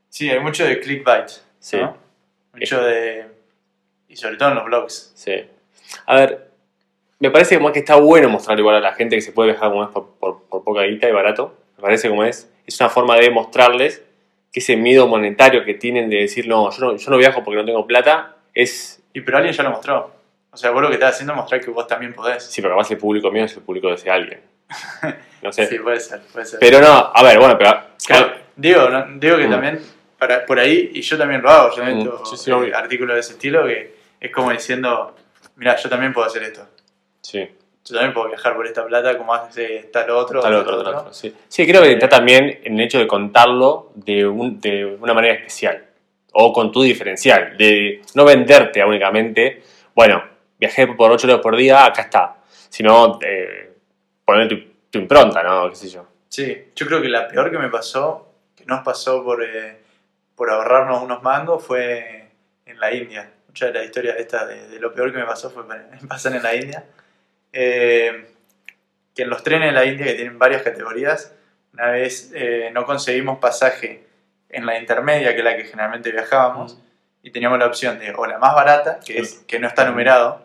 Sí, 0.08 0.30
hay 0.30 0.38
mucho 0.38 0.64
de 0.64 0.78
clickbait, 0.78 1.28
Sí. 1.58 1.78
¿no? 1.78 1.96
Mucho 2.54 2.80
de... 2.80 3.24
Y 4.08 4.14
sobre 4.14 4.36
todo 4.36 4.50
en 4.50 4.54
los 4.54 4.64
blogs. 4.66 5.12
Sí. 5.16 5.32
A 6.06 6.14
ver, 6.14 6.50
me 7.18 7.30
parece 7.32 7.56
como 7.58 7.72
que 7.72 7.80
está 7.80 7.96
bueno 7.96 8.28
mostrar 8.28 8.56
igual 8.60 8.76
a 8.76 8.80
la 8.80 8.92
gente 8.94 9.16
que 9.16 9.22
se 9.22 9.32
puede 9.32 9.50
viajar 9.50 9.70
como 9.70 9.82
es 9.82 9.90
por, 9.90 10.10
por- 10.20 10.42
por 10.44 10.62
poca 10.62 10.82
guita 10.82 11.08
y 11.08 11.12
barato. 11.12 11.56
Me 11.76 11.82
parece 11.82 12.08
como 12.08 12.22
es. 12.22 12.48
Es 12.66 12.78
una 12.80 12.88
forma 12.88 13.16
de 13.16 13.30
mostrarles 13.30 14.00
que 14.52 14.60
ese 14.60 14.76
miedo 14.76 15.08
monetario 15.08 15.64
que 15.64 15.74
tienen 15.74 16.08
de 16.08 16.18
decir, 16.18 16.46
no, 16.46 16.70
yo 16.70 16.84
no, 16.84 16.96
yo 16.96 17.10
no 17.10 17.16
viajo 17.16 17.42
porque 17.42 17.56
no 17.58 17.64
tengo 17.64 17.84
plata, 17.84 18.36
es. 18.54 19.02
Y 19.12 19.22
pero 19.22 19.38
alguien 19.38 19.54
ya 19.54 19.64
lo 19.64 19.70
mostró. 19.70 20.19
O 20.52 20.56
sea, 20.56 20.70
vos 20.70 20.82
lo 20.82 20.88
que 20.88 20.94
estás 20.94 21.14
haciendo 21.14 21.32
es 21.32 21.36
mostrar 21.38 21.60
que 21.60 21.70
vos 21.70 21.86
también 21.86 22.12
podés. 22.12 22.42
Sí, 22.44 22.60
pero 22.60 22.74
capaz 22.74 22.90
el 22.90 22.98
público 22.98 23.30
mío 23.30 23.44
es 23.44 23.56
el 23.56 23.62
público 23.62 23.88
de 23.88 23.94
ese 23.94 24.10
alguien. 24.10 24.40
No 25.42 25.50
sé. 25.50 25.66
Sí, 25.66 25.78
puede 25.78 25.98
ser, 26.00 26.20
puede 26.32 26.44
ser. 26.44 26.60
Pero 26.60 26.80
no, 26.82 27.10
a 27.14 27.22
ver, 27.22 27.38
bueno, 27.38 27.56
pero. 27.56 27.70
Claro, 28.06 28.32
digo, 28.56 28.90
¿no? 28.90 29.06
digo 29.14 29.38
que 29.38 29.46
Mm. 29.46 29.50
también 29.50 29.80
para, 30.18 30.44
por 30.44 30.58
ahí, 30.58 30.90
y 30.92 31.00
yo 31.00 31.16
también 31.16 31.40
lo 31.40 31.48
hago, 31.48 31.74
yo 31.74 31.82
Mm, 31.82 31.86
meto 31.96 32.24
sí, 32.26 32.36
sí, 32.36 32.50
eh, 32.50 32.72
artículos 32.74 33.14
de 33.14 33.20
ese 33.20 33.32
estilo 33.32 33.64
que 33.64 33.94
es 34.20 34.30
como 34.30 34.50
diciendo, 34.50 35.16
mira, 35.56 35.76
yo 35.76 35.88
también 35.88 36.12
puedo 36.12 36.26
hacer 36.26 36.42
esto. 36.42 36.66
Sí, 37.22 37.48
Yo 37.86 37.94
también 37.94 38.12
puedo 38.12 38.28
viajar 38.28 38.54
por 38.54 38.66
esta 38.66 38.84
plata 38.84 39.16
como 39.16 39.32
hace 39.32 39.88
tal 39.90 40.10
otro. 40.10 40.42
tal 40.42 40.52
tal 40.52 40.60
otro, 40.60 40.82
tal 40.84 40.94
otro, 40.94 41.14
sí. 41.14 41.34
Sí, 41.48 41.66
creo 41.66 41.80
que 41.82 41.92
está 41.92 42.10
también 42.10 42.60
en 42.62 42.74
el 42.74 42.80
hecho 42.84 42.98
de 42.98 43.06
contarlo 43.06 43.92
de, 43.94 44.26
un- 44.26 44.60
de 44.60 44.84
una 45.00 45.14
manera 45.14 45.32
especial. 45.34 45.86
O 46.32 46.52
con 46.52 46.70
tu 46.70 46.82
diferencial. 46.82 47.56
De 47.56 48.02
no 48.14 48.26
venderte 48.26 48.84
únicamente, 48.84 49.62
bueno, 49.94 50.22
viajé 50.60 50.86
por 50.88 51.10
8 51.10 51.26
euros 51.26 51.42
por 51.42 51.56
día, 51.56 51.84
acá 51.86 52.02
está. 52.02 52.36
Sino 52.68 53.18
eh, 53.22 53.72
poner 54.24 54.46
tu, 54.48 54.56
tu 54.90 54.98
impronta, 54.98 55.42
¿no? 55.42 55.68
¿Qué 55.70 55.76
sé 55.76 55.88
yo? 55.88 56.06
Sí, 56.28 56.70
yo 56.76 56.86
creo 56.86 57.02
que 57.02 57.08
la 57.08 57.26
peor 57.26 57.50
que 57.50 57.58
me 57.58 57.68
pasó, 57.70 58.28
que 58.54 58.64
nos 58.66 58.84
pasó 58.84 59.24
por, 59.24 59.42
eh, 59.42 59.78
por 60.36 60.50
ahorrarnos 60.50 61.02
unos 61.02 61.22
mangos, 61.22 61.64
fue 61.64 62.28
en 62.66 62.78
la 62.78 62.92
India. 62.92 63.28
Mucha 63.48 63.66
de 63.66 63.72
la 63.72 63.84
historia 63.84 64.14
esta 64.16 64.46
de, 64.46 64.68
de 64.68 64.78
lo 64.78 64.94
peor 64.94 65.10
que 65.10 65.18
me 65.18 65.24
pasó 65.24 65.50
fue 65.50 65.66
pa- 65.66 65.82
pasar 66.08 66.36
en 66.36 66.42
la 66.44 66.54
India. 66.54 66.84
Eh, 67.52 68.26
que 69.14 69.22
en 69.22 69.30
los 69.30 69.42
trenes 69.42 69.68
de 69.68 69.72
la 69.72 69.84
India, 69.84 70.06
que 70.06 70.14
tienen 70.14 70.38
varias 70.38 70.62
categorías, 70.62 71.34
una 71.72 71.88
vez 71.88 72.30
eh, 72.34 72.70
no 72.72 72.84
conseguimos 72.84 73.38
pasaje 73.38 74.06
en 74.48 74.66
la 74.66 74.78
intermedia, 74.78 75.32
que 75.32 75.38
es 75.38 75.44
la 75.44 75.56
que 75.56 75.64
generalmente 75.64 76.12
viajábamos, 76.12 76.78
y 77.22 77.30
teníamos 77.32 77.58
la 77.58 77.66
opción 77.66 77.98
de 77.98 78.12
o 78.16 78.26
la 78.26 78.38
más 78.38 78.54
barata, 78.54 79.00
que, 79.04 79.18
es, 79.18 79.40
que 79.48 79.58
no 79.58 79.66
está 79.66 79.84
numerado, 79.84 80.44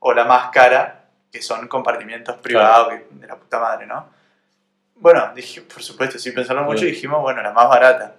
o 0.00 0.12
la 0.12 0.24
más 0.24 0.50
cara, 0.50 1.04
que 1.30 1.40
son 1.40 1.68
compartimientos 1.68 2.36
privados 2.38 2.94
de 3.10 3.26
la 3.26 3.36
puta 3.36 3.60
madre, 3.60 3.86
¿no? 3.86 4.08
Bueno, 4.96 5.32
dije, 5.34 5.62
por 5.62 5.82
supuesto, 5.82 6.18
sin 6.18 6.34
pensarlo 6.34 6.64
mucho, 6.64 6.82
Bien. 6.82 6.94
dijimos, 6.94 7.22
bueno, 7.22 7.40
la 7.42 7.52
más 7.52 7.68
barata. 7.68 8.16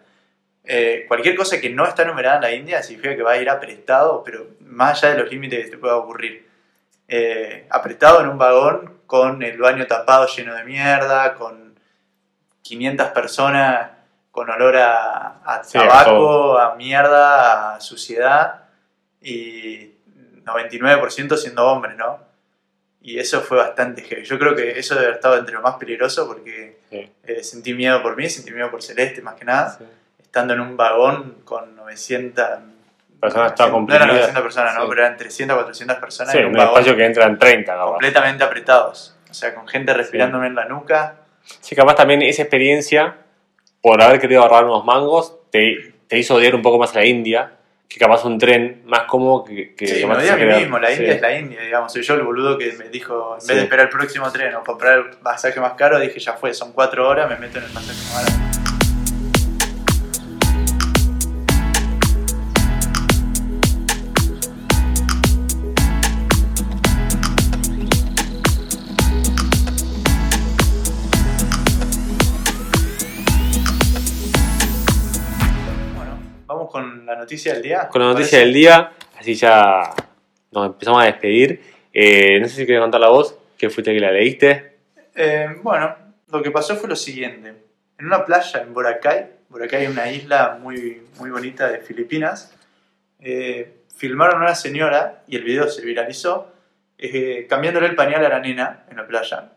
Eh, 0.63 1.05
cualquier 1.07 1.35
cosa 1.35 1.59
que 1.59 1.69
no 1.69 1.85
está 1.85 2.05
numerada 2.05 2.37
en 2.37 2.41
la 2.41 2.51
India 2.53 2.83
significa 2.83 3.15
que 3.15 3.23
va 3.23 3.31
a 3.33 3.37
ir 3.37 3.49
apretado, 3.49 4.23
pero 4.23 4.47
más 4.61 5.03
allá 5.03 5.13
de 5.13 5.21
los 5.21 5.31
límites 5.31 5.65
que 5.65 5.71
te 5.71 5.77
pueda 5.77 5.97
ocurrir. 5.97 6.49
Eh, 7.07 7.67
apretado 7.69 8.21
en 8.21 8.29
un 8.29 8.37
vagón 8.37 9.01
con 9.05 9.43
el 9.43 9.57
baño 9.57 9.85
tapado 9.85 10.27
lleno 10.27 10.55
de 10.55 10.63
mierda, 10.63 11.33
con 11.35 11.77
500 12.61 13.07
personas 13.09 13.89
con 14.31 14.49
olor 14.49 14.77
a, 14.77 15.41
a 15.43 15.63
Sí, 15.63 15.77
a 15.77 15.81
tabaco, 15.81 16.57
a 16.57 16.75
mierda, 16.75 17.75
a 17.75 17.81
suciedad 17.81 18.63
y 19.21 19.91
99% 20.45 21.37
siendo 21.37 21.65
hombres, 21.67 21.95
¿no? 21.97 22.19
Y 23.01 23.17
eso 23.19 23.41
fue 23.41 23.57
bastante 23.57 24.03
heavy. 24.03 24.23
Yo 24.23 24.37
creo 24.37 24.55
que 24.55 24.77
eso 24.77 24.93
debe 24.93 25.07
haber 25.07 25.15
estado 25.17 25.37
entre 25.37 25.55
lo 25.55 25.61
más 25.61 25.75
peligroso 25.75 26.27
porque 26.27 26.79
Sí. 26.89 27.11
eh, 27.25 27.43
sentí 27.43 27.73
miedo 27.73 28.01
por 28.03 28.15
mí, 28.15 28.29
sentí 28.29 28.51
miedo 28.51 28.69
por 28.69 28.83
Celeste 28.83 29.21
más 29.21 29.35
que 29.35 29.45
nada, 29.45 29.79
estando 30.21 30.53
en 30.53 30.59
un 30.59 30.77
vagón 30.77 31.37
con 31.43 31.75
900 31.75 32.45
Personas 33.19 33.53
todas 33.53 33.71
no 33.71 33.77
eran 33.77 33.85
comprimidas. 33.87 34.07
900 34.33 34.41
personas, 34.43 34.75
¿no? 34.75 34.81
Sí. 34.81 34.87
pero 34.89 35.01
eran 35.03 35.17
300, 35.17 35.55
400 35.57 35.97
personas 35.97 36.31
Sí, 36.31 36.37
en 36.39 36.45
un 36.47 36.55
un 36.55 36.59
espacio 36.59 36.95
que 36.95 37.05
entran 37.05 37.37
30, 37.37 37.71
capaz. 37.73 37.85
completamente 37.91 38.43
apretados. 38.43 39.15
O 39.29 39.33
sea, 39.33 39.53
con 39.53 39.67
gente 39.67 39.93
respirándome 39.93 40.47
en 40.47 40.55
la 40.55 40.65
nuca. 40.65 41.15
Sí, 41.59 41.75
capaz 41.75 41.95
también 41.95 42.21
esa 42.23 42.41
experiencia, 42.41 43.17
por 43.81 44.01
haber 44.01 44.19
querido 44.19 44.41
ahorrar 44.41 44.65
unos 44.65 44.85
mangos, 44.85 45.37
te, 45.51 45.93
te 46.07 46.17
hizo 46.17 46.33
odiar 46.35 46.55
un 46.55 46.61
poco 46.63 46.79
más 46.79 46.91
a 46.95 46.99
la 46.99 47.05
India, 47.05 47.51
que 47.91 47.99
capaz 47.99 48.23
un 48.23 48.37
tren 48.37 48.83
más 48.85 49.01
cómodo 49.01 49.43
que, 49.43 49.75
que 49.75 49.85
Sí, 49.85 50.05
me 50.05 50.13
a 50.13 50.35
mí 50.37 50.45
mismo, 50.45 50.79
la 50.79 50.87
sí. 50.87 50.93
India 51.01 51.13
es 51.15 51.21
la 51.21 51.37
India, 51.37 51.61
digamos. 51.61 51.91
Soy 51.91 52.03
yo 52.03 52.13
el 52.13 52.21
boludo 52.21 52.57
que 52.57 52.71
me 52.73 52.87
dijo, 52.87 53.35
en 53.35 53.41
Sí. 53.41 53.47
vez 53.49 53.57
de 53.57 53.63
esperar 53.63 53.85
el 53.87 53.89
próximo 53.91 54.31
tren 54.31 54.55
o 54.55 54.63
comprar 54.63 54.97
el 54.99 55.05
pasaje 55.17 55.59
más 55.59 55.73
caro, 55.73 55.99
dije, 55.99 56.17
ya 56.19 56.33
fue, 56.33 56.53
son 56.53 56.71
cuatro 56.71 57.07
horas, 57.09 57.29
me 57.29 57.35
meto 57.35 57.57
en 57.57 57.65
el 57.65 57.71
pasaje 57.71 57.99
más 58.13 58.25
barato. 58.25 58.50
Noticia 77.21 77.53
del 77.53 77.61
día. 77.61 77.87
Con 77.87 78.01
la 78.01 78.09
¿te 78.09 78.13
noticia 78.13 78.39
del 78.39 78.53
día, 78.53 78.91
así 79.17 79.35
ya 79.35 79.93
nos 80.51 80.65
empezamos 80.65 81.01
a 81.01 81.05
despedir. 81.05 81.61
Eh, 81.93 82.39
no 82.39 82.47
sé 82.47 82.55
si 82.55 82.65
quieres 82.65 82.81
contar 82.81 82.99
la 82.99 83.09
voz, 83.09 83.37
que 83.57 83.69
fuiste 83.69 83.93
que 83.93 83.99
la 83.99 84.11
leíste. 84.11 84.77
Eh, 85.15 85.47
bueno, 85.61 85.95
lo 86.31 86.41
que 86.41 86.51
pasó 86.51 86.75
fue 86.75 86.89
lo 86.89 86.95
siguiente. 86.95 87.53
En 87.99 88.05
una 88.05 88.25
playa 88.25 88.61
en 88.61 88.73
Boracay, 88.73 89.27
Boracay 89.49 89.83
es 89.83 89.89
una 89.91 90.11
isla 90.11 90.57
muy, 90.59 91.03
muy 91.19 91.29
bonita 91.29 91.69
de 91.69 91.79
Filipinas, 91.79 92.55
eh, 93.19 93.81
filmaron 93.95 94.41
a 94.41 94.45
una 94.45 94.55
señora, 94.55 95.23
y 95.27 95.35
el 95.35 95.43
video 95.43 95.67
se 95.67 95.85
viralizó, 95.85 96.51
cambiándole 97.49 97.87
el 97.87 97.95
pañal 97.95 98.23
a 98.25 98.29
la 98.29 98.39
nena 98.39 98.83
en 98.89 98.97
la 98.97 99.07
playa 99.07 99.53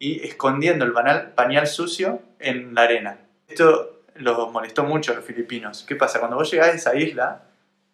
y 0.00 0.24
escondiendo 0.26 0.84
el 0.84 0.90
banal, 0.90 1.32
pañal 1.32 1.68
sucio 1.68 2.22
en 2.40 2.74
la 2.74 2.82
arena. 2.82 3.18
Esto 3.46 3.97
los 4.18 4.52
molestó 4.52 4.84
mucho 4.84 5.12
a 5.12 5.16
los 5.16 5.24
filipinos. 5.24 5.84
¿Qué 5.86 5.96
pasa? 5.96 6.18
Cuando 6.18 6.36
vos 6.36 6.50
llegás 6.50 6.68
a 6.68 6.72
esa 6.72 6.96
isla, 6.96 7.42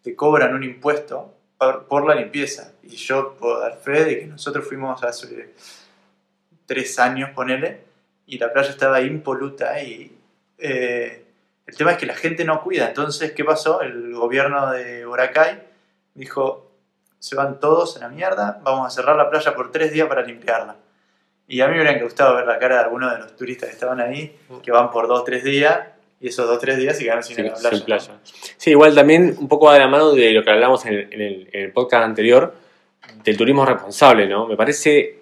te 0.02 0.14
cobran 0.14 0.54
un 0.54 0.64
impuesto 0.64 1.34
por, 1.58 1.86
por 1.86 2.06
la 2.06 2.14
limpieza. 2.14 2.72
Y 2.82 2.96
yo 2.96 3.36
puedo 3.38 3.60
dar 3.60 3.76
fe 3.78 4.04
de 4.04 4.20
que 4.20 4.26
nosotros 4.26 4.66
fuimos 4.66 5.02
hace 5.02 5.54
tres 6.66 6.98
años, 6.98 7.30
ponele, 7.30 7.84
y 8.26 8.38
la 8.38 8.52
playa 8.52 8.70
estaba 8.70 9.00
impoluta 9.00 9.80
y 9.82 10.16
eh, 10.58 11.24
el 11.66 11.76
tema 11.76 11.92
es 11.92 11.98
que 11.98 12.06
la 12.06 12.14
gente 12.14 12.44
no 12.44 12.62
cuida. 12.62 12.88
Entonces, 12.88 13.32
¿qué 13.32 13.44
pasó? 13.44 13.80
El 13.80 14.14
gobierno 14.14 14.70
de 14.72 15.04
Boracay 15.04 15.62
dijo, 16.14 16.70
se 17.18 17.36
van 17.36 17.58
todos 17.58 17.96
a 17.96 18.00
la 18.00 18.08
mierda, 18.08 18.60
vamos 18.62 18.86
a 18.86 18.90
cerrar 18.90 19.16
la 19.16 19.30
playa 19.30 19.54
por 19.54 19.72
tres 19.72 19.92
días 19.92 20.08
para 20.08 20.22
limpiarla. 20.22 20.76
Y 21.46 21.60
a 21.60 21.68
mí 21.68 21.74
me 21.74 21.82
hubiera 21.82 22.02
gustado 22.02 22.36
ver 22.36 22.46
la 22.46 22.58
cara 22.58 22.76
de 22.76 22.82
algunos 22.82 23.12
de 23.12 23.18
los 23.18 23.36
turistas 23.36 23.68
que 23.68 23.74
estaban 23.74 24.00
ahí, 24.00 24.38
que 24.62 24.70
van 24.72 24.90
por 24.90 25.08
dos, 25.08 25.24
tres 25.24 25.44
días, 25.44 25.88
y 26.24 26.28
esos 26.28 26.46
dos, 26.46 26.58
tres 26.58 26.78
días 26.78 26.96
se 26.96 27.04
quedaron 27.04 27.22
sin 27.22 27.36
Sí, 27.36 27.42
la 27.42 27.52
playa. 27.54 27.76
sin 27.76 27.84
playa. 27.84 28.10
Sí, 28.56 28.70
igual 28.70 28.94
también 28.94 29.36
un 29.38 29.46
poco 29.46 29.66
va 29.66 29.74
de 29.74 29.80
la 29.80 29.88
mano 29.88 30.12
de 30.12 30.32
lo 30.32 30.42
que 30.42 30.50
hablamos 30.50 30.84
en 30.86 30.94
el, 30.94 31.12
en 31.12 31.20
el- 31.20 31.48
en 31.52 31.62
el 31.64 31.72
podcast 31.72 32.04
anterior, 32.04 32.54
del 33.22 33.36
turismo 33.36 33.66
responsable, 33.66 34.26
¿no? 34.26 34.46
Me 34.46 34.56
parece 34.56 35.18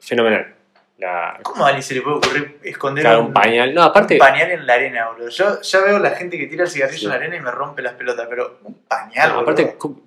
fenomenal. 0.00 0.54
La, 0.98 1.38
¿Cómo 1.42 1.64
a 1.64 1.68
alguien 1.68 1.82
se 1.82 1.94
le 1.94 2.02
puede 2.02 2.16
ocurrir 2.16 2.58
esconder 2.64 3.04
claro, 3.04 3.20
un, 3.20 3.26
un 3.28 3.32
pañal. 3.32 3.72
No, 3.72 3.82
aparte, 3.84 4.14
un 4.14 4.18
pañal 4.18 4.50
en 4.50 4.66
la 4.66 4.74
arena, 4.74 5.08
boludo? 5.10 5.28
Yo 5.30 5.60
ya 5.62 5.80
veo 5.82 5.98
la 5.98 6.10
gente 6.10 6.36
que 6.36 6.46
tira 6.46 6.64
el 6.64 6.70
cigarrillo 6.70 6.98
Sí. 6.98 7.04
en 7.06 7.10
la 7.10 7.16
arena 7.16 7.36
y 7.36 7.40
me 7.40 7.50
rompe 7.52 7.80
las 7.80 7.94
pelotas, 7.94 8.26
pero 8.28 8.58
un 8.64 8.74
pañal, 8.88 9.28
no, 9.30 9.34
boludo. 9.36 9.52
aparte 9.52 9.78
¿cómo, 9.78 10.00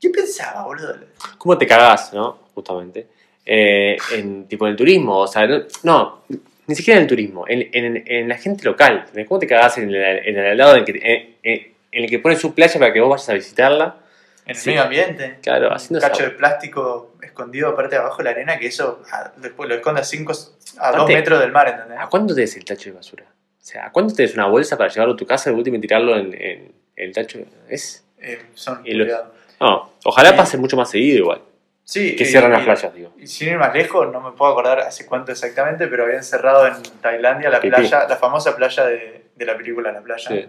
¿Qué 0.00 0.08
pensaba, 0.10 0.62
boludo? 0.64 0.94
cómo 1.36 1.58
te 1.58 1.66
cagás, 1.66 2.12
¿no? 2.14 2.38
Justamente. 2.54 3.08
Eh, 3.44 3.98
en 4.12 4.46
tipo 4.46 4.64
en 4.66 4.70
el 4.70 4.76
turismo, 4.76 5.18
o 5.18 5.26
sea, 5.26 5.46
no, 5.46 5.62
no, 5.82 6.22
ni 6.70 6.76
siquiera 6.76 6.98
en 6.98 7.02
el 7.02 7.08
turismo, 7.08 7.44
en, 7.48 7.68
en- 7.72 8.04
en 8.06 8.28
la 8.28 8.38
gente 8.38 8.64
local. 8.64 9.06
¿Cómo 9.26 9.40
te 9.40 9.46
cagás 9.48 9.76
en 9.78 9.88
el, 9.92 9.96
en 9.96 10.38
el 10.38 10.56
lado 10.56 10.76
en, 10.76 10.84
que, 10.84 11.36
en, 11.42 11.72
el 11.90 12.08
que 12.08 12.18
pone 12.20 12.36
su 12.36 12.54
playa 12.54 12.78
para 12.78 12.92
que 12.92 13.00
vos 13.00 13.10
vayas 13.10 13.28
a 13.28 13.34
visitarla? 13.34 13.96
En 14.44 14.50
el 14.52 14.56
Sí. 14.56 14.70
medio 14.70 14.82
ambiente. 14.84 15.38
Claro, 15.42 15.66
un 15.68 15.74
haciendo 15.74 16.00
cacho 16.00 16.22
esa- 16.22 16.30
de 16.30 16.36
plástico 16.38 17.16
escondido 17.22 17.68
aparte 17.70 17.96
de 17.96 18.00
abajo 18.02 18.18
de 18.18 18.24
la 18.24 18.30
arena, 18.30 18.56
que 18.58 18.68
eso 18.68 19.02
ah, 19.12 19.32
después 19.36 19.68
lo 19.68 19.74
esconde 19.74 20.00
a, 20.00 20.04
cinco, 20.04 20.30
a 20.32 20.36
dos 20.36 20.54
Aparte- 20.78 21.14
metros 21.14 21.40
del 21.40 21.50
mar, 21.50 21.68
¿entendés? 21.68 21.98
¿A 21.98 22.06
cuánto 22.08 22.34
te 22.36 22.42
des 22.42 22.56
el 22.56 22.64
tacho 22.64 22.90
de 22.90 22.96
basura? 22.96 23.24
O 23.24 23.62
sea, 23.64 23.86
¿a 23.86 23.90
cuánto 23.92 24.14
te 24.14 24.22
des 24.22 24.34
una 24.34 24.46
bolsa 24.46 24.78
para 24.78 24.88
llevarlo 24.90 25.14
a 25.14 25.16
tu 25.16 25.26
casa 25.26 25.50
y 25.50 25.54
último 25.54 25.76
y 25.76 25.80
tirarlo 25.80 26.16
en, 26.16 26.72
el 26.96 27.12
tacho? 27.12 27.40
¿Es? 27.68 28.04
Eh, 28.20 28.40
son 28.54 28.82
Y 28.84 28.92
los- 28.94 29.06
culiados. 29.06 29.28
No, 29.60 29.92
ojalá 30.04 30.30
Sí. 30.30 30.36
pase 30.36 30.56
mucho 30.56 30.76
más 30.76 30.88
seguido 30.90 31.18
igual. 31.18 31.42
Sí, 31.90 32.14
Que 32.14 32.22
y- 32.22 32.26
cierran 32.26 32.52
las 32.52 32.62
y- 32.62 32.64
playas, 32.66 32.94
digo. 32.94 33.12
Y 33.18 33.26
sin 33.26 33.48
ir 33.48 33.58
más 33.58 33.74
lejos, 33.74 34.12
no 34.12 34.20
me 34.20 34.30
puedo 34.30 34.52
acordar 34.52 34.78
hace 34.78 35.06
cuánto 35.06 35.32
exactamente, 35.32 35.88
pero 35.88 36.04
habían 36.04 36.22
cerrado 36.22 36.64
en 36.68 36.80
Tailandia 37.00 37.50
la 37.50 37.60
playa, 37.60 38.06
la 38.08 38.16
famosa 38.16 38.54
playa 38.54 38.86
de, 38.86 39.26
de 39.34 39.44
la 39.44 39.56
película 39.56 39.90
La 39.90 40.00
Playa, 40.00 40.28
Sí. 40.30 40.48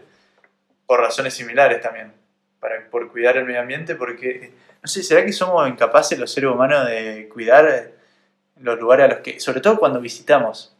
por 0.86 1.00
razones 1.00 1.34
similares 1.34 1.82
también, 1.82 2.14
para, 2.60 2.88
por 2.92 3.12
cuidar 3.12 3.38
el 3.38 3.46
medio 3.46 3.60
ambiente, 3.62 3.96
porque, 3.96 4.52
no 4.84 4.88
sé, 4.88 5.02
¿será 5.02 5.26
que 5.26 5.34
somos 5.34 5.68
incapaces 5.68 6.20
los 6.20 6.32
seres 6.32 6.52
humanos 6.52 6.86
de 6.88 7.28
cuidar 7.34 7.88
los 8.60 8.80
lugares 8.80 9.06
a 9.06 9.08
los 9.08 9.18
que, 9.22 9.40
sobre 9.40 9.62
todo 9.62 9.80
cuando 9.80 10.00
visitamos? 10.00 10.76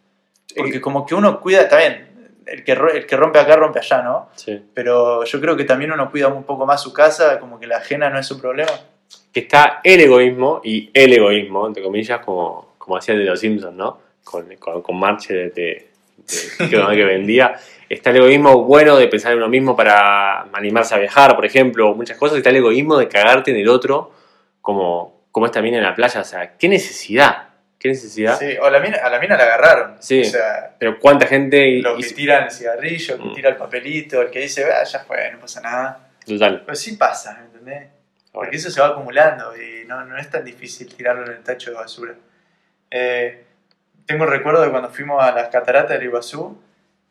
Porque 0.56 0.80
como 0.80 1.08
que 1.08 1.16
uno 1.16 1.42
cuida, 1.42 1.68
también, 1.68 2.08
el 2.46 2.64
que, 2.64 2.74
el 2.74 3.08
que 3.08 3.16
rompe 3.18 3.40
acá 3.40 3.56
rompe 3.56 3.80
allá, 3.80 4.04
¿no? 4.04 4.30
Sí. 4.36 4.64
Pero 4.76 5.24
yo 5.24 5.42
creo 5.42 5.58
que 5.58 5.64
también 5.64 5.92
uno 5.92 6.12
cuida 6.12 6.28
un 6.28 6.44
poco 6.44 6.68
más 6.68 6.84
su 6.84 6.94
casa, 6.94 7.40
como 7.40 7.60
que 7.60 7.66
la 7.66 7.78
ajena 7.78 8.12
no 8.12 8.20
es 8.20 8.28
su 8.28 8.40
problema. 8.40 8.70
Que 9.34 9.42
está 9.42 9.80
el 9.84 10.02
egoísmo 10.02 10.62
y 10.64 10.90
el 10.94 11.14
egoísmo, 11.14 11.68
entre 11.68 11.82
comillas, 11.84 12.20
como, 12.26 12.76
como 12.78 12.98
hacía 12.98 13.14
el 13.14 13.22
de 13.22 13.26
los 13.28 13.40
Simpsons, 13.40 13.76
¿no? 13.76 14.00
Con, 14.24 14.56
con, 14.58 14.82
con 14.82 15.00
Marche 15.00 15.34
de, 15.34 15.50
de- 15.52 15.88
de- 16.60 16.70
que, 16.70 17.04
vendía. 17.06 17.56
Está 17.90 18.10
el 18.12 18.18
egoísmo 18.18 18.64
bueno 18.64 18.96
de 18.98 19.08
pensar 19.08 19.32
en 19.34 19.40
uno 19.40 19.50
mismo 19.50 19.76
para 19.76 20.42
animarse 20.54 20.96
a 20.96 20.98
viajar, 20.98 21.36
por 21.36 21.46
ejemplo, 21.46 21.94
muchas 21.96 22.18
cosas. 22.18 22.38
Está 22.38 22.50
el 22.50 22.58
egoísmo 22.58 22.98
de 22.98 23.08
cagarte 23.08 23.52
en 23.52 23.58
el 23.58 23.68
otro, 23.70 24.12
como, 24.62 25.24
como 25.32 25.46
esta 25.46 25.62
mina 25.62 25.78
en 25.78 25.84
la 25.84 25.96
playa. 25.96 26.22
O 26.22 26.24
sea, 26.26 26.58
¿qué 26.58 26.68
necesidad? 26.70 27.48
¿Qué 27.80 27.90
necesidad? 27.90 28.38
Sí, 28.38 28.56
o 28.62 28.70
la 28.70 28.80
mina, 28.80 28.98
a 29.04 29.10
la 29.10 29.20
mina 29.20 29.36
la 29.36 29.44
agarraron. 29.44 29.96
Sí. 30.00 30.22
O 30.22 30.26
sea, 30.26 30.76
Pero 30.78 31.00
cuánta 31.00 31.26
gente... 31.26 31.80
Los 31.82 31.96
que 31.96 32.02
hizo- 32.02 32.16
tiran 32.16 32.44
el 32.46 32.52
cigarrillo, 32.52 33.16
el 33.16 33.22
que 33.22 33.28
Mm. 33.30 33.34
tira 33.34 33.50
el 33.50 33.56
papelito, 33.56 34.22
el 34.22 34.30
que 34.30 34.40
dice, 34.42 34.66
ah, 34.72 34.84
ya 34.84 35.00
fue, 35.00 35.32
no 35.32 35.40
pasa 35.40 35.62
nada. 35.62 36.10
Total. 36.26 36.62
Pero 36.64 36.76
sí 36.76 36.96
pasa, 36.96 37.38
¿me 37.40 37.46
¿entendés? 37.46 37.90
Porque 38.32 38.56
eso 38.58 38.70
se 38.72 38.80
va 38.80 38.88
acumulando 38.88 39.56
y 39.56 39.86
no, 39.86 40.06
no 40.06 40.18
es 40.18 40.30
tan 40.30 40.46
difícil 40.46 40.94
tirarlo 40.94 41.26
en 41.26 41.34
el 41.34 41.44
tacho 41.44 41.72
de 41.72 41.78
basura. 41.78 42.16
Eh, 42.90 43.44
tengo 44.06 44.24
el 44.24 44.30
recuerdo 44.30 44.62
de 44.62 44.70
cuando 44.70 44.90
fuimos 44.90 45.22
a 45.22 45.32
las 45.32 45.50
cataratas 45.50 45.92
del 45.92 46.04
Iguazú 46.04 46.62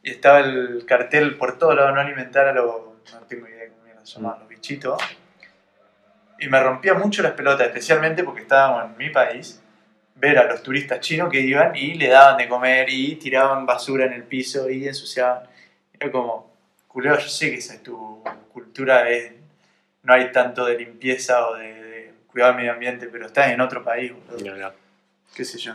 y 0.02 0.10
estaba 0.10 0.40
el 0.40 0.84
cartel 0.86 1.36
por 1.36 1.58
todos 1.58 1.74
lados, 1.76 1.94
no 1.94 2.00
alimentar 2.00 2.48
a 2.48 2.52
los, 2.52 2.66
no 3.12 3.20
tengo 3.28 3.46
idea 3.48 3.68
cómo 3.68 3.80
llaman, 4.02 4.38
los 4.40 4.48
bichitos. 4.48 5.00
Y 6.38 6.48
me 6.48 6.62
rompía 6.62 6.94
mucho 6.94 7.22
las 7.22 7.32
pelotas, 7.32 7.66
especialmente 7.66 8.24
porque 8.24 8.42
estábamos 8.42 8.90
en 8.90 8.96
mi 8.96 9.10
país, 9.10 9.62
ver 10.14 10.38
a 10.38 10.44
los 10.44 10.62
turistas 10.62 11.00
chinos 11.00 11.30
que 11.30 11.40
iban 11.40 11.76
y 11.76 11.94
le 11.94 12.08
daban 12.08 12.38
de 12.38 12.48
comer 12.48 12.88
y 12.88 13.16
tiraban 13.16 13.66
basura 13.66 14.06
en 14.06 14.14
el 14.14 14.24
piso 14.24 14.70
y 14.70 14.88
ensuciaban. 14.88 15.42
Era 15.98 16.10
como, 16.10 16.50
culero, 16.88 17.18
yo 17.18 17.28
sé 17.28 17.50
que 17.50 17.56
esa 17.58 17.74
es 17.74 17.82
tu 17.82 18.22
cultura, 18.52 19.08
es- 19.10 19.32
no 20.02 20.14
hay 20.14 20.32
tanto 20.32 20.64
de 20.64 20.78
limpieza 20.78 21.48
o 21.48 21.54
de, 21.56 21.72
de 21.74 22.10
cuidado 22.26 22.52
del 22.52 22.58
medio 22.62 22.72
ambiente, 22.72 23.08
pero 23.10 23.26
estás 23.26 23.50
en 23.50 23.60
otro 23.60 23.82
país, 23.84 24.12
boludo 24.12 24.50
No, 24.50 24.56
no. 24.56 24.72
qué 25.34 25.44
sé 25.44 25.58
yo. 25.58 25.74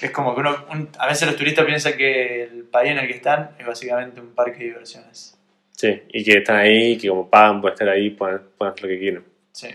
Es 0.00 0.10
como 0.10 0.34
que 0.34 0.40
uno, 0.40 0.66
un- 0.70 0.88
a 0.98 1.06
veces 1.06 1.26
los 1.26 1.36
turistas 1.36 1.64
piensan 1.64 1.96
que 1.96 2.42
el 2.44 2.64
país 2.64 2.90
en 2.92 2.98
el 2.98 3.06
que 3.06 3.14
están 3.14 3.50
es 3.58 3.66
básicamente 3.66 4.20
un 4.20 4.34
parque 4.34 4.58
de 4.58 4.64
diversiones. 4.66 5.36
Sí, 5.72 6.02
y 6.08 6.24
que 6.24 6.38
están 6.38 6.56
ahí, 6.56 6.96
que 6.98 7.08
como 7.08 7.28
pagan 7.28 7.60
por 7.60 7.72
estar 7.72 7.88
ahí, 7.88 8.10
pueden, 8.10 8.40
pueden 8.56 8.72
hacer 8.72 8.82
lo 8.84 8.88
que 8.88 8.98
quieren. 8.98 9.24
Sí. 9.52 9.68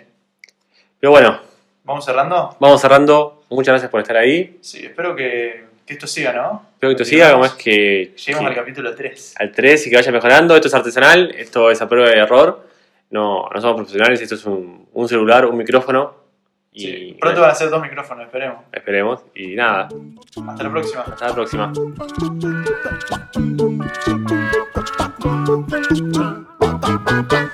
Pero 1.00 1.12
bueno, 1.12 1.40
¿Vamos 1.84 2.06
cerrando? 2.06 2.56
vamos 2.60 2.80
cerrando. 2.82 3.44
Muchas 3.50 3.74
gracias 3.74 3.92
por 3.92 4.00
estar 4.02 4.16
ahí. 4.18 4.58
Sí, 4.62 4.86
espero 4.86 5.16
que, 5.16 5.66
que 5.86 5.94
esto 5.94 6.06
siga, 6.08 6.32
¿no? 6.34 6.68
Espero 6.74 6.92
que 6.96 7.02
esto 7.04 7.06
siga, 7.06 7.32
como 7.34 7.46
es 7.46 7.54
que, 7.54 8.14
Lleguemos 8.16 8.46
al 8.48 8.54
que- 8.54 8.60
capítulo 8.60 8.96
3. 8.96 9.34
al 9.38 9.52
3 9.52 9.88
y 9.88 9.90
que 9.90 9.96
vaya 9.96 10.12
mejorando. 10.12 10.56
Esto 10.56 10.68
es 10.68 10.74
artesanal, 10.76 11.32
esto 11.36 11.70
es 11.72 11.82
a 11.82 11.90
prueba 11.90 12.10
de 12.10 12.18
error. 12.18 12.68
No, 13.12 13.48
no 13.54 13.62
somos 13.62 13.76
profesionales, 13.78 14.22
esto 14.22 14.36
es 14.36 14.46
un, 14.46 14.88
un 14.94 15.08
celular, 15.08 15.46
un 15.46 15.58
micrófono. 15.58 16.16
Y 16.74 16.80
Sí. 16.86 17.18
Pronto 17.20 17.42
van 17.42 17.52
a 17.52 17.56
ser 17.56 17.70
dos 17.70 17.82
micrófonos, 17.82 18.26
esperemos. 18.26 18.64
esperemos. 18.72 19.22
Y 19.36 19.56
nada, 19.56 19.90
Hasta 20.48 20.64
la 20.64 20.72
próxima. 20.72 21.02
hasta 21.02 21.28
la 21.28 21.34
próxima. 21.36 21.74
Thank 26.84 27.32
you. 27.34 27.48